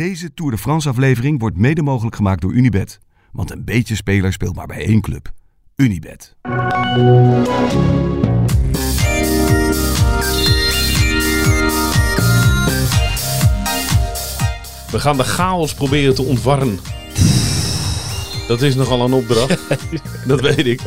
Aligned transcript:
Deze 0.00 0.34
Tour 0.34 0.50
de 0.50 0.58
France 0.58 0.88
aflevering 0.88 1.40
wordt 1.40 1.56
mede 1.56 1.82
mogelijk 1.82 2.16
gemaakt 2.16 2.40
door 2.40 2.52
Unibet. 2.52 2.98
Want 3.32 3.50
een 3.50 3.64
beetje 3.64 3.94
speler 3.94 4.32
speelt 4.32 4.56
maar 4.56 4.66
bij 4.66 4.84
één 4.84 5.00
club. 5.00 5.32
Unibet. 5.76 6.36
We 14.90 15.00
gaan 15.00 15.16
de 15.16 15.24
chaos 15.24 15.74
proberen 15.74 16.14
te 16.14 16.22
ontwarren. 16.22 16.78
Dat 18.48 18.62
is 18.62 18.74
nogal 18.74 19.04
een 19.04 19.12
opdracht. 19.12 19.58
dat 20.28 20.40
weet 20.40 20.66
ik. 20.66 20.80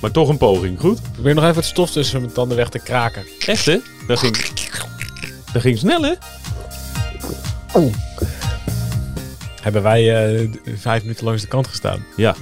maar 0.00 0.10
toch 0.10 0.28
een 0.28 0.38
poging, 0.38 0.80
goed? 0.80 1.12
Probeer 1.12 1.34
nog 1.34 1.44
even 1.44 1.56
het 1.56 1.64
stof 1.64 1.90
tussen 1.90 2.20
mijn 2.20 2.32
tanden 2.32 2.56
weg 2.56 2.68
te 2.68 2.78
kraken. 2.78 3.24
Echt 3.46 3.66
hè? 3.66 3.78
Dat 4.06 4.18
ging, 4.18 4.36
dat 5.52 5.62
ging 5.62 5.78
snel 5.78 6.02
hè? 6.02 6.12
Hebben 9.60 9.82
wij 9.82 10.32
eh, 10.34 10.48
vijf 10.76 11.02
minuten 11.02 11.24
langs 11.24 11.42
de 11.42 11.48
kant 11.48 11.66
gestaan. 11.66 12.04
Ja. 12.16 12.34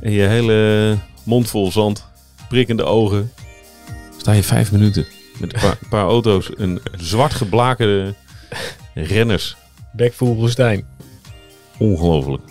En 0.00 0.10
je 0.10 0.22
hele 0.22 0.98
mond 1.24 1.50
vol 1.50 1.72
zand, 1.72 2.06
prikkende 2.48 2.84
ogen. 2.84 3.32
Sta 4.16 4.32
je 4.32 4.42
vijf 4.42 4.72
minuten 4.72 5.06
met 5.38 5.54
een 5.54 5.60
paar, 5.60 5.76
een 5.82 5.88
paar 5.98 6.04
auto's 6.04 6.54
en 6.54 6.80
zwart 6.96 7.32
geblakerde 7.34 8.14
renners. 8.94 9.56
Bek 9.92 10.12
vol 10.12 10.34
woestijn. 10.34 10.86
Ongelooflijk. 11.78 12.42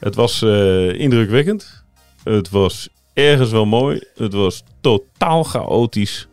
Het 0.00 0.14
was 0.14 0.42
eh, 0.42 1.00
indrukwekkend. 1.00 1.84
Het 2.22 2.50
was 2.50 2.88
ergens 3.12 3.50
wel 3.50 3.66
mooi. 3.66 4.02
Het 4.14 4.32
was 4.32 4.62
totaal 4.80 5.44
chaotisch. 5.44 6.28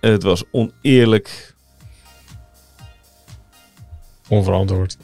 Het 0.00 0.22
was 0.22 0.44
oneerlijk. 0.50 1.56
Onverantwoord. 4.28 4.96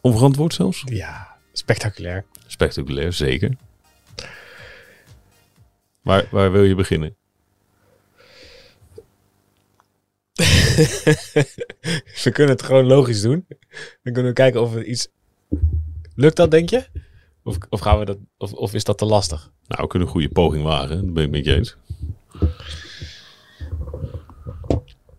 Onverantwoord 0.00 0.54
zelfs. 0.54 0.82
Ja, 0.86 1.36
spectaculair. 1.52 2.24
Spectaculair, 2.46 3.12
zeker. 3.12 3.56
Waar, 6.02 6.26
waar 6.30 6.52
wil 6.52 6.62
je 6.62 6.74
beginnen? 6.74 7.16
we 12.24 12.30
kunnen 12.32 12.52
het 12.52 12.62
gewoon 12.62 12.86
logisch 12.86 13.20
doen. 13.20 13.46
Dan 14.02 14.12
kunnen 14.12 14.24
we 14.24 14.32
kijken 14.32 14.62
of 14.62 14.74
er 14.74 14.84
iets... 14.84 15.08
Lukt 16.14 16.36
dat, 16.36 16.50
denk 16.50 16.70
je? 16.70 16.86
Of, 17.42 17.58
of, 17.68 17.80
gaan 17.80 17.98
we 17.98 18.04
dat, 18.04 18.18
of, 18.38 18.52
of 18.52 18.74
is 18.74 18.84
dat 18.84 18.98
te 18.98 19.04
lastig? 19.04 19.50
Nou, 19.66 19.82
we 19.82 19.88
kunnen 19.88 20.08
een 20.08 20.14
goede 20.14 20.28
poging 20.28 20.64
wagen. 20.64 20.96
Dat 20.96 21.14
ben 21.14 21.24
ik 21.24 21.30
met 21.30 21.44
je 21.44 21.54
eens. 21.54 21.76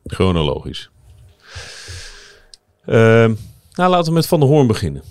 Chronologisch. 0.05 0.91
Ehm, 2.91 3.33
nou, 3.73 3.89
laten 3.89 4.07
we 4.07 4.13
met 4.13 4.27
Van 4.27 4.39
der 4.39 4.49
Hoorn 4.49 4.67
beginnen. 4.67 5.01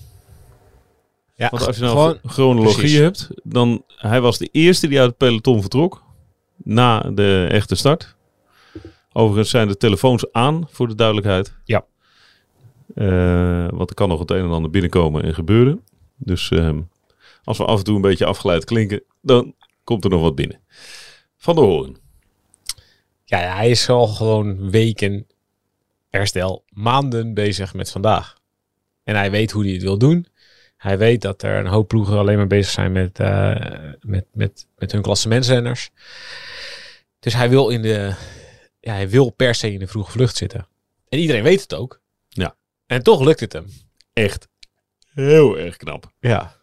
Ja, 1.34 1.48
Want 1.50 1.67
als 1.67 1.77
je 1.77 1.83
nou 1.83 1.97
gewoon... 1.97 2.19
chronologie 2.27 2.78
precies. 2.78 2.98
hebt, 2.98 3.28
dan 3.42 3.84
hij 3.87 4.20
was 4.20 4.39
de 4.39 4.48
eerste 4.53 4.89
die 4.89 4.98
uit 4.98 5.09
het 5.09 5.17
peloton 5.17 5.61
vertrok 5.61 6.03
na 6.56 7.00
de 7.00 7.47
echte 7.50 7.75
start. 7.75 8.14
Overigens 9.12 9.50
zijn 9.50 9.69
de 9.69 9.77
telefoons 9.77 10.33
aan, 10.33 10.67
voor 10.70 10.89
de 10.89 10.95
duidelijkheid. 10.95 11.53
Ja. 11.64 11.84
Eh, 12.95 13.69
want 13.70 13.89
er 13.89 13.94
kan 13.94 14.09
nog 14.09 14.19
het 14.19 14.31
een 14.31 14.44
en 14.44 14.50
ander 14.50 14.70
binnenkomen 14.70 15.22
en 15.22 15.34
gebeuren. 15.34 15.81
Dus 16.17 16.50
ehm, 16.50 16.81
als 17.44 17.59
we 17.59 17.65
af 17.65 17.78
en 17.78 17.84
toe 17.84 17.97
een 17.97 18.00
beetje 18.00 18.27
afgeleid 18.27 18.65
klinken, 18.65 19.03
dan 19.20 19.55
komt 19.84 20.05
er 20.05 20.11
nog 20.11 20.20
wat 20.20 20.34
binnen. 20.34 20.61
Van 21.37 21.55
der 21.55 21.65
Hoorn. 21.65 21.97
Ja, 23.25 23.41
ja, 23.41 23.55
hij 23.55 23.70
is 23.70 23.89
al 23.89 24.06
gewoon 24.06 24.70
weken, 24.70 25.27
herstel, 26.11 26.64
maanden 26.69 27.34
bezig 27.34 27.75
met 27.75 27.91
vandaag. 27.91 28.39
En 29.05 29.16
hij 29.16 29.30
weet 29.30 29.50
hoe 29.50 29.64
hij 29.64 29.72
het 29.72 29.83
wil 29.83 29.98
doen. 29.98 30.27
Hij 30.77 30.98
weet 30.98 31.22
dat 31.22 31.42
er 31.42 31.58
een 31.58 31.66
hoop 31.66 31.89
ploegen 31.89 32.19
alleen 32.19 32.36
maar 32.36 32.47
bezig 32.47 32.72
zijn 32.72 32.93
met, 32.93 33.19
eh, 33.19 33.91
met, 34.00 34.26
met, 34.32 34.66
met 34.78 34.93
hun 34.93 35.03
klassementsrenners. 35.03 35.91
Dus 37.19 37.34
hij 37.34 37.48
wil, 37.48 37.69
in 37.69 37.82
de, 37.82 38.15
ja, 38.81 38.93
hij 38.93 39.09
wil 39.09 39.31
per 39.31 39.54
se 39.54 39.72
in 39.72 39.78
de 39.78 39.87
vroege 39.87 40.10
vlucht 40.10 40.37
zitten. 40.37 40.66
En 41.09 41.19
iedereen 41.19 41.43
weet 41.43 41.60
het 41.60 41.75
ook. 41.75 42.00
Ja. 42.28 42.54
En 42.87 43.03
toch 43.03 43.21
lukt 43.21 43.41
het 43.41 43.53
hem. 43.53 43.66
Echt 44.12 44.48
heel 45.15 45.59
erg 45.59 45.77
knap. 45.77 46.12
Ja. 46.21 46.56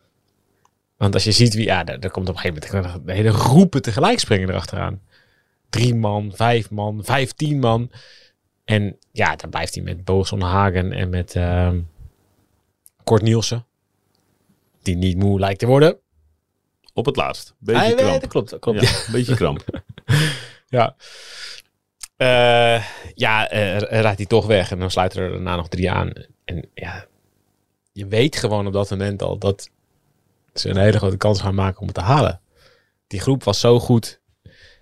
Want 0.97 1.13
als 1.13 1.23
je 1.23 1.31
ziet 1.31 1.53
wie, 1.53 1.65
ja, 1.65 1.85
er, 1.85 1.99
er 1.99 2.11
komt 2.11 2.29
op 2.29 2.35
een 2.35 2.41
gegeven 2.41 2.81
moment 2.81 3.05
de 3.05 3.13
hele 3.13 3.31
groepen 3.31 3.81
tegelijk 3.81 4.19
springen 4.19 4.49
erachteraan. 4.49 5.01
Drie 5.69 5.95
man, 5.95 6.31
vijf 6.35 6.69
man, 6.69 7.03
vijftien 7.03 7.59
man. 7.59 7.91
En 8.67 8.97
ja, 9.11 9.35
dan 9.35 9.49
blijft 9.49 9.75
hij 9.75 9.83
met 9.83 10.03
Boson 10.03 10.41
Hagen 10.41 10.91
en 10.91 11.09
met 11.09 11.35
ehm 11.35 11.79
Kort 13.03 13.21
Nielsen. 13.21 13.65
Die 14.81 14.95
niet 14.95 15.17
moe 15.17 15.39
lijkt 15.39 15.59
te 15.59 15.65
worden. 15.65 15.97
Op 16.93 17.05
het 17.05 17.15
laatst. 17.15 17.55
Beetje 17.57 17.95
kramp. 17.95 18.21
dat 18.21 18.29
klopt, 18.29 18.49
dat 18.49 18.59
klopt. 18.59 18.81
Ja, 18.81 19.11
beetje 19.11 19.35
kramp. 19.35 19.63
Ja. 20.69 20.95
Eh, 22.17 22.83
ja, 23.13 23.49
eh, 23.49 23.77
rijdt 23.79 24.17
hij 24.17 24.25
toch 24.25 24.45
weg 24.45 24.71
en 24.71 24.79
dan 24.79 24.91
sluiten 24.91 25.21
er 25.21 25.29
daarna 25.29 25.55
nog 25.55 25.67
drie 25.67 25.91
aan. 25.91 26.11
En 26.45 26.69
ja, 26.73 27.05
je 27.91 28.07
weet 28.07 28.35
gewoon 28.35 28.67
op 28.67 28.73
dat 28.73 28.89
moment 28.89 29.21
al 29.21 29.37
dat 29.37 29.69
ze 30.53 30.69
een 30.69 30.77
hele 30.77 30.97
grote 30.97 31.17
kans 31.17 31.41
gaan 31.41 31.55
maken 31.55 31.79
om 31.79 31.85
het 31.85 31.95
te 31.95 32.01
halen. 32.01 32.41
Die 33.07 33.19
groep 33.19 33.43
was 33.43 33.59
zo 33.59 33.79
goed. 33.79 34.21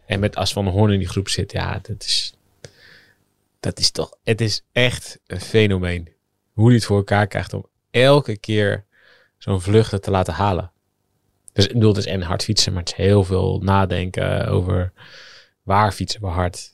En 0.06 0.20
met 0.20 0.36
As 0.36 0.54
van 0.54 0.66
der 0.66 0.74
Hoorn 0.74 0.92
in 0.92 1.00
die 1.00 1.08
groep 1.08 1.30
zit, 1.30 1.52
ja, 1.52 1.80
dat 1.82 2.04
is, 2.04 2.34
dat 3.60 3.80
is 3.80 3.92
toch, 3.92 4.18
het 4.24 4.42
is 4.42 4.66
echt 4.72 5.20
een 5.28 5.42
fenomeen. 5.42 6.14
Hoe 6.54 6.66
hij 6.66 6.76
het 6.76 6.86
voor 6.86 6.98
elkaar 6.98 7.28
krijgt 7.28 7.54
om 7.54 7.66
elke 7.92 8.38
keer 8.38 8.86
zo'n 9.38 9.62
vluchten 9.62 10.02
te 10.02 10.12
laten 10.12 10.34
halen. 10.34 10.72
Dus 11.54 11.68
ik 11.68 11.74
bedoel, 11.74 11.90
het 11.90 11.98
is 11.98 12.06
en 12.06 12.22
hard 12.22 12.44
fietsen, 12.44 12.74
maar 12.74 12.82
het 12.82 12.92
is 12.92 12.98
heel 12.98 13.24
veel 13.24 13.60
nadenken 13.64 14.48
over 14.48 14.94
waar 15.64 15.92
fietsen 15.92 16.22
we 16.22 16.28
hard, 16.28 16.74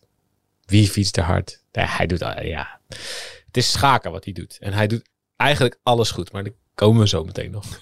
wie 0.65 0.87
fietst 0.87 1.17
er 1.17 1.23
hard. 1.23 1.63
Hij 1.71 2.05
doet, 2.07 2.19
ja, 2.41 2.79
het 3.45 3.57
is 3.57 3.71
schaken 3.71 4.11
wat 4.11 4.23
hij 4.23 4.33
doet. 4.33 4.57
En 4.59 4.73
hij 4.73 4.87
doet 4.87 5.09
eigenlijk 5.35 5.79
alles 5.83 6.11
goed, 6.11 6.31
maar 6.31 6.43
daar 6.43 6.53
komen 6.75 7.01
we 7.01 7.07
zo 7.07 7.23
meteen 7.23 7.51
nog. 7.51 7.65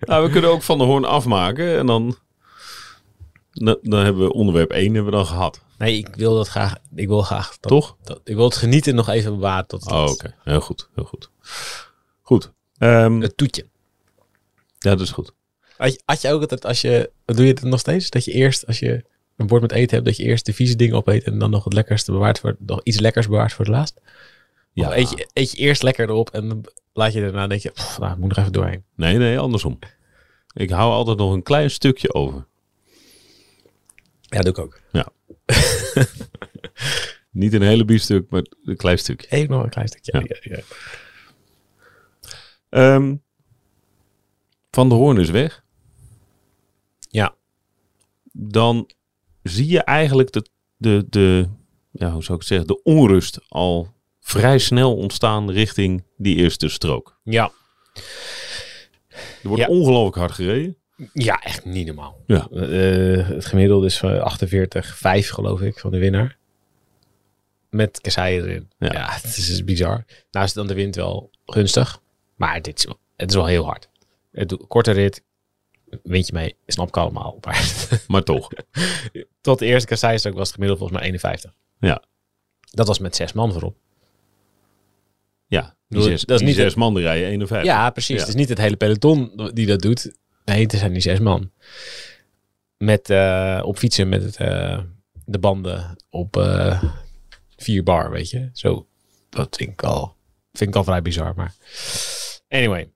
Nou, 0.00 0.24
we 0.26 0.30
kunnen 0.30 0.50
ook 0.50 0.62
Van 0.62 0.78
der 0.78 0.86
Hoorn 0.86 1.04
afmaken 1.04 1.78
en 1.78 1.86
dan, 1.86 2.16
dan, 3.50 3.78
dan 3.82 4.04
hebben 4.04 4.24
we 4.24 4.32
onderwerp 4.32 4.70
1 4.70 4.84
hebben 4.84 5.04
we 5.04 5.18
dan 5.18 5.26
gehad. 5.26 5.60
Nee, 5.80 5.96
ik 5.98 6.14
wil 6.14 6.34
dat 6.34 6.48
graag, 6.48 6.76
ik 6.94 7.08
wil 7.08 7.22
graag, 7.22 7.48
dat, 7.60 7.70
Toch? 7.70 7.96
dat- 8.02 8.20
ik 8.24 8.34
wil 8.34 8.44
het 8.44 8.56
genieten 8.56 8.94
nog 8.94 9.08
even 9.08 9.34
bewaren 9.34 9.66
tot 9.66 9.84
het 9.84 9.92
Oh, 9.92 10.10
oké. 10.10 10.34
Heel 10.44 10.60
goed, 10.60 10.88
heel 10.94 11.04
goed. 11.04 11.30
Goed. 12.22 12.52
Ehm, 12.78 13.20
Het 13.20 13.36
toetje. 13.36 13.66
ja, 14.78 14.90
dat 14.90 15.00
is 15.00 15.10
goed. 15.10 15.32
Had 15.76 15.92
je, 15.92 16.00
had 16.04 16.20
je 16.20 16.32
ook 16.32 16.40
altijd 16.40 16.64
als 16.66 16.80
je, 16.80 17.10
doe 17.24 17.44
je 17.44 17.50
het 17.52 17.62
nog 17.62 17.80
steeds? 17.80 18.10
Dat 18.10 18.24
je 18.24 18.32
eerst, 18.32 18.66
als 18.66 18.78
je 18.78 19.04
een 19.36 19.46
bord 19.46 19.62
met 19.62 19.72
eten 19.72 19.94
hebt, 19.94 20.04
dat 20.06 20.16
je 20.16 20.22
eerst 20.24 20.46
de 20.46 20.52
vieze 20.52 20.76
dingen 20.76 20.96
opeet 20.96 21.24
en 21.24 21.38
dan 21.38 21.50
nog 21.50 21.64
het 21.64 21.72
lekkerste 21.72 22.12
bewaart 22.12 22.38
voor, 22.38 22.56
nog 22.58 22.80
iets 22.82 22.98
lekkers 22.98 23.26
bewaart 23.28 23.52
voor 23.52 23.64
het 23.64 23.74
laatst? 23.74 24.00
Ja. 24.72 24.88
Of 24.88 24.94
eet 24.94 25.10
je, 25.10 25.28
eet 25.32 25.50
je 25.50 25.56
eerst 25.56 25.82
lekker 25.82 26.08
erop 26.08 26.30
en 26.30 26.48
dan 26.48 26.64
laat 26.92 27.12
je 27.12 27.20
daarna 27.20 27.46
denk 27.46 27.60
je, 27.62 27.70
pff, 27.70 27.98
nou, 27.98 28.12
ik 28.12 28.18
moet 28.18 28.28
nog 28.28 28.38
even 28.38 28.52
doorheen. 28.52 28.84
Nee, 28.94 29.16
nee, 29.16 29.38
andersom. 29.38 29.78
Ik 30.52 30.70
hou 30.70 30.92
altijd 30.92 31.18
nog 31.18 31.32
een 31.32 31.42
klein 31.42 31.70
stukje 31.70 32.14
over. 32.14 32.46
Ja, 34.20 34.40
doe 34.40 34.50
ik 34.50 34.58
ook. 34.58 34.80
Niet 37.30 37.52
een 37.52 37.62
hele 37.62 37.84
biefstuk, 37.84 38.30
maar 38.30 38.44
een 38.64 38.76
klein 38.76 38.98
stukje. 38.98 39.26
Even 39.30 39.50
nog 39.50 39.62
een 39.62 39.70
klein 39.70 39.88
stukje. 39.88 40.12
Ja. 40.12 40.36
Ja, 40.40 40.56
ja. 40.56 40.62
Ehm, 42.68 43.16
Van 44.70 44.88
der 44.88 44.98
Hoorn 44.98 45.18
is 45.18 45.30
weg. 45.30 45.64
Ja. 47.08 47.34
Dan 48.32 48.90
zie 49.42 49.68
je 49.68 49.80
eigenlijk 49.82 50.32
de, 50.32 50.46
de, 50.76 51.06
de, 51.08 51.48
ja, 51.90 52.10
hoe 52.12 52.22
zou 52.22 52.32
ik 52.38 52.38
het 52.38 52.46
zeggen, 52.46 52.66
de 52.66 52.82
onrust 52.82 53.40
al 53.48 53.94
vrij 54.20 54.58
snel 54.58 54.96
ontstaan 54.96 55.50
richting 55.50 56.04
die 56.16 56.36
eerste 56.36 56.68
strook. 56.68 57.20
Ja. 57.24 57.52
Er 59.42 59.48
wordt 59.48 59.62
Ja. 59.62 59.68
ongelooflijk 59.68 60.16
hard 60.16 60.32
gereden. 60.32 60.76
Ja, 61.12 61.42
echt 61.42 61.64
niet 61.64 61.86
normaal. 61.86 62.20
Ja. 62.26 62.48
Eh, 62.48 63.28
het 63.28 63.44
gemiddelde 63.44 63.86
is 63.86 63.98
van 63.98 64.20
48,5 64.20 65.30
geloof 65.30 65.60
ik 65.60 65.78
van 65.78 65.90
de 65.90 65.98
winnaar. 65.98 66.36
Met 67.70 68.00
Kasai 68.00 68.36
erin. 68.40 68.70
Ja. 68.78 68.92
Ja. 68.92 69.12
het 69.22 69.36
is 69.36 69.46
dus 69.46 69.64
bizar. 69.64 70.04
Nou 70.30 70.44
is 70.44 70.52
dan 70.52 70.66
de 70.66 70.74
wind 70.74 70.96
wel 70.96 71.30
gunstig. 71.46 72.00
Maar 72.36 72.62
dit 72.62 72.78
is, 72.78 72.86
het 73.16 73.28
is 73.30 73.34
wel 73.36 73.46
heel 73.46 73.64
hard. 73.64 73.88
Het 74.32 74.56
korte 74.68 74.90
rit, 74.90 75.22
windje 76.02 76.32
mee, 76.32 76.56
snap 76.66 76.88
ik 76.88 76.96
allemaal. 76.96 77.38
Maar 77.40 77.88
Maar 78.08 78.22
toch. 78.22 78.48
tot 79.40 79.58
de 79.58 79.66
eerste 79.66 79.88
Kasai-strook 79.88 80.34
was 80.34 80.46
het 80.46 80.54
gemiddelde 80.54 80.82
volgens 80.82 81.00
mij 81.00 81.08
51. 81.08 81.54
Ja. 81.80 82.02
Dat 82.70 82.86
was 82.86 82.98
met 82.98 83.16
zes 83.16 83.32
man 83.32 83.52
voorop. 83.52 83.76
Ja, 85.46 85.76
die 85.88 86.02
zes, 86.02 86.24
dat 86.24 86.40
is 86.40 86.46
niet 86.46 86.56
zes 86.56 86.74
man 86.74 86.94
die 86.94 87.02
rijden 87.02 87.28
51. 87.28 87.68
Ja, 87.72 87.90
precies. 87.90 88.14
Ja. 88.14 88.20
Het 88.20 88.28
is 88.28 88.34
niet 88.34 88.48
het 88.48 88.58
hele 88.58 88.76
peloton 88.76 89.50
die 89.52 89.66
dat 89.66 89.80
doet. 89.80 90.12
Nee, 90.50 90.62
het 90.62 90.72
zijn 90.72 90.92
die 90.92 91.02
zes 91.02 91.18
man. 91.18 91.50
Met, 92.76 93.10
eh, 93.10 93.62
op 93.64 93.78
fietsen 93.78 94.08
met 94.08 94.36
eh, 94.36 94.82
de 95.24 95.38
banden 95.38 95.96
op 96.08 96.36
eh 96.36 96.82
4 97.56 97.82
bar, 97.82 98.10
weet 98.10 98.30
je. 98.30 98.50
Zo, 98.52 98.86
dat 99.28 99.56
vind 99.56 99.70
ik 99.70 99.82
al, 99.82 100.16
vind 100.52 100.70
ik 100.70 100.76
al 100.76 100.84
vrij 100.84 101.02
bizar. 101.02 101.34
Maar 101.36 101.54
anyway, 102.48 102.90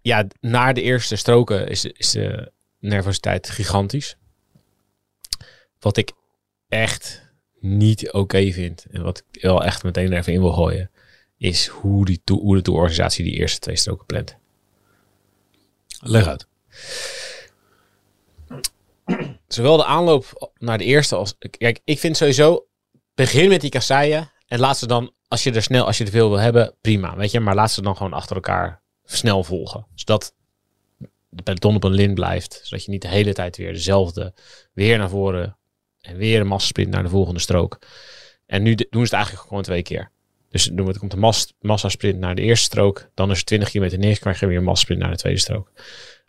ja, 0.00 0.26
na 0.40 0.72
de 0.72 0.82
eerste 0.82 1.16
stroken 1.16 1.68
is, 1.68 1.84
is 1.84 2.10
de 2.10 2.52
nervositeit 2.78 3.50
gigantisch. 3.50 4.16
Wat 5.78 5.96
ik 5.96 6.12
echt 6.68 7.22
niet 7.60 8.12
oké 8.12 8.52
vind 8.52 8.86
en 8.90 9.02
wat 9.02 9.24
ik 9.30 9.42
wel 9.42 9.64
echt 9.64 9.82
meteen 9.82 10.12
even 10.12 10.32
in 10.32 10.40
wil 10.40 10.52
gooien, 10.52 10.90
is 11.36 11.66
hoe, 11.66 12.04
die 12.04 12.20
hoe 12.24 12.56
de 12.56 12.62
tourorganisatie 12.62 13.24
die 13.24 13.34
eerste 13.34 13.58
twee 13.58 13.76
stroken 13.76 14.06
plant. 14.06 14.36
Leg 16.00 16.26
uit. 16.26 16.46
Zowel 19.48 19.76
de 19.76 19.84
aanloop 19.84 20.52
naar 20.58 20.78
de 20.78 20.84
eerste 20.84 21.16
als. 21.16 21.34
Kijk, 21.38 21.80
ik 21.84 21.98
vind 21.98 22.16
sowieso. 22.16 22.66
Begin 23.14 23.48
met 23.48 23.60
die 23.60 23.70
kasseien. 23.70 24.32
En 24.46 24.58
laat 24.58 24.78
ze 24.78 24.86
dan, 24.86 25.12
als 25.28 25.42
je 25.42 25.52
er 25.52 25.62
snel, 25.62 25.86
als 25.86 25.98
je 25.98 26.04
er 26.04 26.10
veel 26.10 26.28
wil 26.28 26.38
hebben, 26.38 26.74
prima. 26.80 27.16
Weet 27.16 27.30
je, 27.30 27.40
maar 27.40 27.54
laat 27.54 27.70
ze 27.70 27.82
dan 27.82 27.96
gewoon 27.96 28.12
achter 28.12 28.36
elkaar 28.36 28.82
snel 29.04 29.44
volgen. 29.44 29.86
Zodat 29.94 30.34
de 31.28 31.42
peloton 31.42 31.74
op 31.74 31.84
een 31.84 31.92
lin 31.92 32.14
blijft. 32.14 32.60
Zodat 32.62 32.84
je 32.84 32.90
niet 32.90 33.02
de 33.02 33.08
hele 33.08 33.32
tijd 33.32 33.56
weer 33.56 33.72
dezelfde. 33.72 34.34
Weer 34.72 34.98
naar 34.98 35.08
voren. 35.08 35.58
En 36.00 36.16
weer 36.16 36.40
een 36.40 36.46
massasprint 36.46 36.90
naar 36.90 37.02
de 37.02 37.08
volgende 37.08 37.40
strook. 37.40 37.78
En 38.46 38.62
nu 38.62 38.74
doen 38.74 38.86
ze 38.90 38.98
het 39.00 39.12
eigenlijk 39.12 39.46
gewoon 39.46 39.62
twee 39.62 39.82
keer. 39.82 40.10
Dus 40.48 40.66
we, 40.66 40.84
er 40.84 40.98
komt 40.98 41.12
een 41.12 41.18
mas, 41.18 41.52
massasprint 41.60 42.18
naar 42.18 42.34
de 42.34 42.42
eerste 42.42 42.64
strook. 42.64 43.10
Dan 43.14 43.30
is 43.30 43.36
het 43.36 43.46
20 43.46 43.70
kilometer 43.70 43.98
neer. 43.98 44.18
krijg 44.18 44.40
je 44.40 44.46
weer 44.46 44.56
een 44.56 44.64
massasprint 44.64 45.00
naar 45.00 45.10
de 45.10 45.16
tweede 45.16 45.40
strook. 45.40 45.72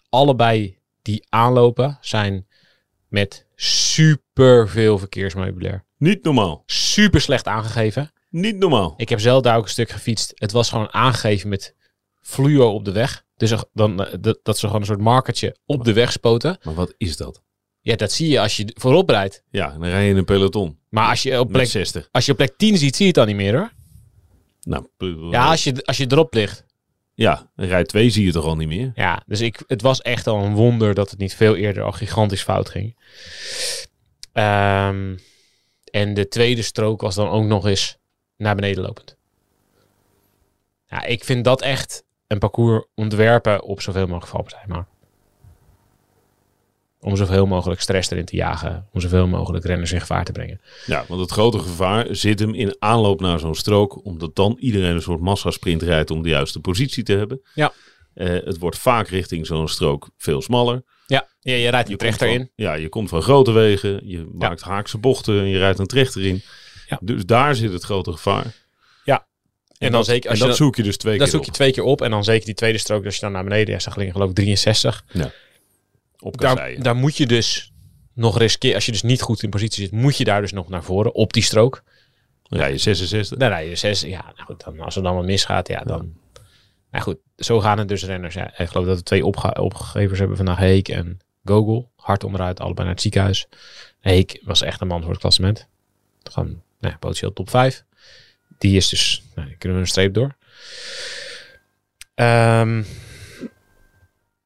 Allebei 0.09 0.77
die 1.01 1.25
aanlopen 1.29 1.97
zijn 2.01 2.47
met 3.07 3.45
super 3.55 4.69
veel 4.69 4.97
verkeersmeubilair. 4.97 5.85
Niet 5.97 6.23
normaal. 6.23 6.63
Super 6.65 7.21
slecht 7.21 7.47
aangegeven. 7.47 8.11
Niet 8.29 8.57
normaal. 8.57 8.93
Ik 8.97 9.09
heb 9.09 9.19
zelf 9.19 9.41
daar 9.41 9.57
ook 9.57 9.63
een 9.63 9.69
stuk 9.69 9.89
gefietst. 9.89 10.31
Het 10.35 10.51
was 10.51 10.69
gewoon 10.69 10.93
aangegeven 10.93 11.49
met 11.49 11.75
fluo 12.21 12.73
op 12.73 12.85
de 12.85 12.91
weg. 12.91 13.25
Dus 13.37 13.53
dan, 13.73 14.03
eh, 14.05 14.33
dat, 14.43 14.57
ze 14.57 14.65
gewoon 14.65 14.81
een 14.81 14.87
soort 14.87 14.99
markertje 14.99 15.57
op 15.65 15.83
de 15.83 15.93
weg 15.93 16.11
spoten. 16.11 16.57
Maar 16.63 16.73
wat 16.73 16.93
is 16.97 17.17
dat? 17.17 17.43
Ja, 17.81 17.95
dat 17.95 18.11
zie 18.11 18.29
je 18.29 18.39
als 18.39 18.57
je 18.57 18.73
voorop 18.73 19.09
rijdt. 19.09 19.43
Ja, 19.49 19.69
dan 19.71 19.85
rij 19.85 20.03
je 20.03 20.09
in 20.09 20.17
een 20.17 20.25
peloton. 20.25 20.77
Maar 20.89 21.09
als 21.09 21.23
je 21.23 21.39
op 21.39 21.51
plek, 21.51 21.67
60. 21.67 22.07
als 22.11 22.25
je 22.25 22.31
op 22.31 22.37
plek 22.37 22.57
10 22.57 22.77
ziet, 22.77 22.95
zie 22.95 23.05
je 23.05 23.11
het 23.11 23.15
dan 23.15 23.27
niet 23.27 23.35
meer 23.35 23.57
hoor. 23.57 23.71
Nou, 24.61 24.87
Ja, 25.31 25.49
als 25.49 25.63
je, 25.63 25.83
als 25.85 25.97
je 25.97 26.05
erop 26.09 26.33
ligt. 26.33 26.65
Ja, 27.19 27.51
rij 27.55 27.83
2 27.83 28.09
zie 28.09 28.25
je 28.25 28.31
toch 28.31 28.45
al 28.45 28.55
niet 28.55 28.67
meer. 28.67 28.91
Ja, 28.95 29.23
dus 29.25 29.41
ik, 29.41 29.63
het 29.67 29.81
was 29.81 30.01
echt 30.01 30.27
al 30.27 30.43
een 30.43 30.53
wonder 30.53 30.93
dat 30.93 31.09
het 31.09 31.19
niet 31.19 31.35
veel 31.35 31.55
eerder 31.55 31.83
al 31.83 31.91
gigantisch 31.91 32.43
fout 32.43 32.69
ging. 32.69 32.97
Ehm, 34.33 35.17
en 35.91 36.13
de 36.13 36.27
tweede 36.27 36.61
strook 36.61 37.01
was 37.01 37.15
dan 37.15 37.29
ook 37.29 37.43
nog 37.43 37.67
eens 37.67 37.97
naar 38.37 38.55
beneden 38.55 38.83
lopend. 38.83 39.17
Ja, 40.85 41.03
ik 41.03 41.23
vind 41.23 41.43
dat 41.43 41.61
echt 41.61 42.03
een 42.27 42.39
parcours 42.39 42.85
ontwerpen 42.95 43.63
op 43.63 43.81
zoveel 43.81 44.05
mogelijk 44.05 44.27
valpartij 44.27 44.63
maar 44.67 44.87
Om 47.01 47.15
zoveel 47.15 47.45
mogelijk 47.45 47.81
stress 47.81 48.09
erin 48.11 48.25
te 48.25 48.35
jagen. 48.35 48.87
Om 48.93 49.01
zoveel 49.01 49.27
mogelijk 49.27 49.65
renners 49.65 49.91
in 49.91 49.99
gevaar 49.99 50.25
te 50.25 50.31
brengen. 50.31 50.61
Ja, 50.85 51.05
want 51.07 51.21
het 51.21 51.31
grote 51.31 51.59
gevaar 51.59 52.07
zit 52.09 52.39
hem 52.39 52.53
in 52.53 52.75
aanloop 52.79 53.19
naar 53.21 53.39
zo'n 53.39 53.55
strook. 53.55 54.05
Omdat 54.05 54.35
dan 54.35 54.57
iedereen 54.59 54.95
een 54.95 55.01
soort 55.01 55.19
massasprint 55.21 55.81
rijdt 55.81 56.11
om 56.11 56.23
de 56.23 56.29
juiste 56.29 56.59
positie 56.59 57.03
te 57.03 57.13
hebben. 57.13 57.41
Ja. 57.53 57.71
Eh, 58.13 58.27
het 58.27 58.57
wordt 58.57 58.77
vaak 58.77 59.07
richting 59.07 59.45
zo'n 59.45 59.67
strook 59.67 60.09
veel 60.17 60.41
smaller. 60.41 60.83
Ja, 61.07 61.27
ja 61.39 61.53
je 61.55 61.69
rijdt 61.69 61.87
komt 61.87 61.99
trechter 61.99 62.27
van- 62.27 62.35
in. 62.37 62.51
Ja, 62.55 62.73
je 62.73 62.89
komt 62.89 63.09
van 63.09 63.21
grote 63.21 63.51
wegen. 63.51 64.01
Je 64.03 64.29
maakt 64.33 64.61
haakse 64.61 64.97
bochten 64.97 65.39
en 65.39 65.47
je 65.47 65.57
rijdt 65.57 65.79
een 65.79 65.85
trechter 65.87 66.25
in. 66.25 66.41
Ja. 66.87 66.99
Dus 67.01 67.25
daar 67.25 67.55
zit 67.55 67.73
het 67.73 67.83
grote 67.83 68.11
gevaar. 68.11 68.55
Ja. 69.03 69.27
En, 69.77 69.91
dan 69.91 69.91
dat, 69.91 70.05
zeker 70.05 70.29
als 70.29 70.39
en 70.39 70.45
je 70.45 70.49
dat 70.49 70.57
dan- 70.57 70.65
zoek 70.67 70.75
je 70.75 70.83
dus 70.83 70.97
twee 70.97 71.17
dat 71.17 71.23
keer 71.27 71.35
zoek 71.35 71.45
je 71.45 71.51
twee 71.51 71.71
keer 71.71 71.83
op. 71.83 72.01
En 72.01 72.11
dan 72.11 72.23
zeker 72.23 72.45
die 72.45 72.53
tweede 72.55 72.77
strook. 72.77 73.03
Dus 73.03 73.15
je 73.15 73.21
dan 73.21 73.31
naar 73.31 73.43
beneden. 73.43 73.73
Ja, 73.73 73.79
zag 73.79 73.97
ik 73.97 74.11
geloof 74.11 74.29
ik 74.29 74.35
63. 74.35 75.03
Op, 76.19 76.37
daar, 76.37 76.75
daar 76.79 76.95
moet 76.95 77.17
je 77.17 77.25
dus 77.25 77.71
nog 78.13 78.37
riskeren. 78.37 78.75
Als 78.75 78.85
je 78.85 78.91
dus 78.91 79.01
niet 79.01 79.21
goed 79.21 79.43
in 79.43 79.49
positie 79.49 79.83
zit, 79.83 79.91
moet 79.91 80.17
je 80.17 80.23
daar 80.23 80.41
dus 80.41 80.51
nog 80.51 80.69
naar 80.69 80.83
voren 80.83 81.13
op 81.13 81.33
die 81.33 81.43
strook. 81.43 81.83
Dan 82.43 82.59
rij 82.59 82.71
je 82.71 82.77
66. 82.77 83.37
Dan 83.37 83.49
rij 83.49 83.69
je 83.69 83.75
zes. 83.75 84.01
Ja, 84.01 84.23
nou 84.35 84.45
goed, 84.45 84.63
dan, 84.63 84.79
als 84.79 84.95
er 84.95 85.03
dan 85.03 85.15
wat 85.15 85.25
misgaat, 85.25 85.67
ja, 85.67 85.81
dan. 85.83 86.13
Nou 86.91 87.03
goed, 87.03 87.17
zo 87.37 87.59
gaan 87.59 87.77
het 87.77 87.87
dus 87.87 88.03
renners. 88.03 88.33
Ja. 88.33 88.57
Ik 88.57 88.67
geloof 88.67 88.85
dat 88.85 88.97
we 88.97 89.03
twee 89.03 89.25
opgevers 89.25 90.19
hebben 90.19 90.37
vandaag. 90.37 90.57
Heek 90.57 90.87
en 90.87 91.19
Gogol. 91.43 91.91
Hard 91.95 92.23
onderuit, 92.23 92.59
allebei 92.59 92.83
naar 92.83 92.93
het 92.93 93.01
ziekenhuis. 93.01 93.47
Heek 93.99 94.41
was 94.43 94.61
echt 94.61 94.81
een 94.81 94.87
man 94.87 95.01
voor 95.01 95.11
het 95.11 95.19
klassement. 95.19 95.67
Gewoon, 96.23 96.61
nou, 96.79 96.95
potentieel 96.95 97.33
top 97.33 97.49
5. 97.49 97.83
Die 98.57 98.75
is 98.77 98.89
dus, 98.89 99.23
nou, 99.35 99.55
kunnen 99.57 99.77
we 99.77 99.83
een 99.83 99.89
streep 99.89 100.13
door. 100.13 100.35
Ehm, 102.15 102.83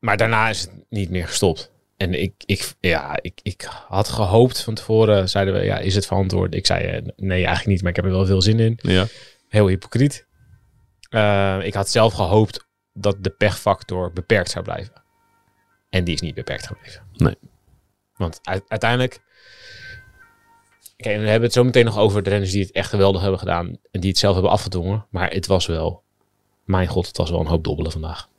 maar 0.04 0.18
daarna 0.18 0.50
is 0.50 0.62
het 0.62 0.72
niet 0.90 1.10
meer 1.10 1.28
gestopt. 1.28 1.72
En 1.98 2.22
ik, 2.22 2.34
ik, 2.46 2.74
ja, 2.80 3.18
ik, 3.22 3.40
ik 3.44 3.68
had 3.88 4.10
gehoopt 4.10 4.62
van 4.62 4.74
tevoren, 4.74 5.30
zeiden 5.30 5.54
we, 5.54 5.60
ja, 5.60 5.78
is 5.78 5.96
het 5.96 6.06
verantwoord? 6.06 6.56
Ik 6.56 6.66
zei, 6.66 6.86
eh, 6.86 7.02
nee, 7.16 7.38
eigenlijk 7.38 7.68
niet, 7.68 7.82
maar 7.82 7.90
ik 7.90 7.96
heb 7.96 8.06
er 8.06 8.12
wel 8.12 8.26
veel 8.26 8.42
zin 8.42 8.60
in. 8.60 8.80
Ja. 8.82 9.08
Heel 9.48 9.68
hypocriet. 9.68 10.28
Eh, 11.10 11.60
ik 11.64 11.74
had 11.74 11.90
zelf 11.90 12.14
gehoopt 12.14 12.68
dat 12.94 13.24
de 13.24 13.30
pechfactor 13.30 14.14
beperkt 14.14 14.50
zou 14.50 14.64
blijven. 14.64 15.04
En 15.90 16.04
die 16.04 16.14
is 16.14 16.22
niet 16.22 16.36
beperkt 16.36 16.68
gebleven. 16.68 17.02
Nee. 17.14 17.38
Want 18.16 18.40
uiteindelijk... 18.68 19.20
Kijk, 20.96 21.20
we 21.20 21.26
hebben 21.28 21.44
het 21.44 21.54
zo 21.54 21.64
meteen 21.64 21.86
nog 21.86 21.98
over 21.98 22.24
de 22.24 22.30
renners 22.30 22.52
die 22.52 22.62
het 22.62 22.72
echt 22.72 22.90
geweldig 22.90 23.22
hebben 23.22 23.40
gedaan. 23.40 23.78
En 23.92 24.00
die 24.00 24.10
het 24.10 24.20
zelf 24.20 24.34
hebben 24.34 24.52
afgedwongen. 24.52 25.06
Maar 25.10 25.32
het 25.32 25.48
was 25.48 25.66
wel... 25.66 26.04
Mijn 26.64 26.88
god, 26.88 27.08
het 27.08 27.18
was 27.18 27.30
wel 27.30 27.40
een 27.40 27.48
hoop 27.48 27.64
dobbelen 27.64 27.92
vandaag. 27.92 28.32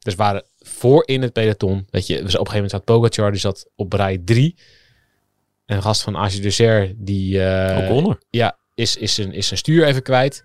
Dus 0.00 0.14
waren 0.14 0.44
voor 0.58 1.06
in 1.06 1.22
het 1.22 1.32
peloton. 1.32 1.86
Weet 1.90 2.06
je, 2.06 2.14
op 2.14 2.22
een 2.22 2.30
gegeven 2.30 2.52
moment 2.52 2.70
zat 2.70 2.84
Pogacar, 2.84 3.30
die 3.30 3.40
zat 3.40 3.70
op 3.76 3.92
rij 3.92 4.18
3. 4.24 4.56
Een 5.66 5.82
gast 5.82 6.02
van 6.02 6.16
Age 6.16 6.40
Dessert, 6.40 6.94
die... 6.96 7.38
O'Connor. 7.76 8.20
ja, 8.30 8.58
is, 8.74 8.96
is, 8.96 9.14
zijn, 9.14 9.32
is 9.32 9.46
zijn 9.46 9.58
stuur 9.58 9.86
even 9.86 10.02
kwijt. 10.02 10.44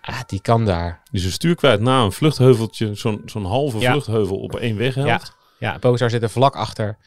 Ah, 0.00 0.20
die 0.26 0.40
kan 0.40 0.64
daar. 0.64 1.02
Die 1.10 1.24
een 1.24 1.32
stuur 1.32 1.54
kwijt 1.54 1.80
na 1.80 2.02
een 2.02 2.12
vluchtheuveltje. 2.12 2.94
Zo'n 2.94 3.22
zo'n 3.26 3.44
halve 3.44 3.78
Ja. 3.78 3.90
vluchtheuvel 3.92 4.36
op 4.36 4.56
één 4.56 4.76
weghelft. 4.76 5.32
Ja, 5.58 5.78
Pogacar 5.78 6.10
zit 6.10 6.22
er 6.22 6.30
vlak 6.30 6.54
achter. 6.56 6.98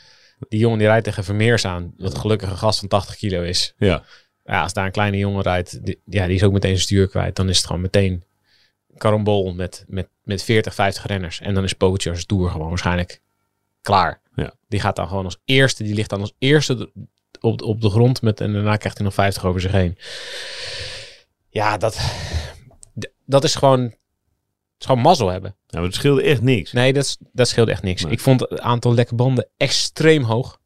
Die 0.50 0.60
jongen 0.60 0.78
die 0.78 0.88
rijdt 0.88 1.04
tegen 1.04 1.24
Vermeers 1.24 1.66
aan. 1.66 1.94
Wat 1.98 2.18
gelukkig 2.18 2.50
een 2.50 2.58
gast 2.58 2.80
van 2.80 2.88
80 2.88 3.16
kilo 3.16 3.42
is. 3.42 3.74
Ja. 3.78 4.04
Ja, 4.44 4.62
als 4.62 4.74
daar 4.74 4.86
een 4.86 4.92
kleine 4.92 5.18
jongen 5.18 5.42
rijdt, 5.42 5.86
die, 5.86 6.02
ja, 6.06 6.26
die 6.26 6.36
is 6.36 6.44
ook 6.44 6.52
meteen 6.52 6.72
zijn 6.72 6.84
stuur 6.84 7.07
kwijt. 7.07 7.36
Dan 7.36 7.50
is 7.50 7.57
het 7.57 7.66
gewoon 7.66 7.81
meteen 7.81 8.24
karambol 8.98 9.54
met, 9.54 9.86
met, 9.88 10.07
met 10.26 10.44
40, 10.44 10.74
50 10.74 11.06
renners. 11.06 11.40
En 11.40 11.54
dan 11.54 11.64
is 11.64 11.74
Pogacar's 11.74 12.26
tour 12.26 12.50
gewoon 12.50 12.70
waarschijnlijk 12.70 13.22
klaar. 13.82 14.22
Ja. 14.36 14.54
Die 14.68 14.80
gaat 14.80 14.96
dan 14.96 15.08
gewoon 15.08 15.26
als 15.26 15.38
eerste, 15.46 15.84
die 15.84 15.94
ligt 15.94 16.10
dan 16.10 16.22
als 16.22 16.34
eerste 16.38 16.92
op, 17.40 17.62
op 17.62 17.82
de 17.82 17.90
grond. 17.90 18.22
Met, 18.22 18.42
en 18.42 18.54
daarna 18.54 18.76
krijgt 18.76 18.98
hij 18.98 19.06
nog 19.06 19.16
50 19.16 19.46
over 19.46 19.62
zich 19.62 19.72
heen. 19.72 19.98
Ja, 21.50 21.78
dat, 21.78 22.00
dat 23.26 23.44
is 23.44 23.56
gewoon, 23.56 23.82
het 23.82 23.94
is 24.80 24.86
gewoon 24.86 25.02
mazzel 25.02 25.30
hebben. 25.30 25.56
Nou, 25.68 25.84
maar 25.84 25.84
het 25.84 25.96
scheelde 25.96 26.24
echt 26.24 26.42
niks. 26.42 26.72
Nee, 26.72 26.94
dat, 26.94 27.18
dat 27.32 27.48
scheelde 27.48 27.72
echt 27.72 27.84
niks. 27.84 28.04
Nee. 28.04 28.12
Ik 28.12 28.20
vond 28.20 28.40
het 28.40 28.60
aantal 28.60 28.94
lekke 28.94 29.16
banden 29.16 29.50
extreem 29.58 30.24
hoog. 30.24 30.60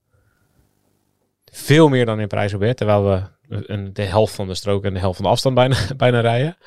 Veel 1.51 1.89
meer 1.89 2.06
dan 2.06 2.20
in 2.20 2.28
Parijs-Roubaix. 2.28 2.75
Terwijl 2.75 3.06
we 3.06 3.24
een, 3.68 3.94
de 3.94 4.01
helft 4.01 4.36
van 4.36 4.48
de 4.48 4.56
strook 4.56 4.84
en 4.86 4.94
de 4.94 5.00
helft 5.00 5.16
van 5.16 5.25
de 5.25 5.32
afstand 5.32 5.56
bijna, 5.56 5.78
bijna 5.98 6.20
rijden. 6.20 6.58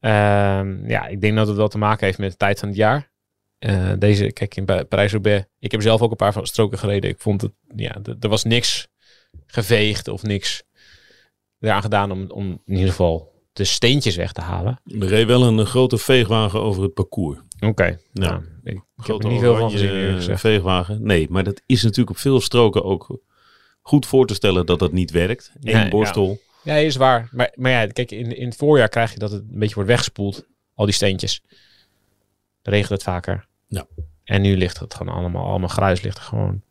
Ehm, 0.00 0.88
ja, 0.88 1.06
ik 1.06 1.20
denk 1.20 1.36
dat 1.36 1.46
het 1.46 1.56
wel 1.56 1.68
te 1.68 1.78
maken 1.78 2.06
heeft 2.06 2.18
met 2.18 2.30
de 2.30 2.36
tijd 2.36 2.58
van 2.58 2.68
het 2.68 2.76
jaar. 2.76 3.10
Eh, 3.58 3.92
deze, 3.98 4.32
kijk, 4.32 4.56
in 4.56 4.64
Pa- 4.64 4.84
Parijs-Roubaix. 4.84 5.44
Ik 5.58 5.70
heb 5.72 5.82
zelf 5.82 6.02
ook 6.02 6.10
een 6.10 6.16
paar 6.16 6.32
van 6.32 6.46
stroken 6.46 6.78
gereden. 6.78 7.10
Ik 7.10 7.20
vond 7.20 7.40
het, 7.40 7.52
ja, 7.76 7.96
er 8.20 8.28
was 8.28 8.44
niks 8.44 8.88
geveegd 9.46 10.08
of 10.08 10.22
niks 10.22 10.62
eraan 11.60 11.82
gedaan 11.82 12.10
om, 12.10 12.30
om 12.30 12.46
in 12.64 12.74
ieder 12.74 12.88
geval 12.88 13.34
de 13.52 13.64
steentjes 13.64 14.16
weg 14.16 14.32
te 14.32 14.40
halen. 14.40 14.80
Er 15.00 15.06
reed 15.06 15.26
wel 15.26 15.42
een, 15.42 15.66
grote 15.66 15.98
veegwagen 15.98 16.60
over 16.62 16.82
het 16.82 16.94
parcours. 16.94 17.38
Oké, 17.60 17.84
Ja. 17.84 17.98
nou, 18.12 18.42
ik, 18.64 18.72
ik 18.74 18.80
heb 18.96 19.04
Grote 19.04 19.28
niet 19.28 19.40
veel 19.40 19.56
van 19.56 19.70
gezien. 19.70 20.38
veegwagen. 20.38 21.02
Nee, 21.02 21.26
maar 21.30 21.44
dat 21.44 21.62
is 21.66 21.82
natuurlijk 21.82 22.10
op 22.10 22.18
veel 22.18 22.40
stroken 22.40 22.84
ook 22.84 23.20
goed 23.82 24.06
voor 24.06 24.26
te 24.26 24.34
stellen 24.34 24.66
dat 24.66 24.78
dat 24.78 24.92
niet 24.92 25.10
werkt. 25.10 25.52
Eén 25.62 25.72
Nee, 25.74 25.90
ja. 25.96 26.36
Borstel. 26.66 26.82
Ja, 26.82 26.88
is 26.88 26.96
waar. 26.96 27.28
Maar, 27.32 27.52
maar 27.54 27.70
ja, 27.70 27.86
kijk, 27.86 28.10
in, 28.10 28.36
in 28.36 28.46
het 28.48 28.56
voorjaar 28.56 28.88
krijg 28.88 29.12
je 29.12 29.18
dat 29.18 29.30
het 29.30 29.42
een 29.42 29.58
beetje 29.58 29.74
wordt 29.74 29.90
weggespoeld. 29.90 30.46
Al 30.74 30.84
die 30.84 30.94
steentjes. 30.94 31.42
Dan 32.62 32.72
regent 32.72 32.90
het 32.90 33.02
vaker. 33.02 33.46
Ja. 33.66 33.86
En 34.24 34.42
nu 34.42 34.56
ligt 34.56 34.78
het 34.78 34.94
gewoon 34.94 35.14
allemaal, 35.14 35.46
allemaal 35.46 35.68
gruis 35.68 36.00
ligt 36.00 36.16
er 36.16 36.22
gewoon 36.22 36.62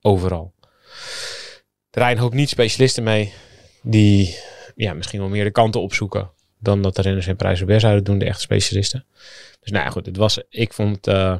overal. 0.00 0.54
Er 1.90 2.10
een 2.10 2.18
hoop 2.18 2.32
niet-specialisten 2.32 3.02
mee. 3.02 3.32
Die 3.82 4.38
ja, 4.74 4.94
misschien 4.94 5.20
wel 5.20 5.28
meer 5.28 5.44
de 5.44 5.50
kanten 5.50 5.80
opzoeken. 5.80 6.30
Dan 6.58 6.82
dat 6.82 6.96
de 6.96 7.02
renners 7.02 7.26
in 7.26 7.36
prijs 7.36 7.58
roubaix 7.58 7.82
zouden 7.82 8.04
doen, 8.04 8.18
de 8.18 8.24
echte 8.24 8.40
specialisten. 8.40 9.06
Dus 9.60 9.70
nou 9.70 9.84
ja, 9.84 9.90
goed. 9.90 10.06
Het 10.06 10.16
was, 10.16 10.42
ik, 10.48 10.72
vond, 10.72 11.06
eh, 11.06 11.36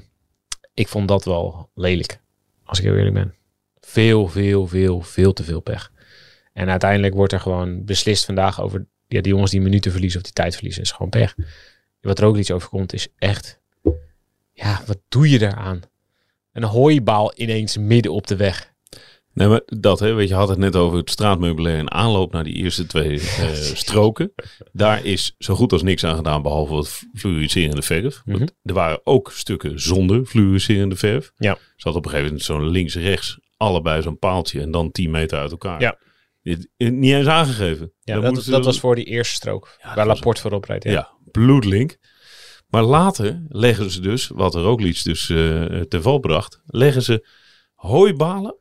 ik 0.74 0.88
vond 0.88 1.08
dat 1.08 1.24
wel 1.24 1.70
lelijk. 1.74 2.20
Als 2.64 2.78
ik 2.78 2.84
heel 2.84 2.96
eerlijk 2.96 3.14
ben. 3.14 3.34
Veel, 3.80 4.28
veel, 4.28 4.66
veel, 4.66 5.00
veel 5.00 5.32
te 5.32 5.44
veel 5.44 5.60
pech. 5.60 5.92
En 6.52 6.68
uiteindelijk 6.68 7.14
wordt 7.14 7.32
er 7.32 7.40
gewoon 7.40 7.84
beslist 7.84 8.24
vandaag 8.24 8.60
over 8.60 8.86
ja, 9.06 9.20
die 9.20 9.32
jongens 9.32 9.50
die 9.50 9.60
minuten 9.60 9.92
verliezen 9.92 10.18
of 10.18 10.24
die 10.24 10.34
tijd 10.34 10.54
verliezen. 10.54 10.82
is 10.82 10.90
gewoon 10.90 11.10
pech. 11.10 11.34
Wat 12.00 12.18
er 12.18 12.24
ook 12.24 12.36
iets 12.36 12.50
overkomt 12.50 12.92
is 12.92 13.08
echt, 13.18 13.60
ja, 14.52 14.82
wat 14.86 14.98
doe 15.08 15.30
je 15.30 15.38
daaraan? 15.38 15.80
Een 16.52 16.62
hooibaal 16.62 17.32
ineens 17.36 17.76
midden 17.76 18.12
op 18.12 18.26
de 18.26 18.36
weg. 18.36 18.72
Nee, 19.34 19.48
maar 19.48 19.62
dat, 19.64 20.00
hè, 20.00 20.12
weet 20.12 20.28
je, 20.28 20.34
had 20.34 20.48
het 20.48 20.58
net 20.58 20.76
over 20.76 20.98
het 20.98 21.10
straatmeubilair 21.10 21.78
in 21.78 21.90
aanloop 21.90 22.32
naar 22.32 22.44
die 22.44 22.54
eerste 22.54 22.86
twee 22.86 23.20
eh, 23.38 23.52
stroken. 23.52 24.32
Daar 24.72 25.04
is 25.04 25.34
zo 25.38 25.54
goed 25.54 25.72
als 25.72 25.82
niks 25.82 26.04
aan 26.04 26.16
gedaan, 26.16 26.42
behalve 26.42 26.72
wat 26.72 27.02
fluoriserende 27.14 27.82
verf. 27.82 28.22
Mhm. 28.24 28.46
Er 28.62 28.74
waren 28.74 29.00
ook 29.04 29.32
stukken 29.32 29.80
zonder 29.80 30.24
fluoriserende 30.24 30.96
verf. 30.96 31.32
Ja. 31.36 31.58
Ze 31.76 31.88
had 31.88 31.96
op 31.96 32.04
een 32.04 32.10
gegeven 32.10 32.30
moment 32.32 32.46
zo'n 32.46 32.68
links-rechts, 32.68 33.38
allebei 33.56 34.02
zo'n 34.02 34.18
paaltje 34.18 34.60
en 34.60 34.70
dan 34.70 34.90
10 34.90 35.10
meter 35.10 35.38
uit 35.38 35.50
elkaar. 35.50 35.80
Ja. 35.80 35.98
Eh, 36.42 36.56
niet 36.90 37.12
eens 37.12 37.26
aangegeven. 37.26 37.92
Ja, 38.00 38.20
Dan 38.20 38.34
dat, 38.34 38.44
dat 38.44 38.64
was 38.64 38.80
voor 38.80 38.94
die 38.94 39.04
eerste 39.04 39.34
strook. 39.34 39.76
Ja, 39.82 39.94
waar 39.94 40.06
Laporte 40.06 40.40
voorop 40.40 40.64
rijdt. 40.64 40.84
Ja, 40.84 40.90
Ja. 40.90 41.10
bloedlink. 41.30 41.96
Maar 42.68 42.82
later 42.82 43.42
leggen 43.48 43.90
ze 43.90 44.00
dus, 44.00 44.28
wat 44.28 44.54
er 44.54 44.64
ook 44.64 44.80
iets 44.80 45.02
dus 45.02 45.28
eh 45.30 45.64
ten 45.80 46.02
val 46.02 46.18
bracht, 46.18 46.60
leggen 46.66 47.02
ze 47.02 47.26
hooibalen 47.74 48.56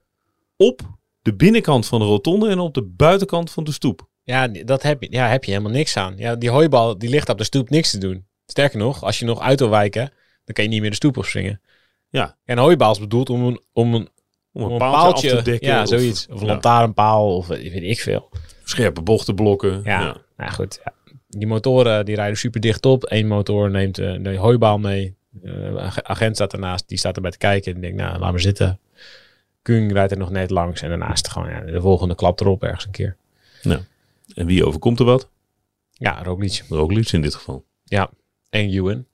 op 0.58 0.82
de 1.22 1.36
binnenkant 1.36 1.86
van 1.88 2.00
de 2.00 2.06
rotonde 2.06 2.50
en 2.50 2.60
op 2.60 2.74
de 2.74 2.84
buitenkant 2.84 3.52
van 3.52 3.64
de 3.64 3.72
stoep. 3.72 4.10
Ja, 4.24 4.48
dat 4.48 4.82
heb 4.84 5.02
je, 5.02 5.08
ja, 5.12 5.28
heb 5.28 5.44
je 5.44 5.52
helemaal 5.52 5.72
niks 5.72 5.98
aan. 5.98 6.14
Ja, 6.18 6.36
die 6.36 6.50
hooibal 6.50 6.98
die 6.98 7.10
ligt 7.10 7.30
op 7.30 7.38
de 7.38 7.44
stoep 7.44 7.70
niks 7.70 7.92
te 7.92 7.98
doen. 7.98 8.26
Sterker 8.46 8.78
nog, 8.80 9.04
als 9.04 9.20
je 9.20 9.26
nog 9.26 9.40
uit 9.42 9.60
wil 9.60 9.70
wijken, 9.70 10.12
dan 10.46 10.54
kan 10.56 10.64
je 10.64 10.70
niet 10.70 10.82
meer 10.82 10.90
de 10.90 10.96
stoep 10.96 11.18
opspringen. 11.18 11.62
Ja. 12.10 12.38
En 12.46 12.58
een 12.58 12.64
hooibal 12.64 12.92
is 12.92 13.00
bedoeld 13.00 13.30
om 13.30 13.44
een, 13.44 13.62
om 13.74 13.94
een, 13.94 14.10
Om 14.54 14.62
om 14.62 14.68
een 14.68 14.72
een 14.74 14.78
paaltje, 14.78 15.32
af 15.32 15.38
te 15.44 15.50
dekken. 15.52 15.68
Ja, 15.70 15.82
of- 15.82 15.88
zoiets. 15.88 16.28
Of 16.28 16.34
een 16.42 16.46
ja, 16.46 16.52
lantaarnpaal 16.52 17.36
of 17.36 17.48
weet 17.48 17.74
ik 17.84 18.00
veel. 18.00 18.30
scherpe 18.64 19.02
bochtenblokken. 19.02 19.82
Ja, 19.84 20.00
Ja. 20.02 20.18
nou 20.38 20.52
goed. 20.52 20.80
Ja. 20.86 20.94
Die 21.28 21.48
motoren 21.48 22.06
die 22.06 22.16
rijden 22.16 22.38
super 22.38 22.62
dicht 22.62 22.86
op. 22.86 23.06
Eén 23.12 23.28
motor 23.28 23.70
neemt 23.70 23.98
eh, 23.98 24.16
de 24.22 24.36
hooibaal 24.38 24.78
mee. 24.78 25.16
Eh, 25.44 25.52
een 25.54 25.78
ag- 25.78 26.04
agent 26.04 26.36
staat 26.36 26.54
ernaast, 26.54 26.88
die 26.88 26.98
staat 26.98 27.16
erbij 27.16 27.32
te 27.32 27.38
kijken. 27.38 27.74
En 27.76 27.82
denkt, 27.82 27.98
nou, 27.98 28.20
laat 28.20 28.32
maar 28.32 28.40
zitten. 28.40 28.80
Kung 29.62 29.92
rijdt 29.92 30.12
er 30.12 30.18
nog 30.18 30.30
net 30.30 30.50
langs. 30.50 30.82
En 30.82 30.90
daarnaast 30.90 31.28
gewoon 31.30 31.50
ja, 31.50 31.60
de 31.62 31.82
volgende 31.82 32.16
klap 32.16 32.40
erop 32.40 32.64
ergens 32.64 32.86
een 32.86 32.92
keer. 32.92 33.18
En 34.36 34.46
wie 34.46 34.66
overkomt 34.66 35.00
er 35.00 35.06
wat? 35.06 35.30
Ja, 35.92 36.24
Roglic. 36.24 36.64
Roglic 36.70 37.12
in 37.12 37.22
dit 37.22 37.36
geval. 37.36 37.66
En 38.50 38.70
Ewan. 38.70 39.06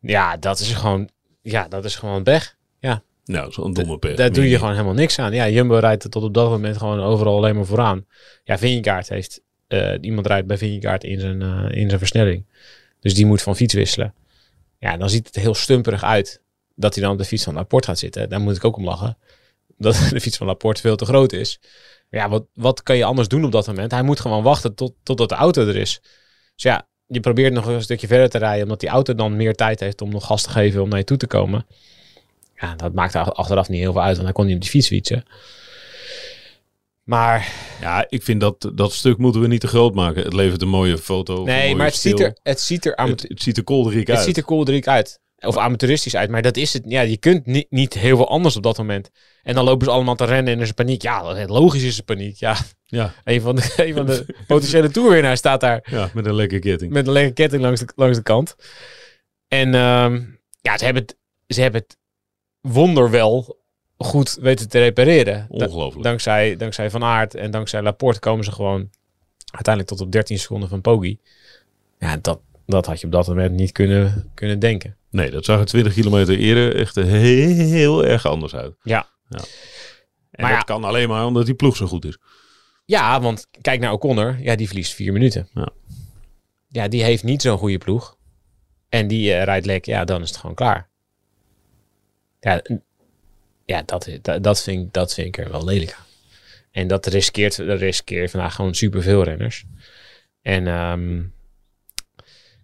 Ja, 0.00 0.36
dat 0.36 0.58
is 0.58 0.72
gewoon, 0.72 1.08
ja, 1.42 1.68
dat 1.68 1.84
is 1.84 1.96
gewoon 1.96 2.24
weg. 2.24 2.56
Nou, 3.28 3.52
zo'n 3.52 3.72
domme 3.72 3.98
pech. 3.98 4.16
Daar 4.16 4.32
doe 4.32 4.48
je 4.48 4.58
gewoon 4.58 4.72
helemaal 4.72 4.94
niks 4.94 5.18
aan. 5.18 5.32
Ja, 5.32 5.48
Jumbo 5.48 5.74
rijdt 5.74 6.04
er 6.04 6.10
tot 6.10 6.22
op 6.22 6.34
dat 6.34 6.50
moment 6.50 6.76
gewoon 6.76 7.00
overal 7.00 7.36
alleen 7.36 7.54
maar 7.56 7.66
vooraan. 7.66 8.06
Ja, 8.44 8.58
Vingegaard 8.58 9.08
heeft... 9.08 9.40
eh, 9.66 9.94
iemand 10.00 10.26
rijdt 10.26 10.46
bij 10.46 10.58
Vingegaard 10.58 11.04
in 11.04 11.20
zijn, 11.20 11.42
eh, 11.42 11.80
in 11.80 11.86
zijn 11.86 11.98
versnelling. 11.98 12.44
Dus 13.00 13.14
die 13.14 13.26
moet 13.26 13.42
van 13.42 13.56
fiets 13.56 13.74
wisselen. 13.74 14.14
Ja, 14.78 14.96
dan 14.96 15.10
ziet 15.10 15.26
het 15.26 15.34
heel 15.36 15.54
stumperig 15.54 16.04
uit 16.04 16.40
dat 16.74 16.94
hij 16.94 17.02
dan 17.02 17.12
op 17.12 17.18
de 17.18 17.24
fiets 17.24 17.44
van 17.44 17.54
Laporte 17.54 17.86
gaat 17.86 17.98
zitten. 17.98 18.28
Daar 18.28 18.40
moet 18.40 18.56
ik 18.56 18.64
ook 18.64 18.76
om 18.76 18.84
lachen. 18.84 19.16
Dat 19.78 19.94
de 20.10 20.20
fiets 20.20 20.36
van 20.36 20.46
Laporte 20.46 20.80
veel 20.80 20.96
te 20.96 21.04
groot 21.04 21.32
is. 21.32 21.60
Ja, 22.10 22.28
wat, 22.28 22.46
wat 22.54 22.82
kan 22.82 22.96
je 22.96 23.04
anders 23.04 23.28
doen 23.28 23.44
op 23.44 23.52
dat 23.52 23.66
moment? 23.66 23.90
Hij 23.90 24.02
moet 24.02 24.20
gewoon 24.20 24.42
wachten 24.42 24.74
tot, 24.74 24.94
totdat 25.02 25.28
de 25.28 25.34
auto 25.34 25.66
er 25.66 25.76
is. 25.76 26.00
Dus 26.54 26.62
ja, 26.62 26.88
je 27.06 27.20
probeert 27.20 27.52
nog 27.52 27.66
een 27.66 27.82
stukje 27.82 28.06
verder 28.06 28.28
te 28.28 28.38
rijden... 28.38 28.62
omdat 28.62 28.80
die 28.80 28.88
auto 28.88 29.14
dan 29.14 29.36
meer 29.36 29.54
tijd 29.54 29.80
heeft 29.80 30.00
om 30.00 30.10
nog 30.10 30.26
gas 30.26 30.42
te 30.42 30.50
geven 30.50 30.82
om 30.82 30.88
naar 30.88 30.98
je 30.98 31.04
toe 31.04 31.16
te 31.16 31.26
komen. 31.26 31.66
Ja, 32.60 32.74
dat 32.74 32.92
maakt 32.92 33.14
er 33.14 33.20
achteraf 33.20 33.68
niet 33.68 33.80
heel 33.80 33.92
veel 33.92 34.02
uit, 34.02 34.12
want 34.12 34.24
hij 34.24 34.32
kon 34.32 34.46
niet 34.46 34.54
op 34.54 34.60
die 34.60 34.70
fiets 34.70 34.86
fietsen. 34.88 35.24
Maar 37.02 37.52
Ja, 37.80 38.06
ik 38.08 38.22
vind 38.22 38.40
dat 38.40 38.70
dat 38.74 38.92
stuk 38.92 39.18
moeten 39.18 39.40
we 39.40 39.46
niet 39.46 39.60
te 39.60 39.66
groot 39.66 39.94
maken. 39.94 40.22
Het 40.22 40.32
levert 40.32 40.62
een 40.62 40.68
mooie 40.68 40.98
foto. 40.98 41.44
nee, 41.44 41.62
mooie 41.62 41.74
maar 41.74 41.86
het 41.86 41.94
ziet, 41.94 42.20
er, 42.20 42.38
het 42.42 42.60
ziet 42.60 42.86
er 42.86 42.92
het, 42.94 43.24
het 43.28 43.42
ziet 43.42 43.56
er 43.56 43.64
kolderiek 43.64 44.06
het 44.06 44.16
uit. 44.16 44.26
ziet 44.26 44.36
er 44.36 44.44
kolderiek 44.44 44.86
uit. 44.86 45.20
Of 45.40 45.56
amateuristisch 45.56 46.16
uit, 46.16 46.30
maar 46.30 46.42
dat 46.42 46.56
is 46.56 46.72
het. 46.72 46.82
Ja, 46.86 47.00
je 47.00 47.16
kunt 47.16 47.46
niet, 47.46 47.66
niet 47.70 47.94
heel 47.94 48.16
veel 48.16 48.28
anders 48.28 48.56
op 48.56 48.62
dat 48.62 48.78
moment. 48.78 49.10
En 49.42 49.54
dan 49.54 49.64
lopen 49.64 49.86
ze 49.86 49.92
allemaal 49.92 50.14
te 50.14 50.24
rennen 50.24 50.52
en 50.52 50.58
er 50.58 50.64
is 50.64 50.72
paniek. 50.72 51.02
Ja, 51.02 51.46
logisch 51.46 51.82
is 51.82 51.98
er 51.98 52.04
paniek. 52.04 52.36
Ja, 52.36 52.56
Ja, 52.84 53.14
een 53.24 53.40
van 53.40 53.56
de, 53.56 53.72
een 53.86 53.94
van 53.94 54.06
de 54.06 54.26
potentiële 54.46 54.90
toerwinnaars 54.90 55.38
staat 55.38 55.60
daar 55.60 55.86
ja, 55.90 56.10
met 56.14 56.26
een 56.26 56.34
lekker 56.34 56.58
ketting. 56.58 56.92
met 56.92 57.06
een 57.06 57.12
lege 57.12 57.32
ketting 57.32 57.62
langs 57.62 57.80
de, 57.80 57.88
langs 57.96 58.16
de 58.16 58.22
kant. 58.22 58.56
En 59.48 59.74
ehm, 59.74 60.20
ja, 60.60 60.78
ze 60.78 60.84
hebben, 60.84 61.02
het, 61.02 61.16
ze 61.46 61.60
hebben 61.60 61.80
het 61.80 61.96
wonderwel 62.60 63.56
goed 63.96 64.38
weten 64.40 64.68
te 64.68 64.78
repareren. 64.78 65.46
Ongelooflijk. 65.48 66.04
dankzij, 66.04 66.56
dankzij 66.56 66.90
Van 66.90 67.04
Aert 67.04 67.34
en 67.34 67.50
dankzij 67.50 67.82
Laporte 67.82 68.20
komen 68.20 68.44
ze 68.44 68.52
gewoon 68.52 68.90
uiteindelijk 69.50 69.94
tot 69.94 70.06
op 70.06 70.12
13 70.12 70.38
seconden 70.38 70.68
van 70.68 70.80
Poggi. 70.80 71.18
Ja, 71.98 72.16
dat, 72.16 72.40
dat 72.66 72.86
had 72.86 73.00
je 73.00 73.06
op 73.06 73.12
dat 73.12 73.26
moment 73.26 73.52
niet 73.52 73.72
kunnen, 73.72 74.30
kunnen 74.34 74.58
denken. 74.58 74.96
Nee, 75.10 75.30
dat 75.30 75.44
zag 75.44 75.60
er 75.60 75.66
20 75.66 75.92
kilometer 75.92 76.38
eerder 76.38 76.76
echt 76.76 76.94
heel, 76.94 77.54
heel 77.54 78.04
erg 78.04 78.26
anders 78.26 78.54
uit. 78.54 78.74
Ja. 78.82 79.08
ja. 79.28 79.38
En 80.30 80.42
Maar 80.42 80.50
dat 80.50 80.58
ja. 80.58 80.74
kan 80.74 80.84
alleen 80.84 81.08
maar 81.08 81.26
omdat 81.26 81.46
die 81.46 81.54
ploeg 81.54 81.76
zo 81.76 81.86
goed 81.86 82.04
is. 82.04 82.18
Ja, 82.84 83.20
want 83.20 83.46
kijk 83.60 83.80
naar 83.80 83.92
O'Connor. 83.92 84.36
Ja, 84.40 84.56
die 84.56 84.66
verliest 84.66 84.94
vier 84.94 85.12
minuten. 85.12 85.48
Ja. 85.54 85.68
Ja, 86.68 86.88
die 86.88 87.02
heeft 87.02 87.24
niet 87.24 87.42
zo'n 87.42 87.58
goede 87.58 87.78
ploeg. 87.78 88.16
En 88.88 89.08
die 89.08 89.32
eh, 89.32 89.44
rijdt 89.44 89.66
lek. 89.66 89.84
Ja, 89.84 90.04
dan 90.04 90.22
is 90.22 90.28
het 90.28 90.38
gewoon 90.38 90.54
klaar. 90.54 90.88
Ja, 92.40 92.62
ja 93.64 93.82
dat, 93.82 94.08
dat, 94.22 94.42
dat, 94.42 94.62
vind, 94.62 94.84
ik- 94.86 94.92
dat 94.92 95.14
vind 95.14 95.26
ik 95.26 95.38
er 95.44 95.50
wel 95.50 95.64
lelijk 95.64 95.92
aan. 95.92 96.04
En 96.70 96.86
dat 96.88 97.06
riskeert, 97.06 97.56
dat 97.56 97.78
riskeert 97.78 98.30
vandaag 98.30 98.54
gewoon 98.54 98.74
superveel 98.74 99.22
renners. 99.24 99.64
En 100.42 100.66
ehm, 100.66 101.22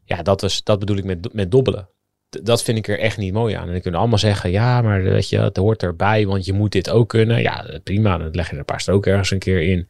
ja, 0.04 0.22
dat, 0.22 0.40
was, 0.40 0.62
dat 0.64 0.78
bedoel 0.78 0.96
ik 0.96 1.04
met, 1.04 1.32
met 1.32 1.50
dobbelen. 1.50 1.88
Dat 2.28 2.62
vind 2.62 2.78
ik 2.78 2.88
er 2.88 2.98
echt 2.98 3.16
niet 3.16 3.32
mooi 3.32 3.54
aan. 3.54 3.66
En 3.66 3.72
dan 3.72 3.80
kunnen 3.80 4.00
allemaal 4.00 4.18
zeggen, 4.18 4.50
ja, 4.50 4.82
maar 4.82 5.02
weet 5.02 5.28
je, 5.28 5.38
het 5.38 5.56
hoort 5.56 5.82
erbij, 5.82 6.26
want 6.26 6.44
je 6.44 6.52
moet 6.52 6.72
dit 6.72 6.90
ook 6.90 7.08
kunnen. 7.08 7.42
Ja, 7.42 7.78
prima, 7.84 8.18
dan 8.18 8.30
leg 8.30 8.46
je 8.46 8.52
er 8.52 8.58
een 8.58 8.64
paar 8.64 8.80
stroken 8.80 9.10
ergens 9.12 9.30
een 9.30 9.38
keer 9.38 9.62
in. 9.62 9.88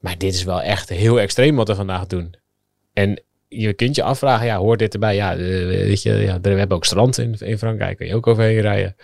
Maar 0.00 0.18
dit 0.18 0.34
is 0.34 0.44
wel 0.44 0.62
echt 0.62 0.88
heel 0.88 1.20
extreem 1.20 1.56
wat 1.56 1.68
we 1.68 1.74
vandaag 1.74 2.06
doen. 2.06 2.34
En 2.92 3.22
je 3.48 3.72
kunt 3.72 3.96
je 3.96 4.02
afvragen, 4.02 4.46
ja, 4.46 4.58
hoort 4.58 4.78
dit 4.78 4.94
erbij? 4.94 5.14
Ja, 5.14 5.32
eh, 5.32 5.38
weet 5.66 6.02
je, 6.02 6.12
ja, 6.12 6.40
we 6.40 6.48
hebben 6.48 6.76
ook 6.76 6.84
strand 6.84 7.18
in, 7.18 7.34
in 7.38 7.58
Frankrijk, 7.58 7.96
kun 7.96 8.06
je 8.06 8.14
ook 8.14 8.26
overheen 8.26 8.60
rijden. 8.60 8.96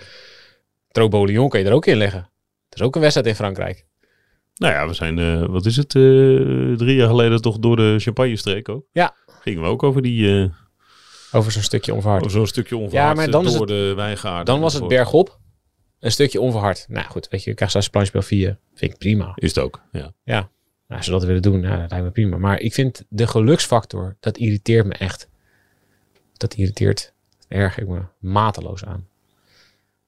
Trobo 0.89 1.25
Lyon 1.25 1.49
kan 1.49 1.61
je 1.61 1.67
er 1.67 1.73
ook 1.73 1.87
in 1.87 1.97
leggen. 1.97 2.21
Er 2.69 2.79
is 2.79 2.83
ook 2.83 2.95
een 2.95 3.01
wedstrijd 3.01 3.27
in 3.29 3.35
Frankrijk. 3.35 3.87
Nou 4.55 4.73
ja, 4.73 4.87
we 4.87 4.95
zijn, 4.95 5.19
eh, 5.19 5.47
wat 5.47 5.67
is 5.67 5.77
het, 5.77 5.95
eh, 5.95 6.03
drie 6.77 6.95
jaar 6.95 7.09
geleden 7.09 7.43
toch 7.43 7.59
door 7.59 7.77
de 7.77 7.95
Champagne-streek 7.99 8.69
ook. 8.69 8.85
Ja. 8.93 9.15
Gingen 9.41 9.63
we 9.63 9.69
ook 9.69 9.83
over 9.83 10.03
die, 10.03 10.51
Over 11.33 11.53
zo'n 11.53 11.63
stukje 11.63 11.95
onverhard. 11.95 12.21
over 12.21 12.37
zo'n 12.37 12.47
stukje 12.47 12.77
onverhard 12.77 13.09
Ja, 13.09 13.15
maar 13.15 13.31
dan 13.31 13.47
is 13.47 13.53
door 13.53 13.67
de 13.67 13.93
wijngaard. 13.97 14.47
Dan 14.47 14.61
was 14.61 14.75
het 14.75 14.89
bergop. 14.89 15.41
Een 16.03 16.13
stukje 16.13 16.41
onverhard. 16.41 16.87
Nou 16.89 17.07
goed, 17.07 17.29
weet 17.29 17.45
je, 17.45 17.51
je 17.51 17.57
krijgt 17.57 17.91
planchespel 17.91 18.23
4. 18.23 18.59
Vind 18.75 18.93
ik 18.93 18.99
prima. 18.99 19.33
Is 19.35 19.55
het 19.55 19.65
ook, 19.65 19.83
ja. 20.25 20.51
Nou, 20.93 21.05
als 21.05 21.13
ze 21.13 21.19
dat 21.19 21.29
willen 21.29 21.43
doen, 21.43 21.61
nou, 21.61 21.81
dat 21.81 21.91
lijkt 21.91 22.05
me 22.05 22.11
prima. 22.11 22.37
Maar 22.37 22.61
ik 22.61 22.75
vind 22.75 23.05
de 23.09 23.27
geluksfactor, 23.27 24.17
dat 24.21 24.37
irriteert 24.37 24.87
me 24.87 24.95
echt. 24.95 25.29
Dat 26.37 26.55
irriteert, 26.55 27.13
erg 27.49 27.79
ik 27.79 27.89
me 27.89 28.01
mateloos 28.19 28.85
aan. 28.85 29.09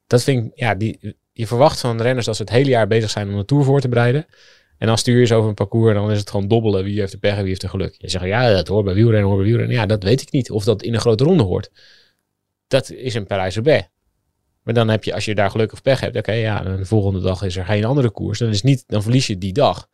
Dat 0.06 0.22
vind 0.22 0.46
ik, 0.46 0.52
ja, 0.54 0.74
die, 0.74 1.16
je 1.32 1.46
verwacht 1.46 1.80
van 1.80 2.00
renners 2.00 2.26
dat 2.26 2.36
ze 2.36 2.42
het 2.42 2.50
hele 2.50 2.68
jaar 2.68 2.86
bezig 2.86 3.10
zijn 3.10 3.28
om 3.28 3.36
de 3.36 3.44
Tour 3.44 3.64
voor 3.64 3.80
te 3.80 3.88
bereiden. 3.88 4.26
En 4.78 4.86
dan 4.86 4.98
stuur 4.98 5.18
je 5.18 5.26
ze 5.26 5.34
over 5.34 5.48
een 5.48 5.54
parcours 5.54 5.88
en 5.88 6.00
dan 6.00 6.10
is 6.10 6.18
het 6.18 6.30
gewoon 6.30 6.48
dobbelen. 6.48 6.84
Wie 6.84 7.00
heeft 7.00 7.12
de 7.12 7.18
pech 7.18 7.32
en 7.32 7.38
wie 7.38 7.48
heeft 7.48 7.60
de 7.60 7.68
geluk. 7.68 7.94
Je 7.98 8.08
zegt, 8.08 8.24
ja, 8.24 8.52
dat 8.52 8.68
hoort 8.68 8.84
bij 8.84 8.94
wielrennen, 8.94 9.26
hoort 9.26 9.38
bij 9.38 9.46
wielrennen. 9.46 9.76
Ja, 9.76 9.86
dat 9.86 10.02
weet 10.02 10.20
ik 10.20 10.32
niet. 10.32 10.50
Of 10.50 10.64
dat 10.64 10.82
in 10.82 10.94
een 10.94 11.00
grote 11.00 11.24
ronde 11.24 11.42
hoort. 11.42 11.70
Dat 12.66 12.90
is 12.90 13.14
een 13.14 13.26
Parijs-Roubaix. 13.26 13.88
Maar 14.62 14.74
dan 14.74 14.88
heb 14.88 15.04
je, 15.04 15.14
als 15.14 15.24
je 15.24 15.34
daar 15.34 15.50
geluk 15.50 15.72
of 15.72 15.82
pech 15.82 16.00
hebt, 16.00 16.16
oké, 16.16 16.32
ja, 16.32 16.62
dan 16.62 16.76
de 16.76 16.84
volgende 16.84 17.20
dag 17.20 17.42
is 17.42 17.56
er 17.56 17.64
geen 17.64 17.84
andere 17.84 18.10
koers. 18.10 18.38
Dan, 18.38 18.48
is 18.48 18.62
niet, 18.62 18.84
dan 18.86 19.02
verlies 19.02 19.26
je 19.26 19.38
die 19.38 19.52
dag. 19.52 19.88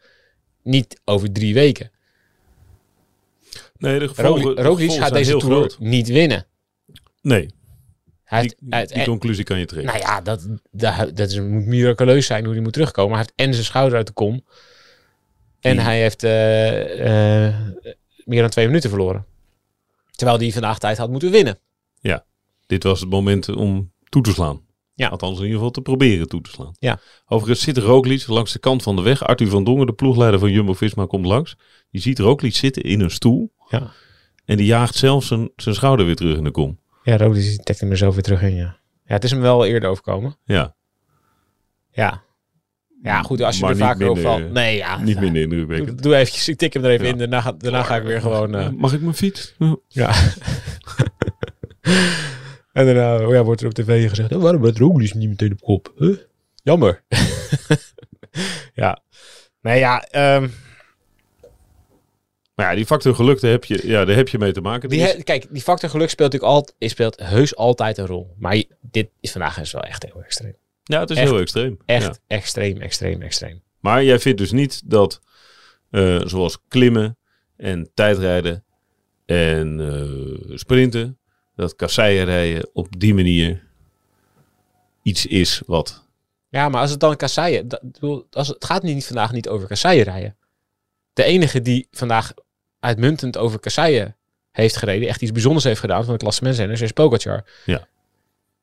Niet 0.63 1.01
over 1.05 1.33
drie 1.33 1.55
weken. 1.55 1.91
Nee, 3.77 3.99
de 3.99 4.09
gevolgen, 4.09 4.43
Roglic 4.43 4.57
de 4.57 4.63
Roglic 4.63 4.79
gevolgen 4.79 5.03
gaat 5.03 5.13
deze 5.13 5.37
Tour 5.37 5.55
groot. 5.55 5.79
niet 5.79 6.09
winnen. 6.09 6.47
Nee, 7.23 7.49
Hij 8.25 8.43
die, 8.43 8.57
heeft, 8.69 9.05
conclusie 9.05 9.45
kan 9.45 9.59
je 9.59 9.67
trekken. 9.67 9.93
nou 9.93 10.07
ja, 10.07 10.21
dat, 10.21 10.47
dat, 10.71 11.17
dat 11.17 11.31
is, 11.31 11.39
moet 11.41 11.67
miraculeus 11.67 12.27
zijn 12.27 12.45
hoe 12.45 12.53
hij 12.53 12.63
moet 12.63 12.73
terugkomen. 12.73 13.11
Hij 13.17 13.19
heeft 13.19 13.49
en 13.49 13.53
zijn 13.53 13.67
schouder 13.67 13.97
uit 13.97 14.07
de 14.07 14.13
kom. 14.13 14.45
En 15.61 15.79
hij 15.79 16.01
heeft 16.01 16.23
eh, 16.23 17.47
eh, 17.47 17.55
meer 18.25 18.41
dan 18.41 18.51
twee 18.51 18.67
minuten 18.67 18.91
verloren. 18.91 19.27
Terwijl 20.11 20.39
hij 20.39 20.53
vandaag 20.53 20.79
tijd 20.79 20.99
had 20.99 21.11
moeten 21.11 21.31
winnen. 21.31 21.59
Dit 22.71 22.83
was 22.83 23.01
het 23.01 23.11
moment 23.11 23.49
om 23.49 23.93
toe 24.09 24.23
te 24.23 24.33
slaan. 24.33 24.61
Ja. 25.01 25.09
Althans 25.09 25.37
in 25.37 25.43
ieder 25.43 25.57
geval 25.57 25.71
te 25.71 25.81
proberen 25.81 26.29
toe 26.29 26.41
te 26.41 26.51
slaan. 26.51 26.73
Ja. 26.79 26.99
Overigens 27.27 27.65
zit 27.65 27.79
Roglic 27.79 28.27
langs 28.27 28.53
de 28.53 28.59
kant 28.59 28.83
van 28.83 28.97
de 28.97 29.03
weg. 29.03 29.25
Arthur 29.27 29.49
van 29.49 29.65
Dongen, 29.65 29.87
de 29.87 29.93
ploegleider 29.93 30.41
van 30.41 30.51
Jumbo-Visma, 30.53 31.07
komt 31.07 31.27
langs. 31.27 31.57
Die 31.91 32.01
ziet 32.01 32.19
Roglic 32.19 32.55
zitten 32.55 32.83
in 32.83 33.01
een 33.01 33.11
stoel. 33.11 33.53
Ja. 33.69 33.91
En 34.45 34.57
die 34.57 34.67
jaagt 34.67 34.95
zelfs 34.95 35.27
zijn, 35.27 35.51
zijn 35.57 35.75
schouder 35.75 36.07
weer 36.07 36.17
terug 36.17 36.37
in 36.37 36.45
de 36.45 36.51
kom. 36.51 36.79
Ja, 37.03 37.17
Roglic 37.17 37.63
trekt 37.65 37.81
hem 37.81 37.91
er 37.91 37.97
zo 37.97 38.13
weer 38.13 38.23
terug 38.23 38.43
in, 38.43 38.55
ja. 38.55 38.79
Ja, 39.05 39.15
het 39.15 39.25
is 39.25 39.31
hem 39.31 39.41
wel 39.41 39.65
eerder 39.67 39.89
overkomen. 39.91 40.37
Ja. 40.45 40.75
Ja. 41.93 42.23
Ja, 43.03 43.23
goed, 43.23 43.43
als 43.43 43.57
je 43.57 43.63
Maar 43.63 43.71
er 43.71 43.77
vaker 43.77 44.09
over 44.09 44.23
valt. 44.23 44.51
Nee, 44.53 44.77
ja. 44.77 44.99
Niet 44.99 45.15
ja. 45.15 45.21
minder 45.21 45.43
Doe, 45.43 45.51
indrukwekkend. 45.59 46.03
doe 46.03 46.17
eventjes, 46.17 46.49
ik 46.49 46.57
tik 46.59 46.73
hem 46.73 46.85
er 46.85 46.91
even 46.91 47.07
Ja. 47.07 47.13
in. 47.13 47.19
Daarna, 47.19 47.53
daarna 47.53 47.83
ga 47.83 47.97
ik 47.97 48.03
weer 48.03 48.21
gewoon... 48.21 48.55
eh, 48.55 48.69
Mag 48.69 48.93
ik 48.93 49.01
mijn 49.01 49.15
fiets? 49.15 49.55
Ja. 49.89 50.13
en 52.73 52.85
daarna 52.87 53.27
oh 53.27 53.33
ja, 53.33 53.43
wordt 53.45 53.61
er 53.61 53.67
op 53.67 53.75
tv 53.75 54.09
gezegd... 54.09 54.33
Oh, 54.33 54.43
waarom 54.43 54.63
werd 54.63 54.79
Roglic 54.79 55.15
niet 55.15 55.29
meteen 55.29 55.53
op 55.53 55.61
kop? 55.61 55.93
Huh? 55.97 56.17
Jammer. 56.63 57.03
ja. 58.75 59.03
Nee, 59.61 59.79
ja... 59.79 60.03
ehm, 60.03 60.49
Maar 62.55 62.69
ja, 62.71 62.75
die 62.75 62.87
factor 62.87 63.15
geluk, 63.15 63.41
daar 63.41 63.51
heb 63.51 63.65
je, 63.65 63.81
ja, 63.87 64.05
daar 64.05 64.17
heb 64.17 64.29
je 64.29 64.39
mee 64.39 64.53
te 64.53 64.61
maken. 64.61 64.89
die, 64.89 65.01
Het 65.01 65.11
is- 65.11 65.17
he- 65.17 65.23
kijk, 65.23 65.47
die 65.51 65.63
factor 65.63 65.91
geluk 65.91 66.11
speelt 66.11 66.33
natuurlijk 66.33 66.59
altijd... 66.59 66.91
speelt 66.91 67.21
heus 67.21 67.57
altijd 67.57 67.99
een 67.99 68.07
rol. 68.07 68.35
Maar 68.39 68.57
je- 68.57 68.69
dit 68.81 69.09
is 69.21 69.33
vandaag 69.33 69.59
is 69.61 69.73
wel 69.73 69.83
echt 69.83 70.03
heel 70.13 70.23
extreem. 70.25 70.57
ja, 70.83 71.01
het 71.01 71.11
is 71.11 71.17
echt- 71.17 71.31
heel 71.31 71.39
extreem. 71.41 71.79
Echt 71.87 72.05
Ja. 72.27 72.37
extreem, 72.37 72.81
extreem, 72.81 73.23
extreem. 73.23 73.63
Maar 73.81 74.05
jij 74.05 74.19
vindt 74.19 74.39
dus 74.39 74.53
niet 74.53 74.83
dat, 74.91 75.21
eh, 75.91 76.21
zoals 76.25 76.59
klimmen 76.69 77.19
en 77.57 77.91
tijdrijden 77.95 78.65
en 79.27 79.81
eh, 79.81 80.57
sprinten, 80.57 81.19
dat 81.61 81.77
kasseien 81.77 82.25
rijden 82.25 82.71
op 82.73 83.01
die 83.01 83.15
manier 83.15 83.63
iets 85.03 85.27
is 85.27 85.63
wat... 85.67 86.09
Ja, 86.49 86.69
maar 86.69 86.81
als 86.81 86.91
het 86.91 87.01
dan 87.01 87.17
kasseien... 87.17 87.69
dat- 87.69 87.83
ik 87.83 87.93
bedoel, 87.93 88.27
Als 88.31 88.49
het, 88.49 88.65
gaat 88.65 88.83
niet 88.83 89.07
vandaag 89.07 89.33
niet 89.33 89.49
over 89.49 89.69
kasseien 89.69 90.03
rijden. 90.03 90.37
De 91.13 91.25
enige 91.25 91.63
die 91.63 91.89
vandaag 91.91 92.33
uitmuntend 92.81 93.37
over 93.37 93.59
kasseien 93.59 94.17
heeft 94.53 94.77
gereden... 94.77 95.09
echt 95.09 95.23
iets 95.23 95.33
bijzonders 95.33 95.65
heeft 95.65 95.81
gedaan 95.81 96.05
van 96.05 96.13
de 96.13 96.19
klassementsrenners... 96.19 96.81
is 96.81 96.93
Pogacar. 96.93 97.45
Ja. 97.65 97.89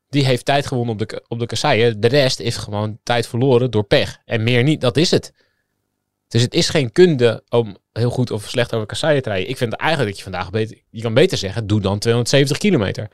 Die 0.09 0.25
heeft 0.25 0.45
tijd 0.45 0.67
gewonnen 0.67 0.93
op 0.93 1.09
de, 1.09 1.23
op 1.27 1.39
de 1.39 1.45
kasseien. 1.45 1.99
De 1.99 2.07
rest 2.07 2.37
heeft 2.37 2.57
gewoon 2.57 2.99
tijd 3.03 3.27
verloren 3.27 3.71
door 3.71 3.83
pech. 3.83 4.21
En 4.25 4.43
meer 4.43 4.63
niet, 4.63 4.81
dat 4.81 4.97
is 4.97 5.11
het. 5.11 5.33
Dus 6.27 6.41
het 6.41 6.53
is 6.53 6.69
geen 6.69 6.91
kunde 6.91 7.43
om 7.49 7.77
heel 7.91 8.09
goed 8.09 8.31
of 8.31 8.49
slecht 8.49 8.73
over 8.73 8.87
kasseien 8.87 9.21
te 9.21 9.29
rijden. 9.29 9.49
Ik 9.49 9.57
vind 9.57 9.73
eigenlijk 9.73 10.09
dat 10.09 10.17
je 10.17 10.23
vandaag 10.23 10.49
beter... 10.49 10.77
Je 10.89 11.01
kan 11.01 11.13
beter 11.13 11.37
zeggen, 11.37 11.67
doe 11.67 11.81
dan 11.81 11.99
270 11.99 12.57
kilometer. 12.57 13.07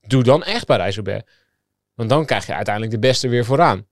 Doe 0.00 0.22
dan 0.22 0.42
echt 0.44 0.66
Parijs-Roubaix. 0.66 1.24
Want 1.94 2.08
dan 2.08 2.26
krijg 2.26 2.46
je 2.46 2.54
uiteindelijk 2.54 2.94
de 2.94 3.00
beste 3.00 3.28
weer 3.28 3.44
vooraan. 3.44 3.86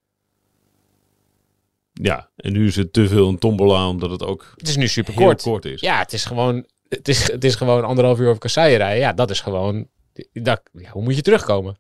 Ja, 1.93 2.31
en 2.37 2.53
nu 2.53 2.67
is 2.67 2.77
het 2.77 2.93
te 2.93 3.09
veel 3.09 3.29
een 3.29 3.39
tombola, 3.39 3.89
omdat 3.89 4.11
het 4.11 4.23
ook 4.23 4.53
Het 4.57 4.69
is 4.69 4.77
nu 4.77 4.89
super 4.89 5.15
kort. 5.15 5.43
kort, 5.43 5.65
is. 5.65 5.81
Ja, 5.81 5.99
het 5.99 6.13
is 6.13 6.25
gewoon, 6.25 6.67
het 6.89 7.09
is, 7.09 7.33
het 7.33 7.45
is 7.45 7.55
gewoon 7.55 7.85
anderhalf 7.85 8.19
uur 8.19 8.29
over 8.29 8.41
kasseien 8.41 8.77
rijden. 8.77 9.01
Ja, 9.01 9.13
dat 9.13 9.31
is 9.31 9.41
gewoon, 9.41 9.89
dat, 10.33 10.63
ja, 10.73 10.91
hoe 10.91 11.03
moet 11.03 11.17
je 11.17 11.23
terugkomen? 11.23 11.77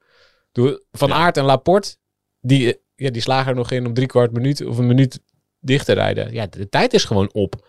Doe, 0.52 0.84
Van. 0.92 1.12
Aert 1.12 1.36
en 1.36 1.44
Laporte, 1.44 1.96
die, 2.40 2.80
ja, 2.94 3.10
die 3.10 3.22
slagen 3.22 3.50
er 3.50 3.56
nog 3.56 3.70
in 3.70 3.86
om 3.86 3.94
drie 3.94 4.06
kwart 4.06 4.32
minuut 4.32 4.64
of 4.64 4.78
een 4.78 4.86
minuut 4.86 5.20
dicht 5.66 5.86
te 5.86 5.92
rijden. 5.92 6.32
Ja, 6.32 6.46
de, 6.46 6.68
tijd 6.68 6.92
is 6.94 7.04
gewoon 7.04 7.32
op. 7.32 7.68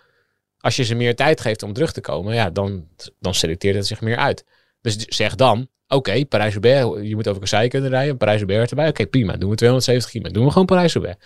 Als 0.60 0.75
je 0.75 0.84
ze 0.84 0.96
meer 0.96 1.16
tijd 1.16 1.42
geeft 1.42 1.63
om 1.63 1.74
terug 1.74 1.92
te 1.92 2.01
komen, 2.01 2.34
ja, 2.36 2.50
dan, 2.50 2.88
dan 3.20 3.34
selecteert 3.34 3.75
het 3.75 3.88
zich 3.88 4.01
meer 4.01 4.18
uit. 4.18 4.46
Dus 4.82 4.96
zeg 5.06 5.36
dan, 5.36 5.68
oké, 5.88 6.25
Parijs-Roubaix, 6.25 7.08
je 7.08 7.16
moet 7.16 7.27
over 7.27 7.42
kasseien 7.42 7.70
kunnen 7.70 7.89
rijden, 7.89 8.18
Parijs-Roubaix 8.18 8.70
erbij. 8.70 8.88
Oké, 8.88 9.08
prima, 9.08 9.38
doen 9.38 9.50
we 9.50 9.56
270 9.56 10.12
kilometer. 10.12 10.38
Doen 10.38 10.46
we 10.48 10.51
gewoon 10.51 10.68
Parijs-Roubaix. 10.68 11.18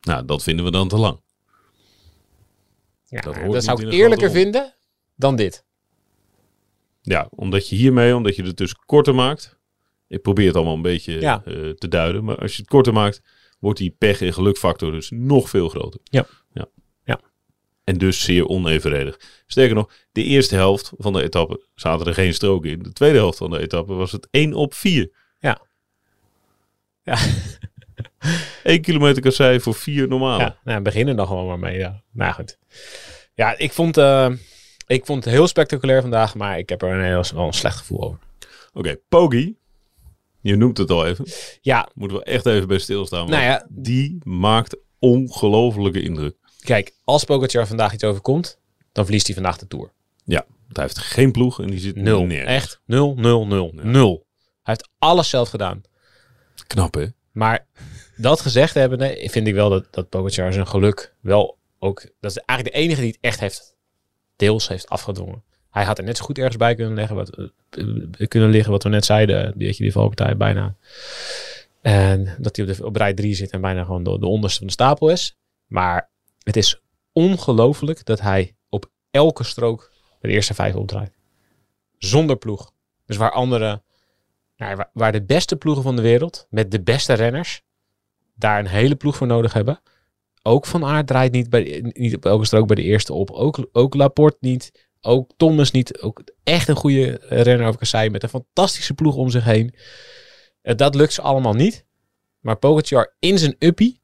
Nou, 0.00 0.24
dat 0.24 0.42
vinden 0.42 0.64
we 0.64 0.70
dan 0.70 0.88
te 0.88 0.96
lang. 0.96 1.20
Ja, 3.04 3.20
Dat 3.20 3.64
zou 3.64 3.80
ik 3.80 3.86
een 3.86 3.92
eerlijker 3.92 4.30
vinden 4.30 4.74
dan 5.14 5.36
dit. 5.36 5.64
Ja, 7.02 7.26
omdat 7.30 7.68
je 7.68 7.76
hiermee, 7.76 8.16
omdat 8.16 8.36
je 8.36 8.42
het 8.42 8.56
dus 8.56 8.74
korter 8.74 9.14
maakt. 9.14 9.56
Ik 10.06 10.22
probeer 10.22 10.46
het 10.46 10.56
allemaal 10.56 10.74
een 10.74 10.82
beetje 10.82 11.20
Ja. 11.20 11.42
eh, 11.44 11.70
te 11.70 11.88
duiden. 11.88 12.24
Maar 12.24 12.38
als 12.38 12.52
je 12.54 12.60
het 12.60 12.70
korter 12.70 12.92
maakt, 12.92 13.22
wordt 13.58 13.78
die 13.78 13.94
pech- 13.98 14.20
en 14.20 14.32
gelukfactor 14.32 14.92
dus 14.92 15.10
nog 15.10 15.48
veel 15.48 15.68
groter. 15.68 16.00
Ja. 16.04 16.26
ja. 16.52 16.68
Ja. 17.04 17.20
En 17.84 17.98
dus 17.98 18.24
zeer 18.24 18.48
onevenredig. 18.48 19.20
Sterker 19.46 19.74
nog, 19.74 19.92
de 20.12 20.24
eerste 20.24 20.54
helft 20.54 20.92
van 20.96 21.12
de 21.12 21.22
etappe 21.22 21.66
zaten 21.74 22.06
er 22.06 22.14
geen 22.14 22.34
stroken 22.34 22.70
in. 22.70 22.82
De 22.82 22.92
tweede 22.92 23.18
helft 23.18 23.38
van 23.38 23.50
de 23.50 23.58
etappe 23.58 23.92
was 23.92 24.12
het 24.12 24.28
1 24.30 24.54
op 24.54 24.74
4. 24.74 25.10
Ja. 25.38 25.60
Ja. 27.02 27.18
1 28.62 28.80
kilometer 28.80 29.22
kassei 29.22 29.60
voor 29.60 29.74
4 29.74 30.08
normale. 30.08 30.42
Ja, 30.42 30.58
nou, 30.64 30.82
begin 30.82 31.08
er 31.08 31.16
dan 31.16 31.26
gewoon 31.26 31.46
maar 31.46 31.58
mee. 31.58 31.78
Ja. 31.78 32.02
Nou 32.12 32.32
goed. 32.32 32.58
Ja, 33.34 33.58
ik 33.58 33.72
vond, 33.72 33.96
eh, 33.96 34.30
ik 34.86 35.06
vond 35.06 35.24
het 35.24 35.34
heel 35.34 35.46
spectaculair 35.46 36.00
vandaag, 36.00 36.34
maar 36.34 36.58
ik 36.58 36.68
heb 36.68 36.82
er 36.82 36.92
een 36.92 37.04
heel 37.04 37.24
wel 37.34 37.46
een 37.46 37.52
slecht 37.52 37.76
gevoel 37.76 38.02
over. 38.02 38.18
Oké, 38.72 38.96
Poggi. 39.08 39.57
Je 40.48 40.56
noemt 40.56 40.78
het 40.78 40.90
al 40.90 41.06
even. 41.06 41.26
Ja, 41.60 41.88
Moeten 41.94 42.16
we 42.16 42.24
echt 42.24 42.46
even 42.46 42.68
bij 42.68 42.78
stilstaan. 42.78 43.30
nou 43.30 43.42
ja, 43.42 43.66
Die 43.70 44.18
maakt 44.24 44.76
ongelofelijke 44.98 46.02
indruk. 46.02 46.36
kijk, 46.60 46.94
als 47.04 47.24
Pogacar 47.24 47.66
vandaag 47.66 47.92
iets 47.92 48.04
overkomt, 48.04 48.58
dan 48.92 49.04
verliest 49.04 49.26
hij 49.26 49.34
vandaag 49.34 49.58
de 49.58 49.66
Tour. 49.66 49.92
Ja, 50.24 50.46
hij 50.72 50.82
heeft 50.84 50.98
geen 50.98 51.32
ploeg 51.32 51.60
en 51.60 51.66
die 51.70 51.78
zit 51.80 51.96
Nul. 51.96 52.26
Echt, 52.28 52.80
nul, 52.86 53.14
nul, 53.14 53.46
nul, 53.46 53.72
Ja. 53.74 53.82
nul. 53.82 54.26
Hij 54.62 54.76
heeft 54.76 54.88
alles 54.98 55.28
zelf 55.28 55.48
gedaan. 55.48 55.80
Knap, 56.66 56.94
hè? 56.94 57.06
Maar 57.32 57.66
dat 58.16 58.40
gezegd 58.40 58.74
hebben, 58.74 59.30
vind 59.30 59.46
ik 59.46 59.54
wel 59.54 59.70
dat, 59.70 59.86
dat 59.90 60.08
Pogacar 60.08 60.52
zijn 60.52 60.66
geluk 60.66 61.14
wel 61.20 61.58
ook... 61.78 62.00
Dat 62.20 62.30
is 62.30 62.36
eigenlijk 62.36 62.76
de 62.76 62.82
enige 62.82 63.00
die 63.00 63.10
het 63.10 63.18
echt 63.20 63.40
heeft, 63.40 63.76
deels 64.36 64.68
heeft 64.68 64.88
afgedwongen. 64.88 65.44
Hij 65.70 65.84
had 65.84 65.98
er 65.98 66.04
net 66.04 66.16
zo 66.16 66.24
goed 66.24 66.38
ergens 66.38 66.56
bij 66.56 66.74
kunnen, 66.74 66.94
leggen 66.94 67.16
wat, 67.16 67.30
eh, 67.30 68.28
kunnen 68.28 68.50
liggen, 68.50 68.72
wat 68.72 68.82
we 68.82 68.88
net 68.88 69.04
zeiden. 69.04 69.58
Die, 69.58 69.76
die 69.76 69.92
valpartij 69.92 70.36
bijna. 70.36 70.74
En 71.80 72.36
dat 72.38 72.56
hij 72.56 72.66
op, 72.66 72.76
de, 72.76 72.86
op 72.86 72.96
rij 72.96 73.14
3 73.14 73.34
zit 73.34 73.50
en 73.50 73.60
bijna 73.60 73.84
gewoon 73.84 74.02
de, 74.02 74.18
de 74.18 74.26
onderste 74.26 74.58
van 74.58 74.66
de 74.66 74.72
stapel 74.72 75.10
is. 75.10 75.36
Maar 75.66 76.10
het 76.42 76.56
is 76.56 76.80
ongelooflijk 77.12 78.04
dat 78.04 78.20
hij 78.20 78.54
op 78.68 78.90
elke 79.10 79.44
strook 79.44 79.92
de 80.20 80.28
eerste 80.28 80.54
vijf 80.54 80.74
opdraait. 80.74 81.12
Zonder 81.98 82.36
ploeg. 82.36 82.72
Dus 83.06 83.16
waar 83.16 83.32
andere 83.32 83.82
nou, 84.58 84.84
waar, 84.92 85.12
de 85.12 85.22
beste 85.22 85.56
ploegen 85.56 85.82
van 85.82 85.96
de 85.96 86.02
wereld, 86.02 86.46
met 86.50 86.70
de 86.70 86.82
beste 86.82 87.12
renners, 87.12 87.62
daar 88.34 88.58
een 88.58 88.66
hele 88.66 88.96
ploeg 88.96 89.16
voor 89.16 89.26
nodig 89.26 89.52
hebben. 89.52 89.80
Ook 90.42 90.66
Van 90.66 90.84
Aert 90.84 91.06
draait 91.06 91.32
niet, 91.32 91.50
bij, 91.50 91.92
niet 91.92 92.14
op 92.14 92.24
elke 92.24 92.44
strook 92.44 92.66
bij 92.66 92.76
de 92.76 92.82
eerste 92.82 93.12
op. 93.12 93.30
Ook, 93.30 93.68
ook 93.72 93.94
Laporte 93.94 94.36
niet. 94.40 94.87
Ook 95.00 95.30
Thomas 95.36 95.70
niet. 95.70 96.00
Ook 96.00 96.22
echt 96.42 96.68
een 96.68 96.76
goede 96.76 97.20
renner 97.28 97.66
over 97.66 97.78
Kassei 97.78 98.10
met 98.10 98.22
een 98.22 98.28
fantastische 98.28 98.94
ploeg 98.94 99.14
om 99.14 99.30
zich 99.30 99.44
heen. 99.44 99.74
Eh, 100.62 100.76
Dat 100.76 100.94
lukt 100.94 101.12
ze 101.12 101.22
allemaal 101.22 101.54
niet. 101.54 101.86
Maar 102.40 102.56
Pogacar 102.56 103.14
in 103.18 103.38
zijn 103.38 103.56
uppie. 103.58 104.00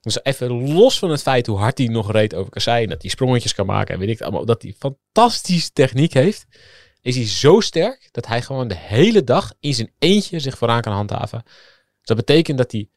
Dus 0.00 0.22
even 0.22 0.72
los 0.72 0.98
van 0.98 1.10
het 1.10 1.22
feit 1.22 1.46
hoe 1.46 1.58
hard 1.58 1.78
hij 1.78 1.86
nog 1.86 2.12
reed 2.12 2.34
over 2.34 2.50
Kassei. 2.50 2.82
En 2.82 2.88
dat 2.88 3.02
hij 3.02 3.10
sprongetjes 3.10 3.54
kan 3.54 3.66
maken 3.66 3.94
en 3.94 4.00
weet 4.00 4.08
ik 4.08 4.18
het 4.18 4.22
allemaal. 4.22 4.44
Dat 4.44 4.62
hij 4.62 4.74
fantastische 4.78 5.72
techniek 5.72 6.12
heeft 6.12 6.46
is 7.02 7.16
hij 7.16 7.26
zo 7.26 7.60
sterk 7.60 8.08
dat 8.10 8.26
hij 8.26 8.42
gewoon 8.42 8.68
de 8.68 8.76
hele 8.76 9.24
dag 9.24 9.52
in 9.60 9.74
zijn 9.74 9.92
eentje 9.98 10.40
zich 10.40 10.58
vooraan 10.58 10.80
kan 10.80 10.92
handhaven. 10.92 11.42
Dus 11.44 11.54
dat 12.02 12.16
betekent 12.16 12.58
dat 12.58 12.72
hij 12.72 12.88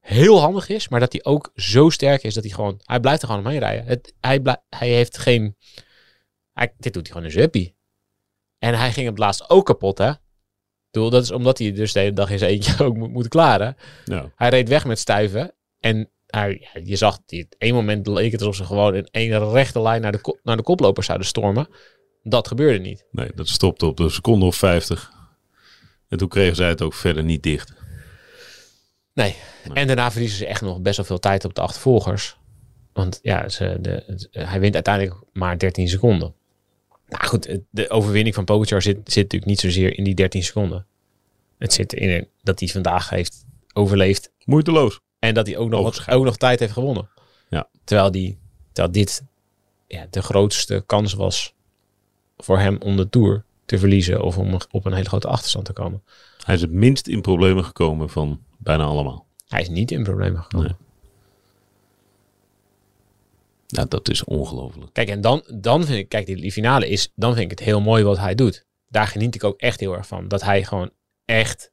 heel 0.00 0.40
handig 0.40 0.68
is, 0.68 0.88
maar 0.88 1.00
dat 1.00 1.12
hij 1.12 1.24
ook 1.24 1.50
zo 1.54 1.90
sterk 1.90 2.22
is 2.22 2.34
dat 2.34 2.44
hij 2.44 2.52
gewoon, 2.52 2.80
hij 2.84 3.00
blijft 3.00 3.22
er 3.22 3.28
gewoon 3.28 3.44
omheen 3.44 3.58
rijden. 3.58 3.84
Het, 3.84 4.14
hij, 4.20 4.40
hij 4.68 4.88
heeft 4.88 5.18
geen, 5.18 5.56
hij, 6.60 6.74
dit 6.78 6.92
doet 6.92 7.02
hij 7.02 7.12
gewoon 7.12 7.26
in 7.26 7.32
zijn 7.32 7.44
uppie. 7.44 7.76
En 8.58 8.78
hij 8.78 8.92
ging 8.92 9.06
het 9.06 9.18
laatst 9.18 9.50
ook 9.50 9.66
kapot, 9.66 9.98
hè. 9.98 10.10
Ik 10.10 10.18
bedoel, 10.90 11.10
dat 11.10 11.22
is 11.22 11.30
omdat 11.30 11.58
hij 11.58 11.72
dus 11.72 11.92
de 11.92 12.00
hele 12.00 12.12
dag 12.12 12.30
in 12.30 12.38
zijn 12.38 12.50
eentje 12.50 12.78
ook 12.84 12.96
moet, 12.96 13.10
moet 13.10 13.28
klaren. 13.28 13.76
Ja. 14.04 14.32
Hij 14.36 14.48
reed 14.48 14.68
weg 14.68 14.84
met 14.84 14.98
stuiven 14.98 15.54
en 15.78 16.10
hij, 16.26 16.68
je 16.84 16.96
zag, 16.96 17.18
die, 17.26 17.44
op 17.44 17.54
één 17.58 17.74
moment 17.74 18.06
leek 18.06 18.32
het 18.32 18.40
alsof 18.40 18.56
ze 18.56 18.64
gewoon 18.64 18.94
in 18.94 19.08
één 19.10 19.50
rechte 19.50 19.80
lijn 19.80 20.00
naar 20.00 20.12
de, 20.12 20.38
naar 20.42 20.56
de 20.56 20.62
koplopers 20.62 21.06
zouden 21.06 21.26
stormen. 21.26 21.68
Dat 22.22 22.48
gebeurde 22.48 22.78
niet. 22.78 23.06
Nee, 23.10 23.30
dat 23.34 23.48
stopte 23.48 23.86
op 23.86 23.96
de 23.96 24.08
seconde 24.08 24.46
of 24.46 24.56
50. 24.56 25.12
En 26.08 26.18
toen 26.18 26.28
kregen 26.28 26.56
zij 26.56 26.68
het 26.68 26.82
ook 26.82 26.94
verder 26.94 27.24
niet 27.24 27.42
dicht. 27.42 27.72
Nee. 29.14 29.36
En 29.72 29.86
daarna 29.86 30.10
verliezen 30.10 30.38
ze 30.38 30.46
echt 30.46 30.60
nog 30.60 30.80
best 30.80 30.96
wel 30.96 31.06
veel 31.06 31.18
tijd 31.18 31.44
op 31.44 31.54
de 31.54 31.60
achtervolgers. 31.60 32.36
Want 32.92 33.18
ja, 33.22 33.48
ze, 33.48 33.76
de, 33.80 34.28
hij 34.30 34.60
wint 34.60 34.74
uiteindelijk 34.74 35.16
maar 35.32 35.58
13 35.58 35.88
seconden. 35.88 36.34
Nou 37.10 37.26
goed, 37.26 37.58
de 37.70 37.90
overwinning 37.90 38.34
van 38.34 38.44
Pogacar 38.44 38.82
zit, 38.82 38.96
zit 38.96 39.22
natuurlijk 39.22 39.50
niet 39.50 39.60
zozeer 39.60 39.98
in 39.98 40.04
die 40.04 40.14
13 40.14 40.42
seconden. 40.42 40.86
Het 41.58 41.72
zit 41.72 41.92
in 41.92 42.28
dat 42.42 42.60
hij 42.60 42.68
vandaag 42.68 43.10
heeft 43.10 43.44
overleefd. 43.72 44.32
Moeiteloos. 44.44 45.00
En 45.18 45.34
dat 45.34 45.46
hij 45.46 45.56
ook 45.56 45.68
nog, 45.68 45.82
wat, 45.82 46.08
ook 46.08 46.24
nog 46.24 46.36
tijd 46.36 46.60
heeft 46.60 46.72
gewonnen. 46.72 47.08
Ja. 47.48 47.68
Terwijl, 47.84 48.10
die, 48.10 48.38
terwijl 48.72 48.94
dit 48.94 49.24
ja, 49.86 50.06
de 50.10 50.22
grootste 50.22 50.82
kans 50.86 51.14
was 51.14 51.54
voor 52.36 52.58
hem 52.58 52.76
om 52.80 52.96
de 52.96 53.08
Tour 53.08 53.44
te 53.64 53.78
verliezen. 53.78 54.22
Of 54.22 54.38
om 54.38 54.58
op 54.70 54.84
een 54.84 54.92
hele 54.92 55.08
grote 55.08 55.28
achterstand 55.28 55.64
te 55.64 55.72
komen. 55.72 56.02
Hij 56.44 56.54
is 56.54 56.60
het 56.60 56.72
minst 56.72 57.06
in 57.06 57.20
problemen 57.20 57.64
gekomen 57.64 58.10
van 58.10 58.40
bijna 58.56 58.84
allemaal. 58.84 59.26
Hij 59.48 59.60
is 59.60 59.68
niet 59.68 59.90
in 59.90 60.02
problemen 60.02 60.42
gekomen. 60.42 60.66
Nee. 60.66 60.88
Ja, 63.70 63.84
dat 63.84 64.10
is 64.10 64.24
ongelooflijk. 64.24 64.92
Kijk, 64.92 65.08
en 65.08 65.20
dan, 65.20 65.44
dan 65.54 65.84
vind 65.84 65.98
ik, 65.98 66.08
kijk, 66.08 66.26
die, 66.26 66.52
finale 66.52 66.88
is, 66.88 67.12
dan 67.14 67.32
vind 67.32 67.44
ik 67.44 67.58
het 67.58 67.66
heel 67.68 67.80
mooi 67.80 68.04
wat 68.04 68.18
hij 68.18 68.34
doet. 68.34 68.66
Daar 68.88 69.06
geniet 69.06 69.34
ik 69.34 69.44
ook 69.44 69.60
echt 69.60 69.80
heel 69.80 69.96
erg 69.96 70.06
van. 70.06 70.28
Dat 70.28 70.42
hij 70.42 70.64
gewoon 70.64 70.90
echt, 71.24 71.72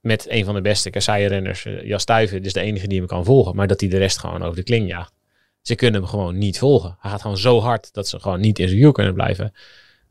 met 0.00 0.30
een 0.30 0.44
van 0.44 0.54
de 0.54 0.60
beste 0.60 0.90
kasseirenners, 0.90 1.64
uh, 1.64 1.82
Jas 1.82 2.02
Stuyven, 2.02 2.42
dus 2.42 2.52
de 2.52 2.60
enige 2.60 2.86
die 2.86 2.98
hem 2.98 3.06
kan 3.06 3.24
volgen. 3.24 3.56
Maar 3.56 3.66
dat 3.66 3.80
hij 3.80 3.88
de 3.88 3.98
rest 3.98 4.18
gewoon 4.18 4.42
over 4.42 4.56
de 4.56 4.62
kling 4.62 4.88
jaagt. 4.88 5.12
Ze 5.62 5.74
kunnen 5.74 6.00
hem 6.00 6.10
gewoon 6.10 6.38
niet 6.38 6.58
volgen. 6.58 6.96
Hij 7.00 7.10
gaat 7.10 7.20
gewoon 7.20 7.38
zo 7.38 7.60
hard 7.60 7.92
dat 7.92 8.08
ze 8.08 8.20
gewoon 8.20 8.40
niet 8.40 8.58
in 8.58 8.68
zijn 8.68 8.80
wiel 8.80 8.92
kunnen 8.92 9.14
blijven. 9.14 9.52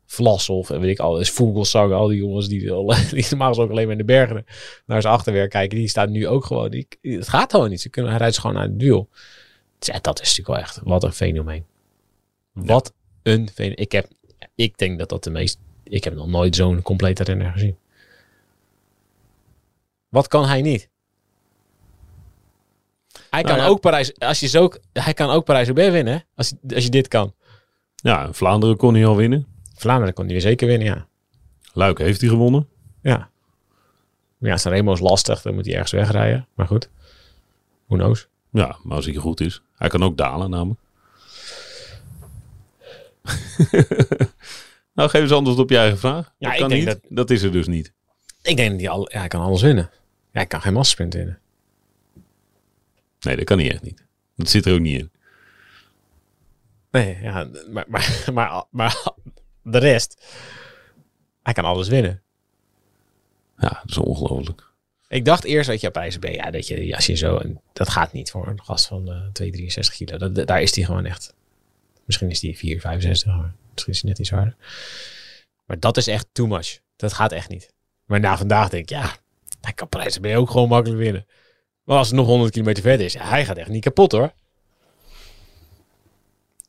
Vlashoff 0.06 0.70
en 0.70 0.80
weet 0.80 0.90
ik 0.90 0.98
al, 0.98 1.20
is 1.20 1.30
Vogelsang, 1.30 1.92
al 1.92 2.06
die 2.06 2.18
jongens 2.18 2.48
die, 2.48 2.60
die 3.10 3.26
normaal 3.30 3.58
ook 3.58 3.70
alleen 3.70 3.84
maar 3.84 3.92
in 3.92 3.98
de 3.98 4.04
bergen 4.04 4.44
naar 4.86 5.02
zijn 5.02 5.14
achterwerk 5.14 5.50
kijken, 5.50 5.78
die 5.78 5.88
staan 5.88 6.10
nu 6.10 6.26
ook 6.26 6.44
gewoon, 6.44 6.70
die, 6.70 6.88
het 7.00 7.28
gaat 7.28 7.50
gewoon 7.50 7.70
niet. 7.70 7.80
Ze 7.80 7.88
kunnen, 7.88 8.10
hij 8.10 8.20
rijdt 8.20 8.38
gewoon 8.38 8.58
uit 8.58 8.70
het 8.70 8.78
duel. 8.78 9.08
Ja, 9.78 9.98
dat 10.00 10.20
is 10.20 10.28
natuurlijk 10.28 10.48
wel 10.48 10.58
echt, 10.58 10.80
wat 10.82 11.04
een 11.04 11.12
fenomeen. 11.12 11.66
Wat 12.52 12.92
een 13.22 13.48
fenomeen. 13.54 13.76
Ik, 13.76 13.92
heb, 13.92 14.08
ik 14.54 14.78
denk 14.78 14.98
dat 14.98 15.08
dat 15.08 15.24
de 15.24 15.30
meest, 15.30 15.58
ik 15.82 16.04
heb 16.04 16.14
nog 16.14 16.26
nooit 16.26 16.56
zo'n 16.56 16.82
complete 16.82 17.22
renner 17.22 17.52
gezien. 17.52 17.76
Wat 20.08 20.28
kan 20.28 20.46
hij 20.46 20.62
niet? 20.62 20.88
Hij 23.30 23.42
kan 23.42 23.52
Nou 23.56 23.64
ja. 23.64 23.72
ook 23.72 23.80
Parijs, 23.80 24.18
als 24.18 24.40
je 24.40 24.46
zo, 24.46 24.70
hij 24.92 25.14
kan 25.14 25.30
ook 25.30 25.44
Parijs-Roubaix 25.44 25.92
winnen, 25.92 26.24
als, 26.34 26.52
als 26.74 26.84
je 26.84 26.90
dit 26.90 27.08
kan. 27.08 27.34
Ja, 27.94 28.32
Vlaanderen 28.32 28.76
kon 28.76 28.94
hij 28.94 29.06
al 29.06 29.16
winnen. 29.16 29.46
Vlaanderen 29.74 30.14
kon 30.14 30.24
hij 30.24 30.32
weer 30.32 30.42
zeker 30.42 30.66
winnen, 30.66 30.86
ja. 30.86 31.06
Luik 31.72 31.98
heeft 31.98 32.20
hij 32.20 32.30
gewonnen. 32.30 32.68
Ja. 33.02 33.30
Ja, 34.38 34.56
Sanremo 34.56 34.92
is 34.92 35.00
lastig. 35.00 35.42
Dan 35.42 35.54
moet 35.54 35.64
hij 35.64 35.74
ergens 35.74 35.92
wegrijden. 35.92 36.48
Maar 36.54 36.66
goed. 36.66 36.90
Who 37.86 37.96
knows? 37.96 38.28
Ja, 38.56 38.76
maar 38.82 38.96
als 38.96 39.04
hij 39.04 39.14
goed 39.14 39.40
is. 39.40 39.62
Hij 39.74 39.88
kan 39.88 40.02
ook 40.02 40.16
dalen 40.16 40.50
namelijk. 40.50 40.80
nou, 44.94 45.08
geef 45.08 45.22
eens 45.22 45.32
antwoord 45.32 45.58
op 45.58 45.70
je 45.70 45.76
eigen 45.76 45.98
vraag. 45.98 46.34
Ja, 46.38 46.46
dat 46.46 46.52
ik 46.52 46.60
kan 46.60 46.68
denk 46.68 46.86
niet. 46.86 47.00
Dat... 47.08 47.30
is 47.30 47.42
er 47.42 47.52
dus 47.52 47.66
niet. 47.66 47.92
Ik 48.42 48.56
denk 48.56 48.70
dat 48.70 48.80
hij, 48.80 48.88
al, 48.88 49.08
ja, 49.12 49.18
hij 49.18 49.28
kan 49.28 49.40
alles 49.40 49.62
winnen. 49.62 49.90
Ja, 49.92 49.98
hij 50.30 50.46
kan 50.46 50.60
geen 50.60 50.72
massasprint 50.72 51.14
winnen. 51.14 51.38
Nee, 53.20 53.36
dat 53.36 53.44
kan 53.44 53.58
hij 53.58 53.70
echt 53.70 53.82
niet. 53.82 54.04
Dat 54.36 54.48
zit 54.48 54.66
er 54.66 54.74
ook 54.74 54.80
niet 54.80 54.98
in. 55.00 55.10
Nee, 56.90 57.18
ja, 57.22 57.48
maar, 57.70 57.84
maar, 57.88 58.24
maar, 58.32 58.64
maar 58.70 59.02
de 59.62 59.78
rest. 59.78 60.24
Hij 61.42 61.52
kan 61.52 61.64
alles 61.64 61.88
winnen. 61.88 62.22
Ja, 63.56 63.68
dat 63.68 63.90
is 63.90 63.98
ongelooflijk. 63.98 64.65
Ik 65.08 65.24
dacht 65.24 65.44
eerst 65.44 65.68
dat 65.68 65.80
je 65.80 65.88
op 65.88 65.96
IJsselb, 65.96 66.24
ja, 66.24 66.50
dat 66.50 66.66
je, 66.66 66.94
als 66.94 67.06
je 67.06 67.14
zo, 67.14 67.40
dat 67.72 67.88
gaat 67.88 68.12
niet 68.12 68.30
voor 68.30 68.48
een 68.48 68.62
gast 68.62 68.86
van 68.86 69.00
eh 69.08 69.26
263 69.32 69.94
kilo. 69.94 70.16
Dat, 70.18 70.46
daar 70.46 70.62
is 70.62 70.74
hij 70.74 70.84
gewoon 70.84 71.04
echt. 71.04 71.34
Misschien 72.04 72.30
is 72.30 72.42
hij 72.42 72.54
4, 72.54 72.80
65, 72.80 73.36
maar 73.36 73.54
misschien 73.72 73.92
is 73.92 74.00
hij 74.00 74.10
net 74.10 74.18
iets 74.18 74.30
harder. 74.30 74.56
Maar 75.66 75.80
dat 75.80 75.96
is 75.96 76.06
echt 76.06 76.26
too 76.32 76.46
much. 76.46 76.78
Dat 76.96 77.12
gaat 77.12 77.32
echt 77.32 77.48
niet. 77.48 77.72
Maar 78.04 78.20
na 78.20 78.36
vandaag 78.36 78.68
denk 78.68 78.82
ik, 78.82 78.90
ja, 78.90 79.16
hij 79.60 79.72
kan 79.72 79.88
Parijs 79.88 80.20
ben 80.20 80.30
je 80.30 80.36
ook 80.36 80.50
gewoon 80.50 80.68
makkelijk 80.68 81.00
winnen. 81.00 81.26
Maar 81.84 81.96
als 81.96 82.06
het 82.06 82.16
nog 82.16 82.26
100 82.26 82.52
kilometer 82.52 82.82
verder 82.82 83.06
is, 83.06 83.14
hij 83.18 83.44
gaat 83.44 83.56
echt 83.56 83.68
niet 83.68 83.82
kapot 83.82 84.12
hoor. 84.12 84.32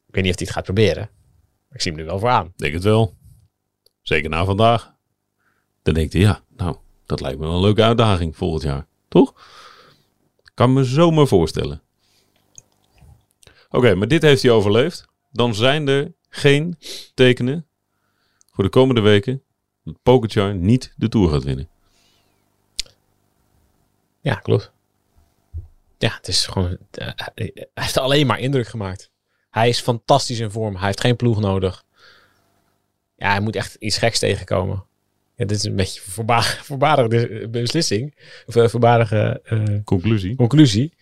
Ik 0.07 0.13
weet 0.13 0.23
niet 0.23 0.33
of 0.33 0.37
hij 0.37 0.47
het 0.47 0.55
gaat 0.55 0.63
proberen. 0.63 1.09
Ik 1.71 1.81
zie 1.81 1.91
hem 1.91 1.99
er 1.99 2.05
wel 2.05 2.19
voor 2.19 2.29
aan. 2.29 2.53
Denk 2.55 2.73
het 2.73 2.83
wel. 2.83 3.15
Zeker 4.01 4.29
na 4.29 4.45
vandaag. 4.45 4.95
Dan 5.83 5.93
denkt 5.93 6.13
hij, 6.13 6.21
ja, 6.21 6.41
nou, 6.55 6.77
dat 7.07 7.21
lijkt 7.21 7.39
me 7.39 7.45
een 7.45 7.59
leuke 7.59 7.83
uitdaging 7.83 8.35
volgend 8.37 8.63
jaar. 8.63 8.85
Toch? 9.07 9.33
Kan 10.53 10.73
me 10.73 10.83
zomaar 10.83 11.27
voorstellen. 11.27 11.81
Oké, 13.69 13.95
maar 13.95 14.07
dit 14.07 14.21
heeft 14.21 14.41
hij 14.41 14.51
overleefd. 14.51 15.05
Dan 15.31 15.55
zijn 15.55 15.87
er 15.87 16.13
geen 16.29 16.77
tekenen 17.13 17.67
voor 18.51 18.63
de 18.63 18.69
komende 18.69 19.01
weken 19.01 19.43
dat 19.83 20.01
Pogacar 20.03 20.55
niet 20.55 20.93
de 20.95 21.09
Tour 21.09 21.29
gaat 21.29 21.43
winnen. 21.43 21.69
Ja, 24.21 24.35
klopt. 24.35 24.71
Ja, 25.97 26.13
het 26.15 26.27
is 26.27 26.45
gewoon. 26.47 26.77
eh, 26.91 27.09
hij 27.15 27.67
heeft 27.73 27.97
alleen 27.97 28.27
maar 28.27 28.39
indruk 28.39 28.67
gemaakt. 28.67 29.11
Hij 29.49 29.69
is 29.69 29.79
fantastisch 29.81 30.39
in 30.39 30.51
vorm. 30.51 30.75
Hij 30.75 30.85
heeft 30.85 31.01
geen 31.01 31.15
ploeg 31.15 31.39
nodig. 31.39 31.85
Ja, 33.15 33.29
hij 33.29 33.39
moet 33.39 33.55
echt 33.55 33.75
iets 33.75 33.97
geks 33.97 34.19
tegenkomen. 34.19 34.85
Ja, 35.37 35.45
dit 35.45 35.57
is 35.57 35.63
een 35.63 35.75
beetje 35.75 36.01
een 36.05 36.11
voorba 36.11 36.41
voorbarige 36.69 37.47
beslissing. 37.51 38.15
Of 38.45 38.55
een 38.55 38.69
voorbarige 38.69 39.41
eh, 39.43 39.63
Conclusie. 39.83 40.35
conclusie. 40.35 40.93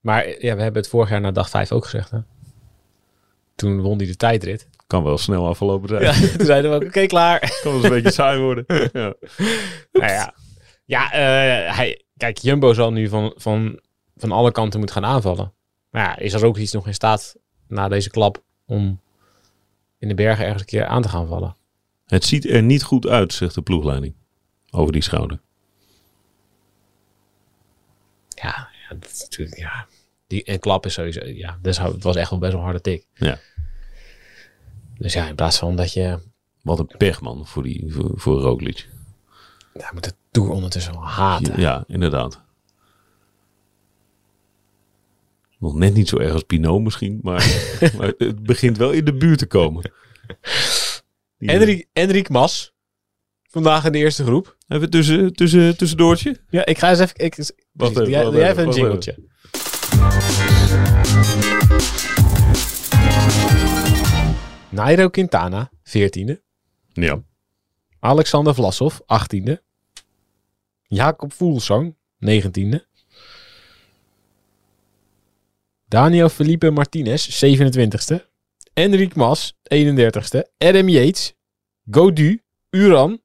Maar 0.00 0.24
eh, 0.24 0.40
ja, 0.40 0.56
we 0.56 0.62
hebben 0.62 0.82
het 0.82 0.90
vorig 0.90 1.10
jaar 1.10 1.20
na 1.20 1.30
dag 1.30 1.50
5 1.50 1.72
ook 1.72 1.84
gezegd. 1.84 2.10
Hè? 2.10 2.18
Toen 3.54 3.80
won 3.80 3.96
hij 3.96 4.06
de 4.06 4.16
tijdrit. 4.16 4.68
Kan 4.86 5.04
wel 5.04 5.18
snel 5.18 5.46
afgelopen 5.46 5.88
zijn. 5.88 6.02
Ja, 6.02 6.12
toen 6.36 6.46
zeiden 6.46 6.70
we 6.70 6.76
ook, 6.76 6.84
oké, 6.84 7.06
klaar. 7.06 7.38
Kan 7.62 7.74
eens 7.74 7.84
een 7.84 7.90
beetje 7.90 8.12
saai 8.12 8.40
worden. 8.40 8.64
Ja. 8.92 9.14
Nou 9.92 10.12
ja, 10.12 10.34
ja 10.84 11.12
eh, 11.12 11.76
hij, 11.76 12.02
kijk, 12.16 12.38
Jumbo 12.38 12.72
zal 12.72 12.92
nu 12.92 13.08
van, 13.08 13.32
van, 13.36 13.80
van 14.16 14.32
alle 14.32 14.52
kanten 14.52 14.78
moeten 14.78 15.02
gaan 15.02 15.10
aanvallen. 15.10 15.52
Maar 15.90 16.02
ja, 16.02 16.18
is 16.18 16.32
er 16.32 16.44
ook 16.44 16.56
iets 16.56 16.72
nog 16.72 16.86
in 16.86 16.94
staat 16.94 17.36
na 17.68 17.88
deze 17.88 18.10
klap 18.10 18.42
om 18.66 19.00
in 19.98 20.08
de 20.08 20.14
bergen 20.14 20.44
ergens 20.44 20.60
een 20.62 20.68
keer 20.68 20.86
aan 20.86 21.02
te 21.02 21.08
gaan 21.08 21.26
vallen? 21.26 21.56
Het 22.12 22.24
ziet 22.24 22.48
er 22.48 22.62
niet 22.62 22.82
goed 22.82 23.06
uit, 23.06 23.32
zegt 23.32 23.54
de 23.54 23.62
ploegleiding. 23.62 24.14
Over 24.70 24.92
die 24.92 25.02
schouder. 25.02 25.40
Ja, 28.28 28.68
ja 28.88 28.96
dat 28.98 29.36
ja. 29.56 29.86
Die, 30.26 30.44
en 30.44 30.58
klap 30.58 30.86
is 30.86 30.92
sowieso, 30.92 31.24
ja, 31.24 31.58
dus 31.62 31.78
het 31.78 32.02
was 32.02 32.16
echt 32.16 32.30
wel 32.30 32.38
best 32.38 32.52
wel 32.52 32.60
een 32.60 32.66
harde 32.66 32.80
tik. 32.80 33.06
Ja. 33.14 33.38
Dus 34.98 35.12
ja, 35.12 35.28
in 35.28 35.34
plaats 35.34 35.58
van 35.58 35.76
dat 35.76 35.92
je, 35.92 36.18
Wat 36.62 36.78
een 36.78 36.90
pechman 36.98 37.46
voor, 37.46 37.62
die, 37.62 37.84
voor, 37.92 38.10
voor 38.14 38.40
Roglic. 38.40 38.88
ja, 39.74 39.90
moet 39.92 40.04
de 40.04 40.14
Tour 40.30 40.50
ondertussen 40.50 40.92
wel 40.92 41.06
haten. 41.06 41.60
Ja, 41.60 41.84
inderdaad. 41.86 42.42
Nog 45.58 45.74
net 45.74 45.94
niet 45.94 46.08
zo 46.08 46.18
erg 46.18 46.32
als 46.32 46.42
Pinot 46.42 46.82
misschien, 46.82 47.20
maar, 47.22 47.68
maar 47.96 48.12
het 48.18 48.42
begint 48.42 48.76
wel 48.76 48.90
in 48.90 49.04
de 49.04 49.14
buurt 49.14 49.38
te 49.38 49.46
komen. 49.46 49.92
Enric, 51.48 51.86
Enric 51.92 52.28
Mas, 52.28 52.74
vandaag 53.42 53.84
in 53.84 53.92
de 53.92 53.98
eerste 53.98 54.24
groep. 54.24 54.56
Even 54.68 54.90
tussen, 54.90 55.32
tussen, 55.32 55.76
tussendoortje. 55.76 56.36
Ja, 56.50 56.66
ik 56.66 56.78
ga 56.78 56.90
eens 56.90 56.98
even, 56.98 57.14
ik, 57.16 57.52
Wacht 57.72 57.94
doe 57.94 58.02
even, 58.02 58.12
jij, 58.12 58.22
wacht 58.22 58.32
doe 58.32 58.40
jij 58.40 58.50
even, 58.50 58.64
even 58.64 58.66
een 58.66 58.74
jingletje. 58.80 59.30
Nairo 64.70 65.08
Quintana, 65.08 65.70
14e. 65.84 66.36
Ja. 66.92 67.22
Alexander 68.00 68.54
Vlasov, 68.54 68.98
18e. 69.00 69.52
Jacob 70.82 71.32
Fuglsang, 71.32 71.96
19e. 72.26 72.78
Daniel 75.88 76.28
Felipe 76.28 76.70
Martinez, 76.70 77.44
27e. 77.44 78.31
Enric 78.74 79.14
Mas, 79.14 79.54
31ste. 79.62 80.42
Adam 80.58 80.88
Yates, 80.88 81.34
Godu, 81.90 82.42
Uran. 82.70 83.20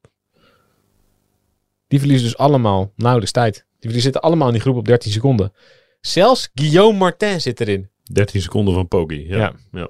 Die 1.87 1.99
verliezen 1.99 2.25
dus 2.25 2.37
allemaal 2.37 2.93
nauwelijks 2.95 3.31
tijd. 3.31 3.65
Die 3.79 3.99
zitten 3.99 4.21
allemaal 4.21 4.47
in 4.47 4.53
die 4.53 4.61
groep 4.61 4.75
op 4.75 4.85
13 4.85 5.11
seconden. 5.11 5.53
Zelfs 6.01 6.49
Guillaume 6.53 6.97
Martin 6.97 7.41
zit 7.41 7.61
erin. 7.61 7.89
13 8.03 8.41
seconden 8.41 8.73
van 8.73 8.87
Poggi. 8.87 9.27
Ja. 9.27 9.37
Ja. 9.37 9.55
ja. 9.71 9.89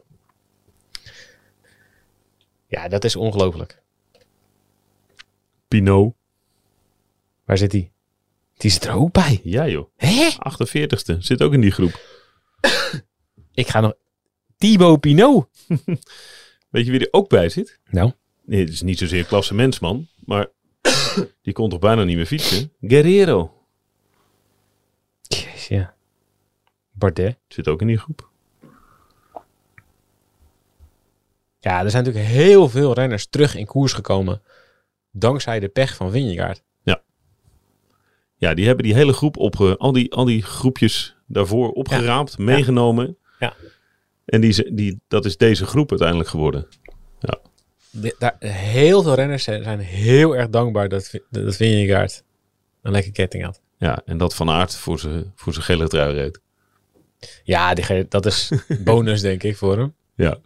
Ja, 2.68 2.88
dat 2.88 3.04
is 3.04 3.16
ongelooflijk. 3.16 3.82
Pinot. 5.68 6.14
Waar 7.46 7.58
zit 7.58 7.72
hij? 7.72 7.92
Die 8.58 8.72
zit 8.72 8.86
er 8.86 8.94
ook 8.94 9.12
bij. 9.12 9.40
Ja 9.44 9.68
joh. 9.68 9.90
Hè? 9.96 10.30
48ste. 10.32 11.18
Zit 11.18 11.42
ook 11.42 11.54
in 11.54 11.62
die 11.62 11.72
groep. 11.72 12.02
Ik 13.54 13.68
ga 13.68 13.80
nog... 13.80 13.94
Thibaut 14.58 15.00
Pinot. 15.00 15.48
Weet 16.70 16.86
je 16.86 16.92
wie 16.92 17.00
er 17.00 17.08
ook 17.12 17.30
bij 17.30 17.50
zit? 17.50 17.80
Nou. 17.90 18.12
Nee, 18.46 18.60
het 18.60 18.70
is 18.70 18.82
niet 18.82 18.98
zozeer 18.98 19.26
klassementsman, 19.26 20.08
maar 20.26 20.48
die 21.44 21.54
kon 21.54 21.70
toch 21.70 21.80
bijna 21.80 22.04
niet 22.04 22.16
meer 22.16 22.26
fietsen? 22.26 22.74
Guerrero. 22.82 23.54
Jeez, 25.22 25.68
ja. 25.68 25.96
Bardet. 26.92 27.38
Zit 27.48 27.68
ook 27.68 27.82
in 27.82 27.88
die 27.88 27.98
groep. 27.98 28.30
Ja, 31.60 31.84
er 31.84 31.90
zijn 31.90 32.04
natuurlijk 32.04 32.34
heel 32.34 32.70
veel 32.70 32.94
renners 32.94 33.28
terug 33.28 33.56
in 33.56 33.66
koers 33.66 33.94
gekomen. 33.94 34.42
Dankzij 35.12 35.60
de 35.60 35.68
pech 35.68 35.96
van 35.96 36.12
Vingegaard. 36.12 36.64
Ja, 38.38 38.54
die 38.54 38.66
hebben 38.66 38.84
die 38.84 38.94
hele 38.94 39.14
groep 39.14 39.38
opge... 39.38 39.78
Al 39.78 39.92
die, 39.92 40.14
al 40.14 40.26
die 40.26 40.42
groepjes 40.42 41.16
daarvoor 41.26 41.72
opgeraapt, 41.72 42.38
meegenomen. 42.38 43.18
Ja. 43.40 43.54
En 44.28 44.42
die, 44.42 44.74
die, 44.74 45.00
dat 45.08 45.26
is 45.26 45.38
deze 45.38 45.66
groep 45.66 45.90
uiteindelijk 45.90 46.30
geworden. 46.30 46.68
De- 47.90 48.16
daar, 48.20 48.36
heel 48.40 49.02
veel 49.04 49.14
renners 49.14 49.44
zijn 49.44 49.80
heel 49.80 50.36
erg 50.36 50.50
dankbaar 50.50 50.90
dat, 50.90 51.20
dat 51.30 51.56
Vingegaard 51.56 52.24
een 52.82 52.92
lekker 52.92 53.12
ketting 53.12 53.44
had. 53.44 53.62
Ja, 53.78 54.02
en 54.06 54.18
dat 54.18 54.36
Van 54.36 54.50
Aert 54.50 54.76
voor 54.76 55.00
zijn 55.00 55.32
voor 55.36 55.54
zijn 55.54 55.66
gele 55.66 55.88
trui 55.88 56.14
reed. 56.14 56.42
Ja, 57.44 57.74
die, 57.74 58.08
dat 58.08 58.26
is 58.26 58.52
bonus 58.84 59.22
denk 59.22 59.44
ik 59.44 59.58
voor 59.58 59.78
hem. 59.78 59.94
Ja. 60.16 60.38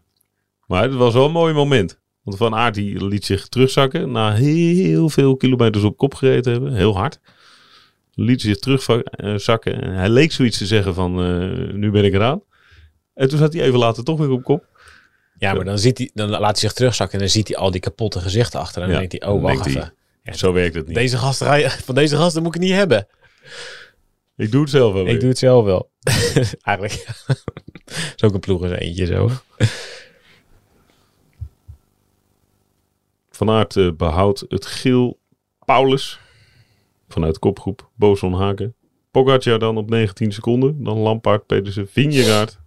Maar 0.67 0.83
het 0.83 0.93
was 0.93 1.13
wel 1.13 1.25
een 1.25 1.31
mooi 1.31 1.53
moment. 1.53 1.99
Want 2.23 2.37
Van 2.37 2.55
Aert 2.55 2.73
die 2.73 3.05
liet 3.05 3.25
zich 3.25 3.47
terugzakken 3.47 4.11
na 4.11 4.33
heel 4.33 5.09
veel 5.09 5.37
kilometers 5.37 5.83
op 5.83 5.97
kop 5.97 6.13
gereden 6.13 6.51
hebben. 6.51 6.73
Heel 6.75 6.95
hard. 6.97 7.19
liet 8.13 8.41
zich 8.41 8.57
terugzakken. 8.59 9.81
En 9.81 9.93
hij 9.93 10.09
leek 10.09 10.31
zoiets 10.31 10.57
te 10.57 10.65
zeggen 10.65 10.93
van, 10.93 11.23
eh, 11.23 11.73
nu 11.73 11.91
ben 11.91 12.03
ik 12.05 12.13
eraan. 12.13 12.41
En 13.13 13.29
toen 13.29 13.37
zat 13.37 13.53
hij 13.53 13.61
even 13.63 13.79
later 13.79 14.03
toch 14.03 14.17
weer 14.19 14.29
op 14.29 14.43
kop. 14.43 14.65
Ja, 15.37 15.53
maar 15.53 15.65
dan, 15.65 15.79
ziet 15.79 15.97
hij, 15.97 16.09
dan 16.13 16.29
laat 16.29 16.41
hij 16.41 16.55
zich 16.55 16.73
terugzakken 16.73 17.13
en 17.15 17.19
dan 17.19 17.29
ziet 17.33 17.47
hij 17.47 17.57
al 17.57 17.71
die 17.71 17.81
kapotte 17.81 18.19
gezichten 18.19 18.59
achter. 18.59 18.81
En 18.81 18.87
dan 18.87 19.01
Ja, 19.01 19.07
denkt 19.07 19.23
hij, 19.23 19.33
oh, 19.33 19.41
wacht 19.41 19.65
hij, 19.65 19.73
even. 19.73 19.93
Ja, 20.23 20.33
Zo 20.33 20.53
werkt 20.53 20.75
het 20.75 20.87
niet. 20.87 20.95
Deze 20.95 21.17
gasten, 21.17 21.71
van 21.71 21.95
deze 21.95 22.15
gasten 22.15 22.43
moet 22.43 22.55
ik 22.55 22.61
het 22.61 22.69
niet 22.69 22.79
hebben. 22.79 23.07
Ik 24.37 24.51
doe 24.51 24.61
het 24.61 24.69
zelf 24.69 24.93
wel 24.93 25.01
Ik 25.01 25.07
weer. 25.07 25.19
doe 25.19 25.29
het 25.29 25.37
zelf 25.37 25.65
wel. 25.65 25.91
Eigenlijk. 26.61 26.93
is 28.15 28.23
ook 28.23 28.33
een 28.33 28.39
ploeg 28.39 28.63
eens 28.63 28.71
eentje 28.79 29.05
zo. 29.05 29.29
Van 33.29 33.49
Aert 33.49 33.75
eh, 33.75 33.91
behoudt 33.91 34.45
het 34.47 34.65
geel 34.65 35.19
Paulus 35.65 36.19
vanuit 37.07 37.39
kopgroep 37.39 37.89
Boson 37.95 38.33
Haken. 38.33 38.75
Pogacar 39.11 39.59
dan 39.59 39.77
op 39.77 39.89
19 39.89 40.31
seconden. 40.31 40.83
Dan 40.83 40.97
Lampaard, 40.97 41.45
Pedersen, 41.45 41.87
Vingegaard 41.87 42.59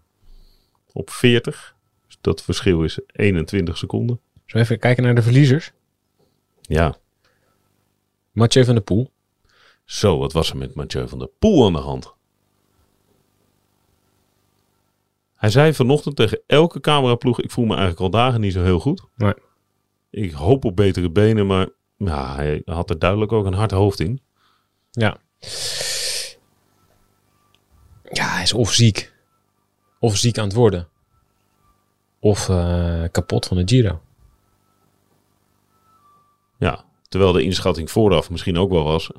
op 0.95 1.11
40. 1.11 1.77
Dus 2.07 2.19
dat 2.21 2.43
verschil 2.43 2.85
is 2.85 2.99
21 3.07 3.77
seconden. 3.77 4.21
Zo 4.47 4.59
even 4.59 4.79
kijken 4.79 5.03
naar 5.03 5.15
de 5.15 5.23
verliezers. 5.23 5.73
Ja, 6.61 6.97
Mathieu 8.35 8.65
van 8.65 8.75
der 8.75 8.85
Poel. 8.85 9.11
zo, 9.85 10.19
wat 10.19 10.33
was 10.33 10.51
er 10.51 10.57
met 10.57 10.75
Mathieu 10.75 11.09
van 11.09 11.19
der 11.19 11.29
Poel 11.39 11.67
aan 11.67 11.73
de 11.73 11.79
hand? 11.79 12.15
Hij 15.35 15.51
zei 15.51 15.75
vanochtend 15.75 16.17
tegen 16.17 16.43
elke 16.47 16.81
cameraploeg, 16.81 17.41
ik 17.41 17.51
voel 17.51 17.65
me 17.65 17.71
eigenlijk 17.71 18.01
al 18.01 18.11
dagen 18.11 18.41
niet 18.41 18.53
zo 18.53 18.63
heel 18.63 18.81
goed. 18.81 19.03
Nee. 19.17 19.35
Ik 20.11 20.33
hoop 20.33 20.65
op 20.65 20.77
betere 20.77 21.11
benen, 21.11 21.47
maar 21.47 21.69
hij 22.37 22.63
had 22.65 22.91
er 22.91 22.99
duidelijk 22.99 23.33
ook 23.33 23.47
een 23.47 23.55
hard 23.55 23.71
hoofd 23.71 24.01
in. 24.01 24.21
Ja. 24.91 25.17
Ja, 28.13 28.29
hij 28.29 28.43
is 28.43 28.53
of 28.53 28.73
ziek. 28.73 29.14
Of 30.05 30.17
ziek 30.17 30.39
aan 30.39 30.45
het 30.45 30.55
worden. 30.55 30.89
Of 32.19 32.49
eh, 32.49 33.03
kapot 33.11 33.47
van 33.47 33.57
de 33.57 33.63
Giro. 33.67 34.01
Ja, 36.59 36.85
terwijl 37.09 37.33
de 37.33 37.43
inschatting 37.43 37.91
vooraf 37.91 38.31
misschien 38.31 38.59
ook 38.59 38.71
wel 38.71 38.85
was. 38.85 39.11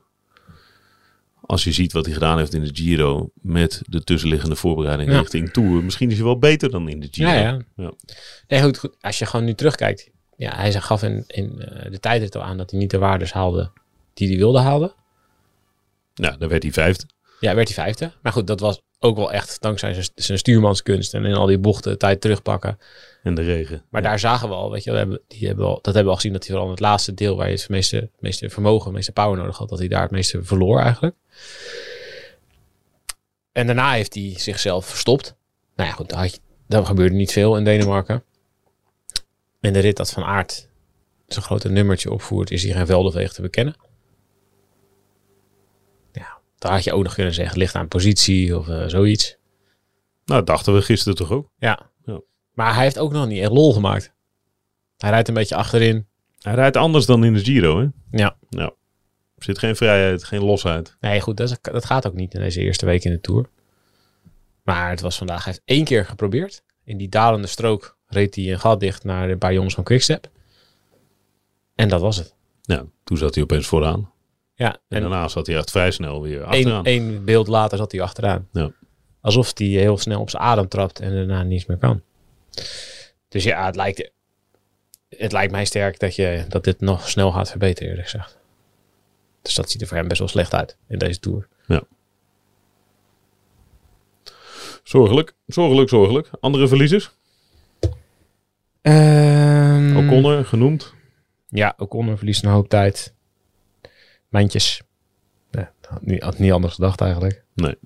Als 1.41 1.63
je 1.63 1.71
ziet 1.71 1.93
wat 1.93 2.05
hij 2.05 2.13
gedaan 2.13 2.37
heeft 2.37 2.53
in 2.53 2.63
de 2.63 2.69
Giro 2.73 3.29
met 3.41 3.81
de 3.85 4.03
tussenliggende 4.03 4.55
voorbereiding 4.55 5.11
Ja. 5.11 5.19
richting 5.19 5.53
Tour. 5.53 5.83
Misschien 5.83 6.09
is 6.09 6.15
hij 6.15 6.25
wel 6.25 6.39
beter 6.39 6.69
dan 6.69 6.89
in 6.89 6.99
de 6.99 7.07
Giro. 7.11 7.29
Ja, 7.29 7.35
ja. 7.35 7.61
Ja. 7.75 7.93
Nee, 8.47 8.61
goed, 8.61 8.77
goed. 8.77 8.95
Als 9.01 9.19
je 9.19 9.25
gewoon 9.25 9.45
nu 9.45 9.53
terugkijkt. 9.53 10.09
Ja, 10.37 10.55
hij 10.55 10.73
gaf 10.73 11.03
in, 11.03 11.23
in 11.27 11.61
eh, 11.61 11.91
de 11.91 11.99
tijdrit 11.99 12.35
al 12.35 12.43
aan 12.43 12.57
dat 12.57 12.71
hij 12.71 12.79
niet 12.79 12.91
de 12.91 12.97
waardes 12.97 13.33
haalde 13.33 13.71
die 14.13 14.27
hij 14.27 14.37
wilde 14.37 14.59
halen. 14.59 14.93
Nou, 16.15 16.37
dan 16.37 16.49
werd 16.49 16.63
hij 16.63 16.71
vijfde. 16.71 17.05
Ja, 17.39 17.55
werd 17.55 17.67
hij 17.67 17.83
vijfde. 17.83 18.11
Maar 18.21 18.31
goed, 18.31 18.47
dat 18.47 18.59
was 18.59 18.81
ook 19.05 19.17
wel 19.17 19.31
echt 19.31 19.61
dankzij 19.61 19.93
zijn, 19.93 20.05
zijn 20.15 20.37
stuurmanskunst. 20.37 21.13
En 21.13 21.25
in 21.25 21.33
al 21.33 21.45
die 21.45 21.57
bochten 21.57 21.97
tijd 21.97 22.21
terugpakken. 22.21 22.77
En 23.23 23.35
de 23.35 23.41
regen. 23.41 23.83
Maar 23.89 24.01
Ja. 24.01 24.07
daar 24.09 24.19
zagen 24.19 24.49
we 24.49 24.53
al, 24.55 24.71
weet 24.71 24.83
je, 24.83 24.91
we 24.91 24.97
hebben, 24.97 25.21
die 25.27 25.47
hebben 25.47 25.65
al, 25.65 25.73
dat 25.75 25.85
hebben 25.85 26.03
we 26.03 26.09
al 26.09 26.15
gezien 26.15 26.31
dat 26.33 26.41
hij 26.41 26.49
vooral 26.49 26.65
in 26.67 26.75
het 26.75 26.83
laatste 26.83 27.13
deel 27.13 27.35
waar 27.35 27.49
je 27.49 27.55
het 27.55 27.69
meeste, 27.69 28.09
meeste 28.19 28.49
vermogen, 28.49 28.85
het 28.85 28.93
meeste 28.95 29.11
power 29.11 29.37
nodig 29.37 29.57
had, 29.57 29.69
dat 29.69 29.79
hij 29.79 29.87
daar 29.87 30.01
het 30.01 30.11
meeste 30.11 30.43
verloor 30.43 30.79
eigenlijk. 30.79 31.15
En 33.51 33.65
daarna 33.65 33.91
heeft 33.91 34.13
hij 34.13 34.33
zichzelf 34.37 34.85
verstopt. 34.85 35.35
Nou 35.75 35.89
ja, 35.89 35.95
goed, 35.95 36.09
daar, 36.09 36.19
had 36.19 36.33
je, 36.33 36.39
daar 36.67 36.85
gebeurde 36.85 37.15
niet 37.15 37.31
veel 37.31 37.57
in 37.57 37.63
Denemarken. 37.63 38.23
En 39.61 39.73
de 39.73 39.79
rit 39.79 39.97
dat 39.97 40.11
Van 40.11 40.23
Aert 40.23 40.67
zijn 41.27 41.45
grote 41.45 41.69
nummertje 41.69 42.11
opvoert, 42.11 42.51
is 42.51 42.63
hier 42.63 42.75
geen 42.75 42.85
Veldenveeg 42.85 43.33
te 43.33 43.41
bekennen. 43.41 43.75
Ja, 46.65 46.71
daar 46.71 46.79
had 46.79 46.83
je 46.83 46.93
ook 46.93 47.03
nog 47.03 47.13
kunnen 47.13 47.33
zeggen, 47.33 47.57
ligt 47.57 47.75
aan 47.75 47.87
positie 47.87 48.57
of 48.57 48.67
eh, 48.69 48.83
zoiets. 48.87 49.37
Nou, 50.25 50.39
dat 50.39 50.47
dachten 50.47 50.73
we 50.73 50.81
gisteren 50.81 51.17
toch 51.17 51.31
ook. 51.31 51.49
Ja. 51.57 51.89
Ja. 52.05 52.21
Maar 52.53 52.73
hij 52.73 52.83
heeft 52.83 52.99
ook 52.99 53.11
nog 53.11 53.27
niet 53.27 53.41
echt 53.41 53.51
lol 53.51 53.73
gemaakt. 53.73 54.13
Hij 54.97 55.09
rijdt 55.09 55.27
een 55.27 55.33
beetje 55.33 55.55
achterin. 55.55 56.07
Hij 56.39 56.53
rijdt 56.53 56.77
anders 56.77 57.05
dan 57.05 57.23
in 57.25 57.33
de 57.33 57.43
Giro, 57.43 57.79
hè? 57.79 57.87
Ja. 58.11 58.37
Nou, 58.49 58.71
er 59.37 59.43
zit 59.43 59.59
geen 59.59 59.75
vrijheid, 59.75 60.23
geen 60.23 60.43
losheid. 60.43 60.97
Nee, 60.99 61.21
goed, 61.21 61.37
dat, 61.37 61.49
is- 61.49 61.57
dat 61.61 61.85
gaat 61.85 62.07
ook 62.07 62.13
niet 62.13 62.33
in 62.33 62.39
deze 62.39 62.61
eerste 62.61 62.85
week 62.85 63.03
in 63.03 63.11
de 63.11 63.21
Tour. 63.21 63.49
Maar 64.63 64.89
het 64.89 65.01
was 65.01 65.17
vandaag, 65.17 65.43
hij 65.43 65.53
heeft 65.53 65.65
één 65.65 65.83
keer 65.85 66.05
geprobeerd. 66.05 66.63
In 66.83 66.97
die 66.97 67.09
dalende 67.09 67.47
strook 67.47 67.97
reed 68.07 68.35
hij 68.35 68.51
een 68.51 68.59
gat 68.59 68.79
dicht 68.79 69.03
naar 69.03 69.29
een 69.29 69.37
paar 69.37 69.53
jongens 69.53 69.73
van 69.73 69.83
Quickstep. 69.83 70.29
En 71.75 71.89
dat 71.89 72.01
was 72.01 72.17
het. 72.17 72.35
Nou, 72.63 72.89
toen 73.03 73.17
zat 73.17 73.33
hij 73.35 73.43
opeens 73.43 73.67
vooraan. 73.67 74.13
Ja, 74.55 74.73
En, 74.73 74.79
en 74.87 75.01
daarna 75.01 75.27
zat 75.27 75.47
hij 75.47 75.55
echt 75.55 75.71
vrij 75.71 75.91
snel 75.91 76.21
weer 76.21 76.43
achteraan. 76.43 76.85
één 76.85 77.25
beeld 77.25 77.47
later 77.47 77.77
zat 77.77 77.91
hij 77.91 78.01
achteraan. 78.01 78.47
Ja. 78.51 78.71
Alsof 79.21 79.51
hij 79.57 79.67
heel 79.67 79.97
snel 79.97 80.21
op 80.21 80.29
zijn 80.29 80.43
adem 80.43 80.67
trapt 80.67 80.99
en 80.99 81.13
daarna 81.13 81.43
niets 81.43 81.65
meer 81.65 81.77
kan. 81.77 82.01
Dus 83.27 83.43
ja, 83.43 83.65
het 83.65 83.75
lijkt, 83.75 84.11
het 85.09 85.31
lijkt 85.31 85.51
mij 85.51 85.65
sterk 85.65 85.99
dat, 85.99 86.15
je, 86.15 86.45
dat 86.47 86.63
dit 86.63 86.79
nog 86.81 87.09
snel 87.09 87.31
gaat 87.31 87.49
verbeteren, 87.49 87.89
eerlijk 87.89 88.09
gezegd. 88.09 88.37
Dus 89.41 89.53
dat 89.55 89.71
ziet 89.71 89.81
er 89.81 89.87
voor 89.87 89.97
hem 89.97 90.07
best 90.07 90.19
wel 90.19 90.27
slecht 90.27 90.53
uit 90.53 90.77
in 90.87 90.97
deze 90.97 91.19
Tour. 91.19 91.47
Zorgelijk, 94.83 95.33
zorgelijk, 95.47 95.89
zorgelijk. 95.89 96.29
Andere 96.39 96.67
verliezers? 96.67 97.11
Um, 98.81 99.97
O'Connor, 99.97 100.45
genoemd. 100.45 100.93
Ja, 101.47 101.73
O'Connor 101.77 102.17
verliest 102.17 102.43
een 102.43 102.49
hoop 102.49 102.69
tijd. 102.69 103.14
Mijntjes. 104.35 104.81
Ja, 105.51 105.73
had, 105.87 106.01
niet, 106.01 106.23
had 106.23 106.37
niet 106.37 106.51
anders 106.51 106.73
gedacht 106.73 107.01
eigenlijk. 107.01 107.43
Nee. 107.53 107.77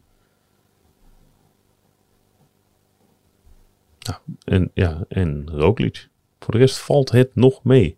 Nou, 4.00 4.20
en, 4.44 4.72
ja, 4.74 5.06
en 5.08 5.50
Roglic. 5.50 6.10
Voor 6.40 6.54
de 6.54 6.60
rest 6.60 6.78
valt 6.78 7.12
het 7.12 7.36
nog 7.36 7.64
mee. 7.64 7.98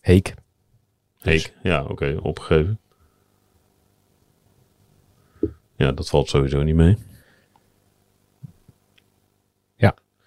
Heek. 0.00 0.34
Heek, 1.18 1.54
ja, 1.62 1.84
oké, 1.84 2.18
opgegeven. 2.22 2.80
Ja, 5.76 5.92
dat 5.92 6.08
valt 6.08 6.28
sowieso 6.28 6.62
niet 6.62 6.74
mee. 6.74 6.96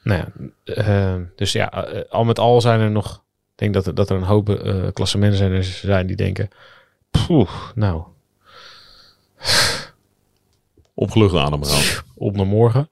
Nou 0.04 0.20
ja, 0.20 0.52
eh, 0.64 1.22
dus 1.36 1.52
ja, 1.52 1.86
eh, 1.86 2.10
al 2.10 2.24
met 2.24 2.40
al 2.40 2.62
zijn 2.62 2.80
er 2.80 2.92
nog... 2.92 3.24
Ik 3.62 3.72
denk 3.72 3.74
dat 3.74 3.86
er, 3.86 3.96
dat 3.96 4.10
er 4.10 4.16
een 4.16 4.24
hoop 4.24 4.50
eh 4.50 4.88
klassementsrenners 4.94 5.82
zijn 5.82 6.08
die 6.08 6.16
denken... 6.16 6.50
Poeh, 7.12 7.52
nou, 7.76 8.04
Opgelucht 10.94 11.36
ademhaal. 11.36 11.80
op 12.16 12.36
naar 12.36 12.48
morgen. 12.48 12.90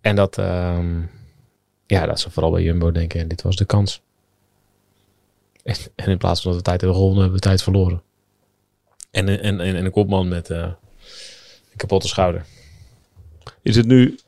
En 0.00 0.16
dat, 0.16 0.38
ehm, 0.38 1.00
ja, 1.86 2.06
dat 2.06 2.20
ze 2.20 2.30
vooral 2.30 2.50
bij 2.50 2.62
Jumbo 2.62 2.92
denken, 2.92 3.28
dit 3.28 3.42
was 3.42 3.56
de 3.56 3.64
kans. 3.64 4.02
En, 5.62 5.76
en 5.94 6.10
in 6.10 6.18
plaats 6.18 6.42
van 6.42 6.50
dat 6.50 6.60
we 6.60 6.66
tijd 6.66 6.80
hebben 6.80 6.98
gewonnen, 6.98 7.22
hebben 7.22 7.40
we 7.40 7.46
tijd 7.46 7.62
verloren. 7.62 8.02
En, 9.10 9.28
en, 9.28 9.60
en, 9.60 9.60
en 9.60 9.84
een 9.84 9.90
kopman 9.90 10.28
met 10.28 10.50
eh, 10.50 10.58
een 10.58 11.76
kapotte 11.76 12.08
schouder. 12.08 12.44
Is 13.62 13.76
het 13.76 13.86
nu 13.86 14.18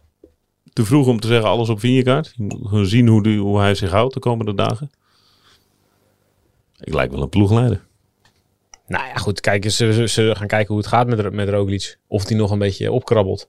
te 0.72 0.84
vroeg 0.84 1.06
om 1.06 1.20
te 1.20 1.26
zeggen 1.26 1.48
alles 1.48 1.68
op 1.68 1.80
Vinjekaart? 1.80 2.32
Je 2.36 2.42
moet 2.42 2.68
gewoon 2.68 2.86
zien 2.86 3.08
hoe, 3.08 3.22
die, 3.22 3.38
hoe 3.38 3.58
hij 3.58 3.74
zich 3.74 3.90
houdt 3.90 4.14
de 4.14 4.20
komende 4.20 4.54
dagen. 4.54 4.90
Ik 6.78 6.94
lijk 6.94 7.10
wel 7.10 7.22
een 7.22 7.28
ploegleider. 7.28 7.86
Nou 8.86 9.06
ja, 9.06 9.14
goed, 9.14 9.40
kijk, 9.40 9.70
ze, 9.70 9.92
ze, 9.92 10.08
ze 10.08 10.34
gaan 10.36 10.46
kijken 10.46 10.68
hoe 10.68 10.78
het 10.82 10.86
gaat 10.86 11.06
met, 11.06 11.32
met 11.32 11.48
Roglic. 11.48 11.98
Of 12.06 12.24
die 12.24 12.36
nog 12.36 12.50
een 12.50 12.58
beetje 12.58 12.92
opkrabbelt. 12.92 13.48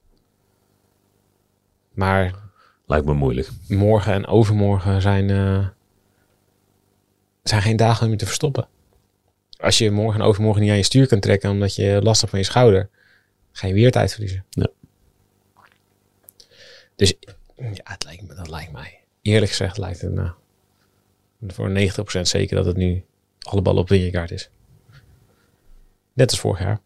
Maar 1.92 2.44
Lijkt 2.86 3.06
me 3.06 3.14
moeilijk. 3.14 3.48
morgen 3.68 4.12
en 4.12 4.26
overmorgen 4.26 5.02
zijn, 5.02 5.30
eh, 5.30 5.66
zijn 7.42 7.62
geen 7.62 7.76
dagen 7.76 8.08
meer 8.08 8.18
te 8.18 8.26
verstoppen. 8.26 8.68
Als 9.56 9.78
je 9.78 9.90
morgen 9.90 10.20
en 10.20 10.26
overmorgen 10.26 10.62
niet 10.62 10.70
aan 10.70 10.76
je 10.76 10.82
stuur 10.82 11.06
kan 11.06 11.20
trekken 11.20 11.50
omdat 11.50 11.74
je 11.74 12.00
last 12.02 12.18
hebt 12.18 12.30
van 12.30 12.40
je 12.40 12.46
schouder, 12.46 12.88
ga 13.52 13.66
je 13.66 13.74
weer 13.74 13.90
tijd 13.90 14.12
verliezen. 14.12 14.44
Ja. 14.50 14.66
Dus 16.96 17.14
ja, 17.56 17.96
lijkt 18.04 18.22
me, 18.22 18.34
dat 18.34 18.48
lijkt 18.48 18.72
mij. 18.72 19.00
Eerlijk 19.22 19.50
gezegd 19.50 19.78
lijkt 19.78 20.00
het 20.00 20.12
me 20.12 20.30
voor 21.46 21.70
90% 22.18 22.20
zeker 22.20 22.56
dat 22.56 22.66
het 22.66 22.76
nu 22.76 23.04
alle 23.40 23.62
ballen 23.62 23.82
op 23.82 23.88
Wingegaard 23.88 24.30
is. 24.30 24.50
Net 26.12 26.30
als 26.30 26.40
vorig 26.40 26.60
jaar. 26.60 26.80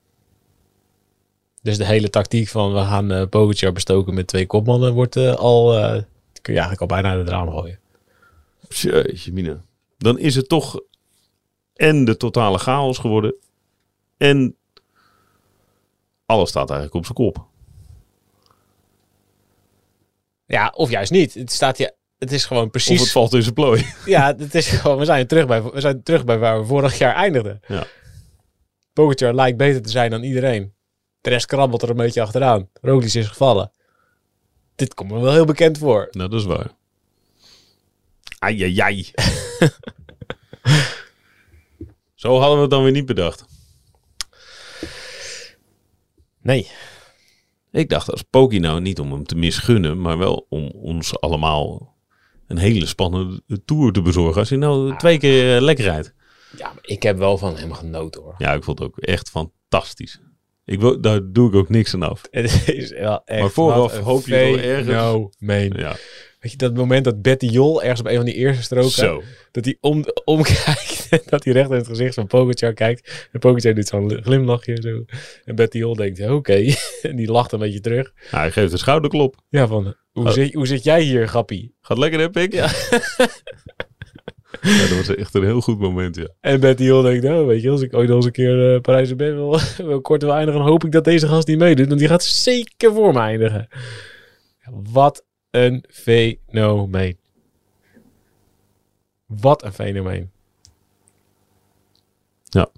Dus 1.62 1.76
de 1.76 1.84
hele 1.84 2.10
tactiek 2.10 2.48
van 2.48 2.72
we 2.72 2.78
gaan 2.78 3.12
eh 3.12 3.26
Pogacar 3.28 3.72
bestoken 3.72 4.14
met 4.14 4.26
twee 4.26 4.46
kopmannen 4.46 4.92
wordt 4.92 5.16
eh, 5.16 5.34
al, 5.34 5.76
eh, 5.76 6.02
kun 6.42 6.52
je 6.54 6.60
eigenlijk 6.60 6.80
al 6.80 6.86
bijna 6.86 7.24
de 7.24 7.30
raam 7.30 7.50
gooien. 7.50 7.78
Jeetje 8.68 9.32
mina. 9.32 9.64
Dan 9.98 10.18
is 10.18 10.34
het 10.34 10.48
toch 10.48 10.80
en 11.74 12.04
de 12.04 12.16
totale 12.16 12.58
chaos 12.58 12.98
geworden. 12.98 13.34
En 14.16 14.56
alles 16.26 16.48
staat 16.48 16.70
eigenlijk 16.70 16.98
op 16.98 17.04
zijn 17.04 17.32
kop. 17.32 17.46
Ja, 20.48 20.72
of 20.76 20.90
juist 20.90 21.10
niet. 21.10 21.34
Het 21.34 21.52
staat 21.52 21.78
je, 21.78 21.94
het 22.18 22.32
is 22.32 22.44
gewoon 22.44 22.64
Of 22.64 22.70
precies. 22.70 23.00
het 23.00 23.10
valt 23.10 23.34
in 23.34 23.42
zijn 23.42 23.54
plooi. 23.54 23.86
Ja, 24.04 24.34
het 24.36 24.54
is 24.54 24.66
gewoon, 24.68 24.98
we 24.98 25.04
zijn 25.04 25.26
terug 25.26 25.46
bij, 25.46 25.62
we 25.62 25.80
zijn 25.80 26.02
terug 26.02 26.24
bij 26.24 26.38
waar 26.38 26.60
we 26.60 26.66
vorig 26.66 26.98
jaar 26.98 27.14
eindigden. 27.14 27.60
Ja. 27.66 27.86
Pogacar 28.92 29.34
lijkt 29.34 29.56
beter 29.58 29.82
te 29.82 29.90
zijn 29.90 30.10
dan 30.10 30.22
iedereen. 30.22 30.74
De 31.20 31.30
rest 31.30 31.46
krabbelt 31.46 31.82
er 31.82 31.90
een 31.90 31.96
beetje 31.96 32.22
achteraan. 32.22 32.68
Roglic 32.80 33.14
is 33.14 33.26
gevallen. 33.26 33.72
Dit 34.74 34.94
komt 34.94 35.10
me 35.10 35.20
wel 35.20 35.32
heel 35.32 35.44
bekend 35.44 35.78
voor. 35.78 36.08
Nou, 36.10 36.30
dat 36.30 36.40
is 36.40 36.46
waar. 36.46 36.70
Ai, 38.38 38.62
ai, 38.62 38.78
ai. 38.80 39.10
Zo 42.14 42.38
hadden 42.38 42.54
we 42.56 42.60
het 42.62 42.70
dan 42.70 42.82
weer 42.82 42.92
niet 42.92 43.06
bedacht. 43.06 43.44
Nee. 46.42 46.70
Ik 47.72 47.88
dacht 47.88 48.10
als 48.10 48.22
Poki 48.22 48.58
nou 48.58 48.80
niet 48.80 49.00
om 49.00 49.12
hem 49.12 49.24
te 49.24 49.34
misgunnen, 49.36 50.00
maar 50.00 50.18
wel 50.18 50.46
om 50.48 50.66
ons 50.66 51.20
allemaal 51.20 51.96
een 52.46 52.58
hele 52.58 52.86
spannende 52.86 53.42
tour 53.64 53.92
te 53.92 54.02
bezorgen. 54.02 54.40
Als 54.40 54.48
hij 54.48 54.58
nou 54.58 54.96
twee 54.96 55.18
keer 55.18 55.56
eh, 55.56 55.62
lekker 55.62 55.84
rijdt. 55.84 56.14
Ja, 56.56 56.66
maar 56.66 56.82
ik 56.86 57.02
heb 57.02 57.18
wel 57.18 57.38
van 57.38 57.56
hem 57.56 57.72
genoten 57.72 58.22
hoor. 58.22 58.34
Ja, 58.38 58.52
ik 58.52 58.64
vond 58.64 58.78
het 58.78 58.88
ook 58.88 58.98
echt 58.98 59.30
fantastisch. 59.30 60.20
Ik 60.64 60.80
wil, 60.80 61.00
daar 61.00 61.20
doe 61.32 61.48
ik 61.48 61.54
ook 61.54 61.68
niks 61.68 61.94
aan 61.94 62.02
af. 62.02 62.22
Het 62.30 62.68
is 62.68 62.90
wel 62.90 63.22
echt 63.24 63.40
Maar 63.40 63.50
vooraf 63.50 63.98
hoop 63.98 64.26
je 64.26 64.30
wel 64.30 64.58
ergens- 64.58 64.86
fenomeen. 65.36 65.72
Ja, 65.76 65.96
Weet 66.48 66.60
je, 66.60 66.66
dat 66.68 66.76
moment 66.76 67.04
dat 67.04 67.22
Betty 67.22 67.46
Jol 67.46 67.82
ergens 67.82 68.00
op 68.00 68.06
een 68.06 68.16
van 68.16 68.24
die 68.24 68.34
eerste 68.34 68.62
stroken... 68.62 68.90
zo. 68.90 69.22
Dat 69.50 69.64
hij 69.64 69.76
om, 69.80 70.04
omkijkt 70.24 71.06
en 71.10 71.20
dat 71.26 71.44
hij 71.44 71.52
recht 71.52 71.70
in 71.70 71.76
het 71.76 71.86
gezicht 71.86 72.14
van 72.14 72.26
Pogacar 72.26 72.72
kijkt. 72.72 73.28
En 73.32 73.40
Pogacar 73.40 73.74
doet 73.74 73.86
zo'n 73.88 74.18
glimlachje 74.22 74.76
zo. 74.80 75.04
En 75.44 75.54
Betty 75.54 75.78
Jol 75.78 75.94
denkt, 75.94 76.28
oké. 76.28 76.74
en 77.02 77.16
die 77.16 77.30
lacht 77.30 77.52
een 77.52 77.58
beetje 77.58 77.80
terug. 77.80 78.12
Nou, 78.30 78.42
hij 78.42 78.50
geeft 78.50 78.72
een 78.72 78.78
schouderklop. 78.78 79.36
Ja, 79.48 79.66
van, 79.66 79.94
hoe, 80.12 80.26
Oh. 80.26 80.30
zit, 80.30 80.54
hoe 80.54 80.66
zit 80.66 80.84
jij 80.84 81.02
hier, 81.02 81.28
grappie? 81.28 81.74
Gaat 81.80 81.98
lekker, 81.98 82.20
hè, 82.20 82.30
Pik? 82.30 82.52
Ja. 82.52 82.70
ja, 84.60 84.88
dat 84.88 84.96
was 84.96 85.14
echt 85.14 85.34
een 85.34 85.44
heel 85.44 85.60
goed 85.60 85.78
moment, 85.78 86.16
ja. 86.16 86.28
En 86.40 86.60
Betty 86.60 86.82
Jol 86.82 87.02
denkt, 87.02 87.24
nou, 87.24 87.46
weet 87.46 87.62
je, 87.62 87.70
als 87.70 87.82
ik 87.82 87.94
ooit 87.94 88.08
nog 88.08 88.16
eens 88.16 88.26
een 88.26 88.32
keer 88.32 88.74
uh, 88.74 88.80
parijs 88.80 89.16
ben 89.16 89.34
wil, 89.34 89.58
wil 89.86 90.00
kort 90.00 90.22
wil 90.22 90.32
eindigen, 90.32 90.60
dan 90.60 90.68
hoop 90.70 90.84
ik 90.84 90.92
dat 90.92 91.04
deze 91.04 91.28
gast 91.28 91.46
niet 91.46 91.58
meedoet. 91.58 91.86
Want 91.86 91.98
die 91.98 92.08
gaat 92.08 92.24
zeker 92.24 92.92
voor 92.92 93.12
me 93.12 93.20
eindigen. 93.20 93.68
Wat 94.92 95.26
een 95.50 95.84
fenomeen. 95.88 97.18
Wat 99.26 99.62
een 99.64 99.72
fenomeen. 99.72 100.30
Ja. 102.44 102.70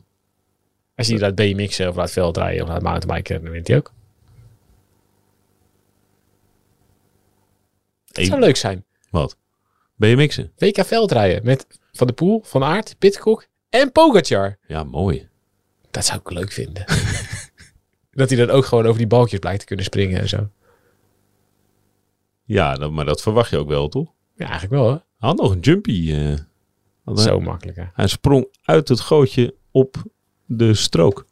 Als 0.94 1.06
je 1.06 1.18
laat 1.18 1.34
BMX'en 1.34 1.88
of 1.88 1.96
laat 1.96 2.10
veldrijden 2.10 2.62
of 2.62 2.68
laat 2.68 2.82
mountainbiken, 2.82 3.42
dan 3.42 3.52
wint 3.52 3.68
hij 3.68 3.76
ook. 3.76 3.92
Het 8.06 8.26
zou 8.26 8.40
leuk 8.40 8.56
zijn. 8.56 8.84
Wat? 9.10 9.36
BMX'en? 9.94 10.52
WK 10.56 10.84
veldrijden 10.84 11.44
met 11.44 11.66
Van 11.92 12.06
de 12.06 12.12
Poel, 12.12 12.42
Van 12.44 12.64
Aert, 12.64 12.98
Pitcock 12.98 13.46
en 13.68 13.92
Pogacar. 13.92 14.58
Ja, 14.66 14.84
mooi. 14.84 15.28
Dat 15.90 16.04
zou 16.04 16.20
ik 16.20 16.30
leuk 16.30 16.52
vinden. 16.52 16.84
dat 18.10 18.28
hij 18.28 18.38
dan 18.38 18.50
ook 18.50 18.64
gewoon 18.64 18.86
over 18.86 18.98
die 18.98 19.06
balkjes 19.06 19.38
blijkt 19.38 19.60
te 19.60 19.66
kunnen 19.66 19.84
springen 19.84 20.20
en 20.20 20.28
zo. 20.28 20.50
Ja, 22.52 22.74
dat, 22.74 22.90
maar 22.90 23.04
dat 23.04 23.22
verwacht 23.22 23.50
je 23.50 23.58
ook 23.58 23.68
wel, 23.68 23.88
toch? 23.88 24.12
Ja, 24.34 24.44
eigenlijk 24.48 24.72
wel 24.72 24.84
hè. 24.84 24.92
Hij 24.92 25.28
had 25.28 25.36
nog 25.36 25.50
een 25.52 25.60
jumpy. 25.60 26.12
eh, 26.12 26.16
hij- 27.04 27.16
Zo 27.24 27.40
makkelijk 27.40 27.76
hè. 27.76 27.84
Hij 27.92 28.06
sprong 28.06 28.46
uit 28.62 28.88
het 28.88 29.00
gootje 29.00 29.54
op 29.70 29.96
de 30.46 30.74
strook. 30.74 31.26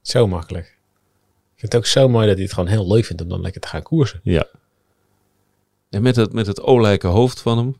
Zo 0.00 0.26
makkelijk. 0.26 0.66
Ik 1.54 1.60
vind 1.60 1.72
het 1.72 1.76
ook 1.76 1.86
zo 1.86 2.08
mooi 2.08 2.26
dat 2.26 2.34
hij 2.34 2.44
het 2.44 2.52
gewoon 2.54 2.68
heel 2.68 2.86
leuk 2.88 3.04
vindt 3.04 3.22
om 3.22 3.28
dan 3.28 3.40
lekker 3.40 3.60
te 3.60 3.68
gaan 3.68 3.82
koersen. 3.82 4.20
Ja. 4.22 4.46
En 5.90 6.02
met 6.02 6.16
het, 6.16 6.32
met 6.32 6.46
het 6.46 6.60
olijke 6.60 7.06
hoofd 7.06 7.40
van 7.40 7.58
hem. 7.58 7.76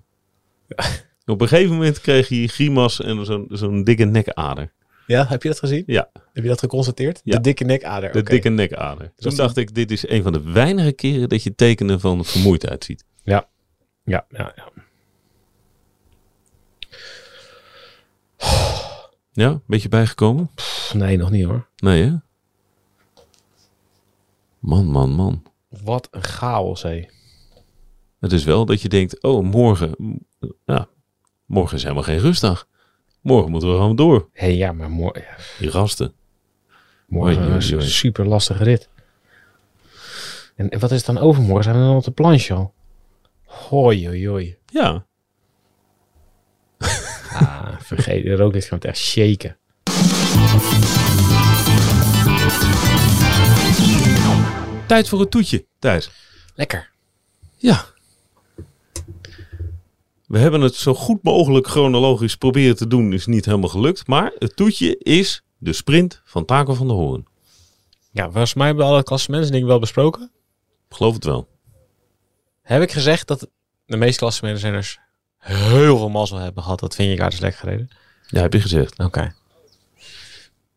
Op 1.26 1.40
een 1.40 1.48
gegeven 1.48 1.72
moment 1.72 2.00
kreeg 2.00 2.28
hij 2.28 2.46
grimas 2.46 3.00
en 3.00 3.24
zo'n 3.26 3.46
zo'n 3.48 3.84
dikke 3.84 4.04
nekader. 4.04 4.72
Ja, 5.06 5.26
heb 5.26 5.42
je 5.42 5.48
dat 5.48 5.58
gezien? 5.58 5.82
Ja, 5.86 6.10
Heb 6.32 6.42
je 6.42 6.48
dat 6.48 6.58
geconstateerd? 6.58 7.20
Ja. 7.24 7.36
De 7.36 7.40
dikke 7.40 7.64
nekader. 7.64 8.12
de 8.12 8.22
dikke 8.22 8.48
nekader. 8.48 9.12
Toen 9.16 9.28
dat 9.30 9.36
dacht 9.36 9.56
ik, 9.56 9.74
dit 9.74 9.90
is 9.90 10.08
een 10.08 10.22
van 10.22 10.32
de 10.32 10.42
weinige 10.52 10.92
keren 10.92 11.28
dat 11.28 11.42
je 11.42 11.54
tekenen 11.54 12.00
van 12.00 12.24
vermoeidheid 12.24 12.84
ziet. 12.84 13.04
Ja. 13.22 13.48
Ja, 14.04 14.26
ja, 14.28 14.52
ja. 14.56 14.68
Ja, 19.32 19.60
beetje 19.66 19.88
bijgekomen? 19.88 20.50
Pff, 20.54 20.94
Nee, 20.94 21.16
nog 21.16 21.30
niet 21.30 21.44
hoor. 21.44 21.66
Nee, 21.76 22.02
hè? 22.02 22.12
Man, 24.58 24.86
man, 24.86 25.10
man. 25.10 25.42
Wat 25.68 26.08
een 26.10 26.22
chaos 26.22 26.82
hé. 26.82 27.08
Het 28.20 28.32
is 28.32 28.44
wel 28.44 28.64
dat 28.64 28.82
je 28.82 28.88
denkt, 28.88 29.22
oh, 29.22 29.44
morgen, 29.44 30.18
ja, 30.64 30.88
morgen 31.46 31.76
is 31.76 31.82
helemaal 31.82 32.02
geen 32.02 32.18
rustdag. 32.18 32.68
Morgen 33.24 33.50
moeten 33.50 33.68
we 33.70 33.74
gewoon 33.76 33.96
door. 33.96 34.28
Hé, 34.32 34.46
ja, 34.46 34.72
maar 34.72 34.90
morgen, 34.90 35.22
ja, 35.22 35.36
Die 35.58 35.70
gasten. 35.70 36.12
morgen 37.06 37.42
Oei, 37.52 37.72
een 37.72 37.82
super 37.82 38.26
lastige 38.26 38.64
rit. 38.64 38.88
En, 40.56 40.68
en 40.68 40.78
wat 40.78 40.90
is 40.90 40.96
het 40.96 41.06
dan 41.06 41.18
overmorgen? 41.18 41.64
Zijn 41.64 41.76
we 41.76 41.82
dan 41.82 41.96
op 41.96 42.04
de 42.04 42.10
planche 42.10 42.54
al? 42.54 42.74
Hoi, 43.44 44.06
hoi, 44.06 44.28
hoi. 44.28 44.56
Ja, 44.66 45.06
Ah, 47.32 47.80
vergeet, 47.90 48.24
de 48.24 48.34
rooklicht 48.36 48.66
gaat 48.68 48.84
echt 48.84 48.98
shaken. 48.98 49.56
tijd 54.86 55.08
voor 55.08 55.20
een 55.20 55.28
toetje, 55.28 55.66
Thijs. 55.78 56.10
Lekker. 56.54 56.90
Ja. 57.56 57.84
We 60.34 60.40
hebben 60.40 60.60
het 60.60 60.74
zo 60.74 60.94
goed 60.94 61.22
mogelijk 61.22 61.66
chronologisch 61.66 62.36
proberen 62.36 62.76
te 62.76 62.86
doen. 62.86 63.12
Is 63.12 63.26
niet 63.26 63.44
helemaal 63.44 63.68
gelukt. 63.68 64.06
Maar 64.06 64.32
het 64.38 64.56
toetje 64.56 64.98
is 64.98 65.42
de 65.58 65.72
sprint 65.72 66.20
van 66.24 66.44
Taco 66.44 66.74
van 66.74 66.86
der 66.86 66.96
Hoorn. 66.96 67.26
Ja, 68.10 68.24
volgens 68.24 68.54
mij 68.54 68.66
hebben 68.66 68.84
we 68.84 68.90
alle 68.90 69.02
klassementsdingen 69.02 69.66
wel 69.66 69.78
besproken. 69.78 70.30
Geloof 70.88 71.14
het 71.14 71.24
wel. 71.24 71.48
Heb 72.62 72.82
ik 72.82 72.92
gezegd 72.92 73.26
dat 73.28 73.48
de 73.86 73.96
meeste 73.96 74.18
klassementsrenners 74.18 74.98
heel 75.38 75.96
veel 75.96 76.10
mazzel 76.10 76.38
hebben 76.38 76.62
gehad 76.62 76.80
dat 76.80 76.94
Vingegaard 76.94 77.32
is 77.32 77.40
lekker 77.40 77.60
gereden? 77.60 77.88
Ja, 78.26 78.40
heb 78.40 78.52
je 78.52 78.60
gezegd. 78.60 78.98
Oké. 78.98 79.34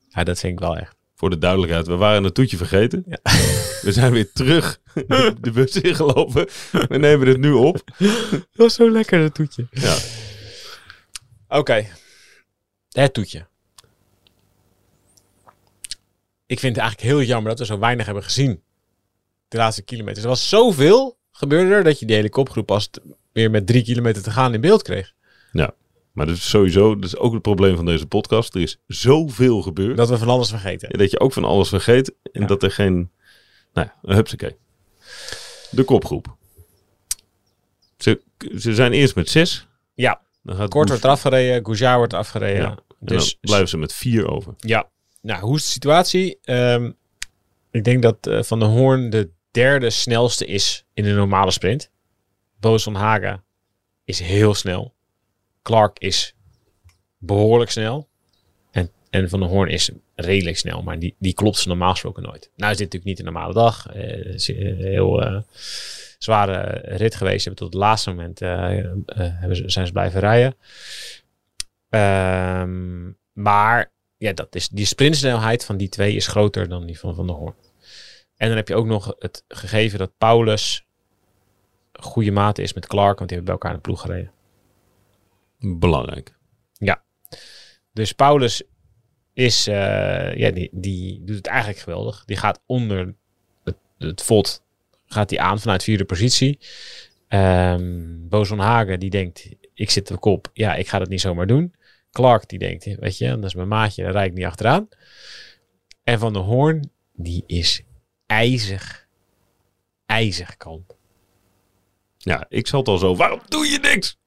Ja, 0.09 0.23
dat 0.23 0.39
vind 0.39 0.53
ik 0.53 0.59
wel 0.59 0.77
echt. 0.77 0.96
Voor 1.17 1.29
de 1.29 1.37
duidelijkheid, 1.37 1.87
we 1.87 1.95
waren 1.95 2.23
een 2.23 2.31
toetje 2.31 2.57
vergeten. 2.57 3.03
We 3.85 3.91
zijn 3.91 4.11
weer 4.11 4.31
terug 4.31 4.79
de 5.41 5.51
bus 5.53 5.75
ingelopen. 5.81 6.47
We 6.71 6.97
nemen 6.97 7.27
het 7.27 7.37
nu 7.37 7.51
op. 7.51 7.81
Dat 7.97 8.47
was 8.55 8.73
zo 8.73 8.91
lekker, 8.91 9.19
dat 9.19 9.33
toetje. 9.33 9.67
Ja. 9.71 9.97
Oké. 11.47 11.85
Het 12.91 13.13
toetje. 13.13 13.45
Ik 16.45 16.59
vind 16.59 16.75
het 16.75 16.85
eigenlijk 16.85 17.01
heel 17.13 17.21
jammer 17.27 17.49
dat 17.49 17.59
we 17.59 17.65
zo 17.65 17.79
weinig 17.79 18.05
hebben 18.05 18.23
gezien. 18.23 18.61
De 19.47 19.57
laatste 19.57 19.81
kilometers. 19.81 20.23
Er 20.23 20.29
was 20.29 20.49
zoveel 20.49 21.17
gebeurde 21.31 21.73
er 21.73 21.83
dat 21.83 21.99
je 21.99 22.05
die 22.05 22.15
hele 22.15 22.29
kopgroep 22.29 22.65
pas 22.65 22.89
weer 23.31 23.51
met 23.51 23.67
drie 23.67 23.83
kilometer 23.83 24.23
te 24.23 24.31
gaan 24.31 24.53
in 24.53 24.61
beeld 24.61 24.81
kreeg. 24.81 25.13
ja. 25.51 25.73
Maar 26.17 26.25
dat 26.25 26.35
is 26.35 26.49
sowieso, 26.49 26.95
dat 26.95 27.03
is 27.03 27.17
ook 27.17 27.33
het 27.33 27.41
probleem 27.41 27.75
van 27.75 27.85
deze 27.85 28.05
podcast. 28.07 28.55
Er 28.55 28.61
is 28.61 28.77
zoveel 28.87 29.61
gebeurd. 29.61 29.97
Dat 29.97 30.09
we 30.09 30.17
van 30.17 30.27
alles 30.29 30.49
vergeten. 30.49 30.89
Dat 30.97 31.11
je 31.11 31.19
ook 31.19 31.33
van 31.33 31.43
alles 31.43 31.69
vergeet. 31.69 32.13
En 32.31 32.41
Ja. 32.41 32.47
dat 32.47 32.63
er 32.63 32.71
geen... 32.71 33.11
Nou 33.73 33.87
ja, 34.01 34.13
hupsakee. 34.15 34.55
De 35.71 35.83
kopgroep. 35.83 36.35
Ze, 37.97 38.21
ze 38.57 38.73
zijn 38.75 38.91
eerst 38.93 39.15
met 39.15 39.29
zes. 39.29 39.67
Ja, 39.93 40.21
Dan 40.43 40.55
gaat 40.55 40.69
kort 40.69 40.87
wordt 40.87 41.03
Goes- 41.03 41.11
afgereden. 41.13 41.65
Goujar 41.65 41.97
wordt 41.97 42.13
afgereden. 42.13 42.61
Ja. 42.61 42.77
Dus 42.99 43.37
blijven 43.41 43.69
ze 43.69 43.77
met 43.77 43.93
vier 43.93 44.27
over. 44.29 44.53
Ja, 44.59 44.89
nou, 45.21 45.41
hoe 45.41 45.55
is 45.55 45.65
de 45.65 45.71
situatie? 45.71 46.37
Ehm, 46.43 46.91
ik 47.71 47.83
denk 47.83 48.01
dat 48.01 48.27
eh, 48.27 48.43
Van 48.43 48.59
der 48.59 48.67
Hoorn 48.69 49.09
de 49.09 49.29
derde 49.51 49.89
snelste 49.89 50.45
is 50.45 50.85
in 50.93 51.03
de 51.03 51.11
normale 51.13 51.51
sprint. 51.51 51.91
Boos 52.59 52.83
van 52.83 52.95
Haga 52.95 53.43
is 54.03 54.19
heel 54.19 54.53
snel. 54.53 54.95
Clark 55.67 55.99
is 55.99 56.33
behoorlijk 57.17 57.71
snel. 57.71 58.07
En, 58.71 58.91
en 59.09 59.29
Van 59.29 59.39
der 59.39 59.49
Hoorn 59.49 59.69
is 59.69 59.91
redelijk 60.15 60.57
snel, 60.57 60.81
maar 60.81 60.99
die, 60.99 61.15
die 61.19 61.33
klopt 61.33 61.57
ze 61.57 61.67
normaal 61.67 61.91
gesproken 61.91 62.23
nooit. 62.23 62.51
Nou 62.55 62.71
is 62.71 62.77
dit 62.77 62.93
natuurlijk 62.93 63.03
niet 63.03 63.19
een 63.19 63.33
normale 63.33 63.53
dag. 63.53 63.93
Is 63.93 64.47
een 64.47 64.75
heel 64.77 65.23
eh, 65.23 65.41
zware 66.17 66.81
rit 66.83 67.15
geweest. 67.15 67.45
Hebben 67.45 67.63
tot 67.63 67.73
het 67.73 67.83
laatste 67.83 68.09
moment 68.09 68.41
eh, 68.41 68.85
zijn 69.49 69.85
ze 69.85 69.91
blijven 69.91 70.19
rijden. 70.19 70.55
Ehm, 71.89 73.11
maar 73.33 73.91
ja, 74.17 74.33
dat 74.33 74.55
is, 74.55 74.69
die 74.69 74.85
sprintsnelheid 74.85 75.65
van 75.65 75.77
die 75.77 75.89
twee 75.89 76.15
is 76.15 76.27
groter 76.27 76.69
dan 76.69 76.85
die 76.85 76.99
van 76.99 77.15
Van 77.15 77.27
der 77.27 77.35
Hoorn. 77.35 77.55
En 78.37 78.47
dan 78.47 78.57
heb 78.57 78.67
je 78.67 78.75
ook 78.75 78.85
nog 78.85 79.15
het 79.19 79.43
gegeven 79.47 79.99
dat 79.99 80.17
Paulus 80.17 80.85
goede 81.93 82.31
maat 82.31 82.57
is 82.57 82.73
met 82.73 82.87
Clark, 82.87 83.17
want 83.17 83.29
die 83.29 83.37
hebben 83.37 83.45
bij 83.45 83.53
elkaar 83.53 83.71
in 83.71 83.77
de 83.77 83.83
ploeg 83.83 84.01
gereden. 84.01 84.31
Belangrijk. 85.59 86.35
Dus 87.97 88.11
Paulus 88.11 88.63
is, 89.33 89.67
eh, 89.67 90.35
ja, 90.35 90.51
die, 90.51 90.69
die 90.71 91.23
doet 91.23 91.35
het 91.35 91.47
eigenlijk 91.47 91.79
geweldig. 91.79 92.25
Die 92.25 92.37
gaat 92.37 92.61
onder 92.65 93.15
het, 93.63 93.75
het 93.97 94.23
vod, 94.23 94.63
gaat 95.05 95.29
die 95.29 95.41
aan 95.41 95.59
vanuit 95.59 95.83
vierde 95.83 96.05
positie. 96.05 96.59
Van 98.29 98.59
Hagen, 98.59 98.99
die 98.99 99.09
denkt, 99.09 99.49
ik 99.73 99.89
zit 99.89 100.11
op 100.11 100.19
kop. 100.19 100.49
Ja, 100.53 100.75
ik 100.75 100.87
ga 100.87 100.99
dat 100.99 101.09
niet 101.09 101.21
zomaar 101.21 101.47
doen. 101.47 101.75
Clark 102.11 102.49
die 102.49 102.59
denkt, 102.59 102.85
weet 102.85 103.17
je, 103.17 103.27
dat 103.27 103.43
is 103.43 103.55
mijn 103.55 103.67
maatje, 103.67 104.03
daar 104.03 104.11
rijd 104.11 104.29
ik 104.29 104.37
niet 104.37 104.45
achteraan. 104.45 104.87
En 106.03 106.19
Van 106.19 106.33
de 106.33 106.39
Hoorn, 106.39 106.91
die 107.13 107.43
is 107.47 107.83
ijzig, 108.25 109.07
ijzig 110.05 110.57
kalm. 110.57 110.85
Ja, 112.17 112.45
ik 112.49 112.67
zat 112.67 112.87
al 112.87 112.97
zo, 112.97 113.15
waarom 113.15 113.41
doe 113.47 113.65
je 113.65 113.79
niks? 113.79 114.19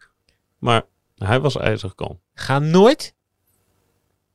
Maar 0.59 0.83
hij 1.29 1.41
was 1.41 1.57
ijzig 1.57 1.95
kalm. 1.95 2.21
Ga 2.35 2.59
nooit 2.59 3.15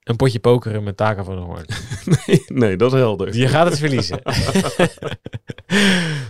een 0.03 0.15
potje 0.15 0.39
pokeren 0.39 0.83
met 0.83 0.97
Taka 0.97 1.23
van 1.23 1.35
de 1.35 1.41
Hoorn. 1.41 1.65
nee, 2.27 2.43
nee, 2.47 2.77
dat 2.77 2.93
is 2.93 2.99
helder. 2.99 3.35
Je 3.35 3.47
gaat 3.47 3.69
het 3.69 3.79
verliezen. 3.79 4.19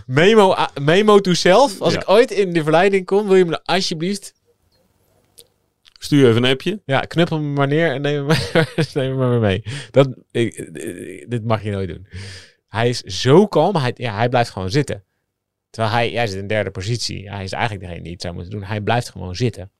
memo, 0.06 0.54
memo 0.80 1.20
to 1.20 1.34
self. 1.34 1.80
Als 1.80 1.92
Ja. 1.94 2.00
ik 2.00 2.08
ooit 2.08 2.30
in 2.30 2.52
de 2.52 2.62
verleiding 2.62 3.06
kom, 3.06 3.26
wil 3.26 3.36
je 3.36 3.44
me 3.44 3.64
alsjeblieft... 3.64 4.34
Stuur 5.98 6.28
even 6.28 6.44
een 6.44 6.50
appje. 6.50 6.82
Ja, 6.84 7.00
knuppel 7.00 7.40
me 7.40 7.48
maar 7.52 7.66
neer 7.66 7.92
en 7.92 8.00
neem 8.00 8.26
me 8.26 8.26
maar, 8.54 8.86
neem 8.94 9.16
me 9.16 9.28
maar 9.28 9.40
mee. 9.40 9.62
Dat, 9.90 10.08
ik, 10.30 10.54
ik- 10.54 11.30
dit 11.30 11.44
mag 11.44 11.62
je 11.62 11.70
nooit 11.70 11.88
doen. 11.88 12.06
Hij 12.68 12.88
is 12.88 13.00
zo 13.00 13.46
kalm. 13.46 13.76
Hij, 13.76 13.92
ja, 13.96 14.16
hij 14.16 14.28
blijft 14.28 14.50
gewoon 14.50 14.70
zitten. 14.70 15.04
Terwijl 15.70 15.94
hij, 15.94 16.10
hij 16.10 16.26
zit 16.26 16.38
in 16.40 16.46
derde 16.46 16.70
positie. 16.70 17.30
Hij 17.30 17.44
is 17.44 17.52
eigenlijk 17.52 17.84
degene 17.84 18.02
die 18.02 18.12
het 18.12 18.22
zou 18.22 18.34
moeten 18.34 18.52
doen. 18.52 18.62
Hij 18.62 18.80
blijft 18.80 19.10
gewoon 19.10 19.36
zitten. 19.36 19.70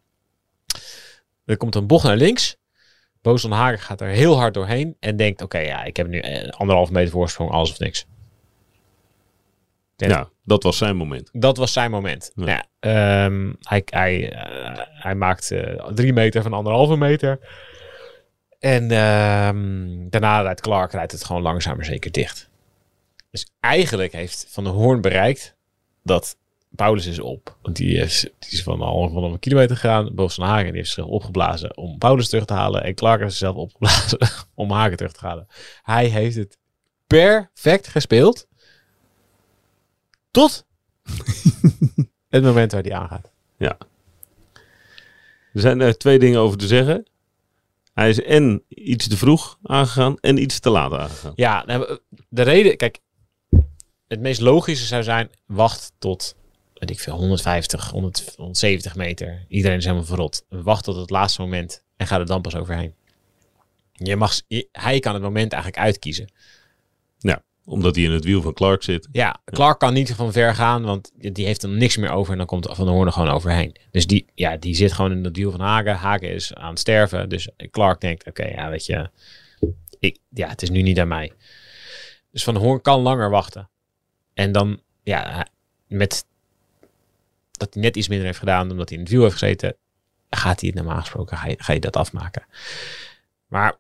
Er 1.45 1.57
komt 1.57 1.75
een 1.75 1.87
bocht 1.87 2.05
naar 2.05 2.17
links. 2.17 2.57
Boos 3.23 3.41
van 3.41 3.51
Hagen 3.51 3.79
gaat 3.79 4.01
er 4.01 4.09
heel 4.09 4.37
hard 4.39 4.55
doorheen. 4.55 4.97
En 5.01 5.17
denkt, 5.17 5.43
oké, 5.43 5.59
ja, 5.59 5.85
ik 5.85 5.97
heb 5.97 6.07
nu 6.07 6.19
eh, 6.19 6.49
anderhalf 6.49 6.91
meter 6.91 7.11
voorsprong, 7.11 7.51
alles 7.51 7.71
of 7.71 7.79
niks. 7.79 8.07
Ja. 9.97 10.09
Ja, 10.09 10.29
dat 10.45 10.63
was 10.63 10.77
zijn 10.77 10.97
moment. 10.97 11.29
Dat 11.33 11.57
was 11.57 11.73
zijn 11.73 11.91
moment. 11.91 12.33
Ja. 12.35 12.47
Ja. 12.47 12.67
ehm, 13.25 13.53
hij, 13.61 13.83
hij, 13.85 14.33
eh, 14.33 14.87
hij 15.03 15.15
maakt 15.15 15.51
eh, 15.51 15.87
drie 15.87 16.13
meter 16.13 16.43
van 16.43 16.53
anderhalve 16.53 16.97
meter. 16.97 17.39
En 18.59 18.91
ehm, 18.91 20.09
daarna 20.09 20.41
rijdt 20.41 20.61
Clark 20.61 20.93
rijdt 20.93 21.13
het 21.13 21.25
gewoon 21.25 21.43
langzaam 21.43 21.77
maar 21.77 21.85
zeker 21.85 22.13
dicht. 22.13 22.49
Dus 23.31 23.47
eigenlijk 23.61 24.13
heeft 24.13 24.47
Van 24.49 24.65
der 24.65 24.73
Hoorn 24.73 25.01
bereikt 25.01 25.57
dat 26.03 26.37
Paulus 26.77 27.07
is 27.07 27.19
op. 27.19 27.57
Want 27.63 27.77
die 27.77 27.97
is, 27.97 28.21
die 28.21 28.51
is 28.51 28.63
van 28.63 28.81
al 28.81 29.09
van 29.09 29.25
een 29.25 29.39
kilometer 29.39 29.77
gegaan. 29.77 30.15
Boven 30.15 30.43
Hagen 30.43 30.65
die 30.65 30.75
heeft 30.75 30.87
zichzelf 30.87 31.09
opgeblazen 31.09 31.77
om 31.77 31.99
Paulus 31.99 32.29
terug 32.29 32.45
te 32.45 32.53
halen. 32.53 32.85
En 32.85 32.95
Clark 32.95 33.21
heeft 33.21 33.31
zichzelf 33.31 33.57
opgeblazen 33.57 34.19
om 34.55 34.71
Hagen 34.71 34.97
terug 34.97 35.13
te 35.13 35.27
halen. 35.27 35.47
Hij 35.83 36.07
heeft 36.07 36.37
het 36.37 36.59
perfect 37.07 37.89
gespeeld. 37.89 38.47
Tot 40.31 40.67
het 42.29 42.43
moment 42.43 42.73
waar 42.73 42.83
die 42.83 42.97
aangaat. 42.97 43.31
Er 45.57 45.63
zijn 45.63 45.81
er 45.81 45.99
twee 45.99 46.19
dingen 46.19 46.41
over 46.41 46.59
te 46.59 46.67
zeggen. 46.67 47.07
Hij 47.95 48.09
is 48.09 48.23
en 48.23 48.63
iets 48.69 49.09
te 49.09 49.17
vroeg 49.17 49.59
aangegaan 49.63 50.17
en 50.21 50.43
iets 50.43 50.61
te 50.61 50.71
laat 50.71 50.93
aangegaan. 50.93 51.33
Ja, 51.37 51.65
nou, 51.67 51.99
de 52.29 52.43
reden, 52.43 52.77
kijk, 52.77 52.99
het 54.09 54.21
meest 54.21 54.41
logische 54.41 54.87
zou 54.87 55.03
zijn, 55.03 55.31
wacht 55.47 55.93
tot, 55.99 56.37
weet 56.79 56.91
ik 56.91 57.01
veel, 57.01 57.15
150, 57.17 57.91
100, 57.91 58.33
170 58.37 58.97
meter. 58.97 59.45
Iedereen 59.49 59.77
is 59.79 59.85
helemaal 59.85 60.07
verrot. 60.07 60.45
Wacht 60.49 60.85
tot 60.85 60.97
het 60.97 61.11
laatste 61.11 61.41
moment 61.41 61.83
en 61.97 62.07
ga 62.07 62.19
er 62.19 62.27
dan 62.27 62.43
pas 62.43 62.57
overheen. 62.57 62.95
Je 63.93 64.17
mag, 64.17 64.41
je- 64.47 64.69
hij 64.73 64.99
kan 65.01 65.15
het 65.15 65.23
moment 65.23 65.53
eigenlijk 65.53 65.83
uitkiezen. 65.83 66.33
Omdat 67.69 67.95
hij 67.95 68.05
in 68.05 68.11
het 68.11 68.25
wiel 68.25 68.43
van 68.43 68.53
Clark 68.53 68.83
zit. 68.83 69.09
Ja, 69.13 69.41
Clark 69.45 69.79
kan 69.79 69.93
niet 69.93 70.15
van 70.15 70.33
ver 70.33 70.55
gaan, 70.55 70.83
want 70.83 71.13
die 71.33 71.47
heeft 71.47 71.63
er 71.63 71.69
niks 71.69 71.97
meer 71.97 72.11
over 72.11 72.33
en 72.33 72.39
dan 72.39 72.47
komt 72.47 72.67
Van 72.71 72.85
der 72.85 72.95
Hoorn 72.95 73.07
er 73.07 73.13
gewoon 73.13 73.29
overheen. 73.29 73.77
Dus 73.91 74.07
die, 74.07 74.27
ja, 74.35 74.57
die 74.57 74.75
zit 74.75 74.93
gewoon 74.93 75.13
in 75.13 75.25
het 75.25 75.37
wiel 75.37 75.51
van 75.51 75.61
Hagen. 75.61 75.95
Hagen 75.95 76.31
is 76.31 76.55
aan 76.55 76.71
het 76.71 76.79
sterven, 76.79 77.29
dus 77.29 77.49
Clark 77.71 78.01
denkt, 78.01 78.27
oké, 78.27 78.45
ja, 78.47 78.71
weet 78.71 78.87
je, 78.87 79.11
ik, 79.99 80.19
ja, 80.31 80.49
het 80.49 80.63
is 80.63 80.71
nu 80.71 80.83
niet 80.83 81.01
aan 81.01 81.09
mij. 81.09 81.33
Dus 82.31 82.45
Van 82.45 82.55
der 82.55 82.63
Hoorn 82.63 82.81
kan 82.83 83.01
langer 83.01 83.31
wachten. 83.31 83.69
En 84.35 84.53
dan, 84.53 84.81
ja, 85.03 85.47
met 85.87 86.25
dat 87.57 87.75
hij 87.75 87.83
net 87.83 87.97
iets 87.97 88.09
minder 88.09 88.27
heeft 88.27 88.39
gedaan, 88.39 88.71
omdat 88.71 88.89
hij 88.89 88.99
in 88.99 89.05
het 89.05 89.13
wiel 89.13 89.23
heeft 89.23 89.39
gezeten, 89.39 89.77
gaat 90.31 90.61
hij 90.61 90.69
het 90.69 90.79
normaal 90.79 91.01
gesproken, 91.01 91.39
ga 91.59 91.73
je, 91.73 91.81
dat 91.81 91.97
afmaken. 91.97 92.47
Maar 93.47 93.79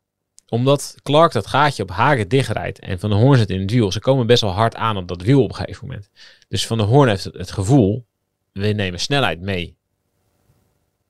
omdat 0.48 0.94
Clark 1.02 1.32
dat 1.32 1.46
gaatje 1.46 1.82
op 1.82 1.90
Hagen 1.90 2.28
dichtrijdt 2.28 2.78
en 2.78 2.98
Van 2.98 3.10
der 3.10 3.18
Hoorn 3.18 3.38
zit 3.38 3.50
in 3.50 3.60
het 3.60 3.70
wiel, 3.70 3.92
ze 3.92 4.00
komen 4.00 4.26
best 4.26 4.40
wel 4.40 4.50
hard 4.50 4.74
aan 4.74 4.96
op 4.96 5.08
dat 5.08 5.22
wiel 5.22 5.42
op 5.42 5.48
een 5.48 5.54
gegeven 5.54 5.86
moment. 5.86 6.10
Dus 6.48 6.66
Van 6.66 6.78
der 6.78 6.86
Hoorn 6.86 7.08
heeft 7.08 7.24
het, 7.24 7.34
het 7.34 7.50
gevoel, 7.50 8.06
we 8.52 8.66
nemen 8.66 9.00
snelheid 9.00 9.40
mee. 9.40 9.76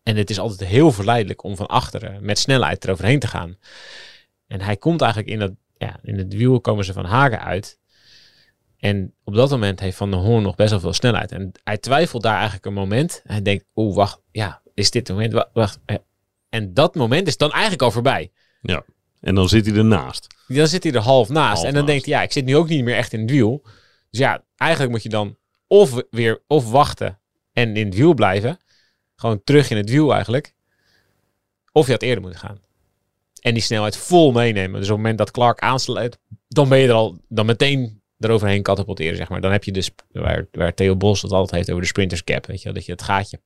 En 0.03 0.17
het 0.17 0.31
is 0.31 0.39
altijd 0.39 0.69
heel 0.69 0.93
verleidelijk 0.93 1.43
om 1.43 1.57
van 1.57 1.67
achteren 1.67 2.25
met 2.25 2.39
snelheid 2.39 2.85
eroverheen 2.85 3.19
te 3.19 3.27
gaan. 3.27 3.57
En 4.47 4.61
hij 4.61 4.77
komt 4.77 5.01
eigenlijk 5.01 5.33
in 5.33 5.39
dat, 5.39 5.53
ja, 5.79 5.99
in 6.03 6.19
het 6.19 6.35
wiel 6.35 6.61
komen 6.61 6.85
ze 6.85 6.93
van 6.93 7.05
Hagen 7.05 7.43
uit. 7.43 7.79
En 8.79 9.15
op 9.25 9.35
dat 9.35 9.51
moment 9.51 9.81
heeft 9.81 9.97
Van 9.97 10.11
der 10.11 10.21
Hoorn 10.21 10.43
nog 10.43 10.55
best 10.55 10.71
wel 10.71 10.81
veel 10.81 10.93
snelheid. 10.93 11.33
En 11.33 11.53
hij 11.65 11.79
twijfelt 11.79 12.23
daar 12.23 12.35
eigenlijk 12.35 12.67
een 12.67 12.73
moment. 12.73 13.21
Hij 13.25 13.43
denkt, 13.43 13.65
oeh, 13.75 13.95
wacht, 13.97 14.21
ja, 14.31 14.63
is 14.75 14.91
dit 14.91 15.07
het 15.09 15.17
moment? 15.17 15.33
Wa- 15.33 15.51
Wacht. 15.53 15.79
eh. 15.85 15.97
En 16.49 16.75
dat 16.75 16.95
moment 16.95 17.27
is 17.27 17.37
dan 17.37 17.51
eigenlijk 17.53 17.83
al 17.83 17.91
voorbij. 17.91 18.31
En 19.21 19.35
dan 19.35 19.49
zit 19.49 19.67
hij 19.67 19.75
ernaast. 19.77 20.27
Dan 20.49 20.67
zit 20.69 20.83
hij 20.83 20.93
er 20.93 21.01
half 21.01 21.29
naast. 21.29 21.53
Half 21.53 21.59
en 21.59 21.65
dan 21.65 21.75
naast. 21.75 21.87
denkt 21.87 22.05
hij, 22.07 22.15
ja, 22.15 22.23
ik 22.23 22.33
zit 22.33 22.45
nu 22.45 22.57
ook 22.57 22.69
niet 22.69 22.85
meer 22.85 22.97
echt 22.97 23.13
in 23.13 23.21
het 23.21 23.31
wiel. 23.31 23.61
Dus 24.11 24.21
ja, 24.21 24.45
eigenlijk 24.57 24.93
moet 24.93 25.03
je 25.03 25.09
dan 25.09 25.37
of 25.67 26.03
weer 26.11 26.43
of 26.47 26.71
wachten 26.71 27.19
en 27.53 27.77
in 27.77 27.87
het 27.87 27.95
wiel 27.95 28.15
blijven. 28.15 28.59
Gewoon 29.17 29.45
terug 29.45 29.71
in 29.71 29.77
het 29.77 29.91
wiel 29.91 30.13
eigenlijk. 30.13 30.55
Of 31.73 31.87
je 31.87 31.93
had 31.93 32.03
eerder 32.03 32.23
moeten 32.23 32.41
gaan. 32.41 32.61
En 33.41 33.55
die 33.55 33.63
snelheid 33.63 33.97
vol 33.97 34.33
meenemen. 34.33 34.73
Dus 34.81 34.89
op 34.89 34.95
het 34.95 34.97
moment 34.97 35.19
dat 35.19 35.31
Clark 35.31 35.59
aansluit, 35.61 36.19
dan 36.49 36.69
ben 36.69 36.79
je 36.79 36.89
er 36.89 36.95
al 36.95 37.19
dan 37.29 37.47
meteen 37.47 38.03
eroverheen 38.19 38.63
katapulteren, 38.63 39.17
zeg 39.17 39.29
maar. 39.29 39.41
Dan 39.41 39.53
heb 39.53 39.65
je 39.65 39.73
dus, 39.73 39.91
waar, 40.13 40.47
waar 40.53 40.75
Theo 40.75 40.97
Bos 40.97 41.23
het 41.23 41.33
altijd 41.33 41.51
heeft 41.51 41.71
over 41.71 41.83
de 41.83 41.89
sprinters 41.89 42.25
cap, 42.25 42.47
weet 42.47 42.59
je 42.59 42.65
wel. 42.65 42.73
Dat 42.73 42.87
je 42.87 42.93
het 42.93 43.03
gaatje, 43.03 43.41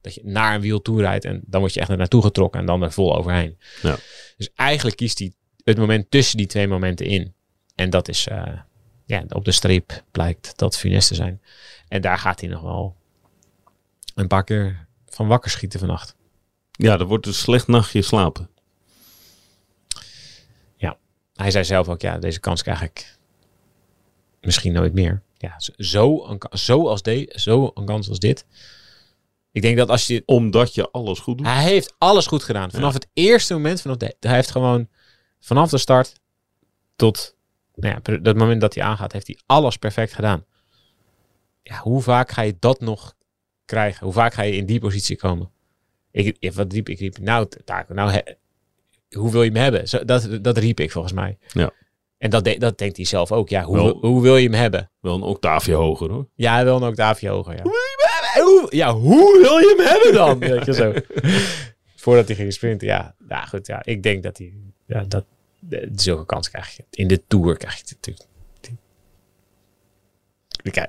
dat 0.00 0.14
je 0.14 0.20
naar 0.24 0.54
een 0.54 0.60
wiel 0.60 0.82
toe 0.82 1.00
rijdt 1.00 1.24
en 1.24 1.42
dan 1.46 1.60
word 1.60 1.74
je 1.74 1.80
echt 1.80 1.88
naartoe 1.88 2.22
getrokken 2.22 2.60
en 2.60 2.66
dan 2.66 2.82
er 2.82 2.92
vol 2.92 3.16
overheen. 3.16 3.58
Ja. 3.82 3.96
Dus 4.36 4.50
eigenlijk 4.54 4.96
kiest 4.96 5.18
hij 5.18 5.32
het 5.64 5.78
moment 5.78 6.10
tussen 6.10 6.36
die 6.36 6.46
twee 6.46 6.68
momenten 6.68 7.06
in. 7.06 7.34
En 7.74 7.90
dat 7.90 8.08
is, 8.08 8.26
eh, 8.26 8.58
ja, 9.06 9.24
op 9.28 9.44
de 9.44 9.52
streep 9.52 10.02
blijkt 10.10 10.58
dat 10.58 10.76
funest 10.76 11.08
te 11.08 11.14
zijn. 11.14 11.42
En 11.88 12.00
daar 12.00 12.18
gaat 12.18 12.40
hij 12.40 12.48
nog 12.48 12.62
wel 12.62 12.96
een 14.14 14.26
paar 14.26 14.44
keer 14.44 14.86
van 15.06 15.26
wakker 15.26 15.50
schieten 15.50 15.78
vannacht. 15.78 16.14
Ja, 16.70 16.96
dat 16.96 17.08
wordt 17.08 17.26
een 17.26 17.34
slecht 17.34 17.66
nachtje 17.66 18.02
slapen. 18.02 18.50
Hij 21.40 21.50
zei 21.50 21.64
zelf 21.64 21.88
ook, 21.88 22.00
ja, 22.00 22.18
deze 22.18 22.40
kans 22.40 22.62
krijg 22.62 22.82
ik 22.82 23.18
misschien 24.40 24.72
nooit 24.72 24.92
meer. 24.92 25.22
Ja, 25.38 25.54
zo- 25.60 25.72
zo 25.76 26.24
een, 26.28 26.40
zo 26.58 26.88
als 26.88 27.02
de, 27.02 27.32
zo 27.36 27.70
een 27.74 27.84
kans 27.84 28.08
als 28.08 28.18
dit. 28.18 28.44
Ik 29.52 29.62
denk 29.62 29.76
dat 29.76 29.88
als 29.88 30.06
je... 30.06 30.22
Omdat 30.26 30.74
je 30.74 30.90
alles 30.90 31.18
goed 31.18 31.38
doet. 31.38 31.46
Hij 31.46 31.62
heeft 31.62 31.94
alles 31.98 32.26
goed 32.26 32.42
gedaan. 32.42 32.70
Vanaf 32.70 32.92
het 32.94 33.08
eerste 33.12 33.54
moment, 33.54 33.80
vanaf 33.80 33.96
de, 33.96 34.16
hij 34.20 34.34
heeft 34.34 34.50
gewoon 34.50 34.88
vanaf 35.40 35.70
de 35.70 35.78
start 35.78 36.12
tot 36.96 37.36
nou 37.74 38.00
ja, 38.02 38.18
dat 38.18 38.36
moment 38.36 38.60
dat 38.60 38.74
hij 38.74 38.84
aangaat, 38.84 39.12
heeft 39.12 39.26
hij 39.26 39.38
alles 39.46 39.76
perfect 39.76 40.12
gedaan. 40.14 40.44
Ja, 41.62 41.78
hoe 41.78 42.02
vaak 42.02 42.30
ga 42.30 42.42
je 42.42 42.56
dat 42.58 42.80
nog 42.80 43.14
krijgen? 43.64 44.04
Hoe 44.04 44.12
vaak 44.14 44.34
ga 44.34 44.42
je 44.42 44.56
in 44.56 44.66
die 44.66 44.80
positie 44.80 45.16
komen? 45.16 45.50
Ik, 46.10 46.36
ik- 46.38 46.52
wat 46.52 46.72
riep 46.72 46.88
ik? 46.88 46.98
riep, 46.98 47.18
nou, 47.18 47.48
nou, 47.88 48.10
he- 48.10 48.34
hoe 49.18 49.30
wil 49.30 49.42
je 49.42 49.50
hem 49.50 49.62
hebben? 49.62 49.88
Zo, 49.88 50.04
dat, 50.04 50.38
dat 50.44 50.58
riep 50.58 50.80
ik 50.80 50.90
volgens 50.90 51.12
mij. 51.14 51.38
Ja. 51.52 51.70
En 52.20 52.30
dat, 52.30 52.44
de- 52.44 52.58
dat 52.58 52.78
denkt 52.78 52.96
hij 52.96 53.06
zelf 53.06 53.32
ook. 53.32 53.48
Ja, 53.48 53.62
hoe, 53.62 53.76
Wel- 53.76 53.98
hoe 54.00 54.22
wil 54.22 54.36
je 54.36 54.48
hem 54.48 54.58
hebben? 54.58 54.90
Wel 55.00 55.14
een 55.14 55.22
octaafje 55.22 55.74
hoger 55.74 56.10
hoor. 56.10 56.28
Ja, 56.34 56.64
wil 56.64 56.76
een 56.76 56.82
octaafje 56.88 57.28
hoger. 57.28 57.56
Ja. 57.56 57.62
Hoe 57.62 57.72
wil 57.72 57.80
je 57.80 58.08
hem 58.20 58.24
hebben? 58.32 58.60
Hoe, 58.60 58.76
ja, 58.76 58.94
hoe 58.94 59.40
wil 59.42 59.58
je 59.58 59.74
hem 59.76 59.86
hebben 59.86 60.12
dan? 60.12 60.38
Weet 60.56 60.66
je 60.66 60.74
zo. 60.74 60.92
Voordat 62.02 62.26
hij 62.26 62.36
ging 62.36 62.52
sprinten. 62.52 62.86
Ja, 62.86 63.14
ja 63.28 63.44
goed. 63.44 63.66
Ja, 63.66 63.84
ik 63.84 64.02
denk 64.02 64.22
dat 64.22 64.38
hij... 64.38 64.52
Ja, 64.86 65.04
dat, 65.08 65.24
zulke 65.94 66.26
kans 66.26 66.50
krijg 66.50 66.76
je. 66.76 66.84
In 66.90 67.08
de 67.08 67.22
Tour 67.26 67.56
krijg 67.56 67.74
je 67.74 67.82
het 67.82 67.90
natuurlijk. 67.94 68.28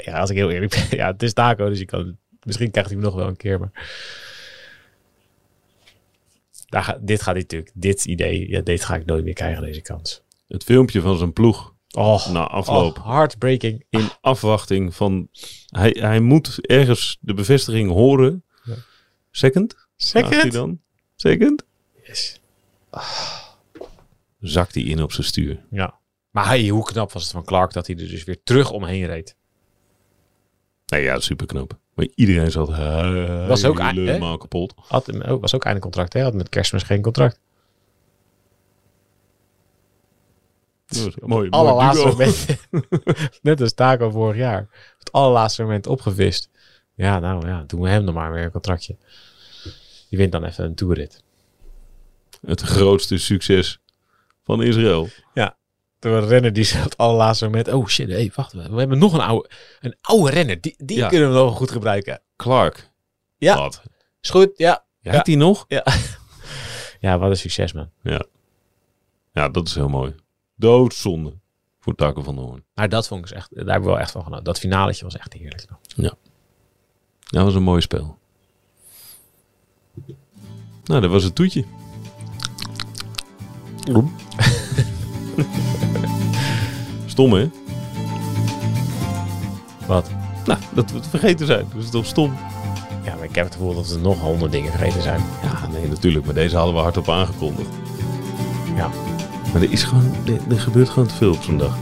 Ja, 0.05 0.19
als 0.19 0.29
ik 0.29 0.36
heel 0.36 0.51
eerlijk 0.51 0.71
ben. 0.71 0.97
Ja, 0.99 1.11
het 1.11 1.23
is 1.23 1.34
Taco, 1.34 1.69
dus 1.69 1.79
je 1.79 1.86
kan, 1.86 2.17
misschien 2.43 2.71
krijgt 2.71 2.89
hij 2.89 2.99
hem 2.99 3.07
nog 3.07 3.15
wel 3.17 3.27
een 3.27 3.38
keer. 3.38 3.59
Maar 3.59 3.71
daar 6.69 6.97
dit 7.01 7.21
gaat 7.21 7.34
hij 7.34 7.41
natuurlijk. 7.41 7.71
Dit 7.73 8.05
idee, 8.05 8.49
ja, 8.49 8.61
dit 8.61 8.84
ga 8.84 8.95
ik 8.95 9.05
nooit 9.05 9.23
meer 9.23 9.34
krijgen, 9.34 9.63
deze 9.63 9.82
kans. 9.82 10.21
Het 10.52 10.64
filmpje 10.64 11.02
van 11.02 11.18
zijn 11.18 11.34
ploeg 11.34 11.74
Oh, 11.91 12.28
na 12.28 12.47
afloop. 12.47 12.97
oh 12.97 13.06
heartbreaking. 13.08 13.86
In 13.89 14.10
afwachting 14.22 14.95
van... 14.95 15.28
Hij, 15.66 15.95
hij 15.99 16.20
moet 16.20 16.66
ergens 16.68 17.18
de 17.22 17.34
bevestiging 17.34 17.91
horen. 17.91 18.43
Ja. 18.64 18.74
Second? 19.32 19.76
Vraagt 19.97 20.26
hij 20.30 20.34
Second? 20.36 20.54
dan? 20.54 20.80
Second? 21.16 21.64
Yes. 22.04 22.39
Zakt 24.39 24.76
hij 24.76 24.84
in 24.84 25.04
op 25.04 25.12
zijn 25.12 25.28
stuur. 25.28 25.66
Ja. 25.70 25.99
Maar 26.30 26.45
hey, 26.45 26.68
hoe 26.68 26.84
knap 26.86 27.12
was 27.12 27.24
het 27.24 27.32
van 27.32 27.43
Clark 27.43 27.74
dat 27.74 27.88
hij 27.88 27.95
er 27.95 28.08
dus 28.08 28.24
weer 28.24 28.43
terug 28.43 28.72
omheen 28.72 29.06
reed. 29.06 29.36
Nee, 30.86 31.04
ja, 31.04 31.20
super 31.20 31.45
knap. 31.45 31.80
Maar 31.93 32.08
iedereen 32.16 32.52
zat 32.52 32.70
Was 33.47 33.66
ook, 33.66 33.78
kapot. 34.39 34.74
Had, 34.76 35.12
oh, 35.14 35.41
was 35.41 35.56
ook 35.56 35.66
einde 35.66 35.82
contract, 35.82 36.14
hè? 36.14 36.22
Had 36.22 36.34
met 36.34 36.49
kerstmis 36.49 36.84
geen 36.84 37.02
contract. 37.02 37.39
Mooi. 41.22 41.46
Het 41.46 41.54
allerlaatste 41.54 42.08
mooi 42.08 42.16
moment. 42.16 42.46
Net 43.42 43.62
als 43.62 43.74
Taco 43.74 44.10
vorig 44.10 44.38
jaar. 44.38 44.68
Het 45.00 45.12
allerlaatste 45.12 45.62
moment 45.62 45.88
opgevist. 45.88 46.50
Ja, 46.94 47.20
nou 47.20 47.48
ja, 47.48 47.64
doen 47.68 47.82
we 47.82 47.89
hem 47.89 48.06
dan 48.06 48.14
maar 48.14 48.32
weer 48.32 48.44
een 48.44 48.52
contractje. 48.52 48.96
Die 50.10 50.18
wint 50.20 50.32
dan 50.32 50.44
even 50.44 50.66
een 50.66 50.76
toerrit. 50.76 51.24
Het 52.46 52.62
grootste 52.62 53.18
succes 53.18 53.80
van 54.44 54.62
Israël. 54.64 55.10
Door 56.00 56.18
een 56.18 56.28
renner 56.28 56.54
die 56.54 56.68
het 56.68 56.98
allerlaatste 56.98 57.46
moment... 57.46 57.68
Oh 57.68 57.88
shit, 57.88 58.10
hey, 58.10 58.32
wacht. 58.36 58.54
We 58.54 58.80
hebben 58.80 58.98
nog 58.98 59.14
een 59.14 59.20
oude, 59.20 59.50
een 59.80 59.96
oude 60.02 60.32
renner. 60.32 60.62
Die, 60.62 60.76
die 60.78 60.98
Ja. 60.98 61.08
kunnen 61.08 61.28
we 61.30 61.36
nog 61.36 61.58
goed 61.58 61.72
gebruiken. 61.72 62.22
Clark. 62.36 62.92
Ja. 63.38 63.56
Wat? 63.58 63.82
Is 64.22 64.30
goed, 64.30 64.52
ja. 64.56 64.86
Rijdt 65.02 65.28
hij 65.28 65.36
nog? 65.36 65.66
Ja, 67.00 67.20
wat 67.20 67.30
een 67.30 67.38
succes, 67.38 67.74
man. 67.74 67.89
Ja, 69.34 69.50
dat 69.50 69.68
is 69.68 69.76
heel 69.76 69.89
mooi. 69.89 70.16
Doodzonde 70.62 71.39
voor 71.80 71.95
Taco 71.95 72.22
van 72.22 72.36
der 72.36 72.43
Hoorn. 72.43 72.66
Maar 72.74 72.89
dat 72.89 73.07
vond 73.07 73.22
ik 73.22 73.28
dus 73.28 73.38
echt... 73.38 73.49
Daar 73.55 73.66
hebben 73.66 73.84
we 73.84 73.89
wel 73.89 73.99
echt 73.99 74.12
van 74.12 74.24
genoten. 74.24 74.43
Dat 74.43 74.59
finaletje 74.59 75.03
was 75.03 75.18
echt 75.18 75.34
heerlijk. 75.34 75.66
Dat 77.30 77.43
was 77.43 77.55
een 77.55 77.64
mooi 77.64 77.82
spel. 77.82 78.18
Nou, 80.84 81.01
dat 81.01 81.12
was 81.12 81.24
het 81.24 81.36
toetje. 81.36 81.66
Stom, 87.05 87.34
hè? 87.34 87.49
Wat? 89.88 90.09
Nou, 90.45 90.59
dat 90.74 90.91
we 90.91 90.97
het 90.97 91.07
vergeten 91.07 91.45
zijn. 91.45 91.68
Dat 91.74 91.84
is 91.84 91.89
toch 91.89 92.05
stom? 92.05 92.34
Ja, 93.03 93.16
maar 93.16 93.24
ik 93.24 93.36
heb 93.36 93.45
het 93.45 93.53
gevoel 93.53 93.76
dat 93.76 93.89
er 93.89 93.99
nog 93.99 94.20
honderd 94.20 94.51
dingen 94.51 94.72
vergeten 94.72 95.01
zijn. 95.01 95.22
Ja, 95.43 95.68
nee, 95.68 95.88
natuurlijk. 95.88 96.26
Maar 96.26 96.34
deze 96.34 96.55
hadden 96.55 96.76
we 96.76 96.82
hardop 96.82 97.09
aangekondigd. 97.09 97.70
Ja. 98.76 99.11
Maar 99.54 99.62
er, 99.62 99.72
is 99.72 99.84
gewoon, 99.84 100.16
er, 100.26 100.54
er 100.54 100.60
gebeurt 100.60 100.89
gewoon 100.89 101.08
te 101.08 101.16
veel 101.16 101.32
op 101.32 101.41
zo'n 101.41 101.58
dag. 101.58 101.78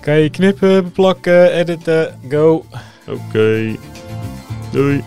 Kan 0.00 0.18
je 0.18 0.30
knippen, 0.30 0.84
beplakken, 0.84 1.52
editen, 1.52 2.18
go. 2.28 2.64
Oké. 3.06 3.76
Doei. 4.70 5.04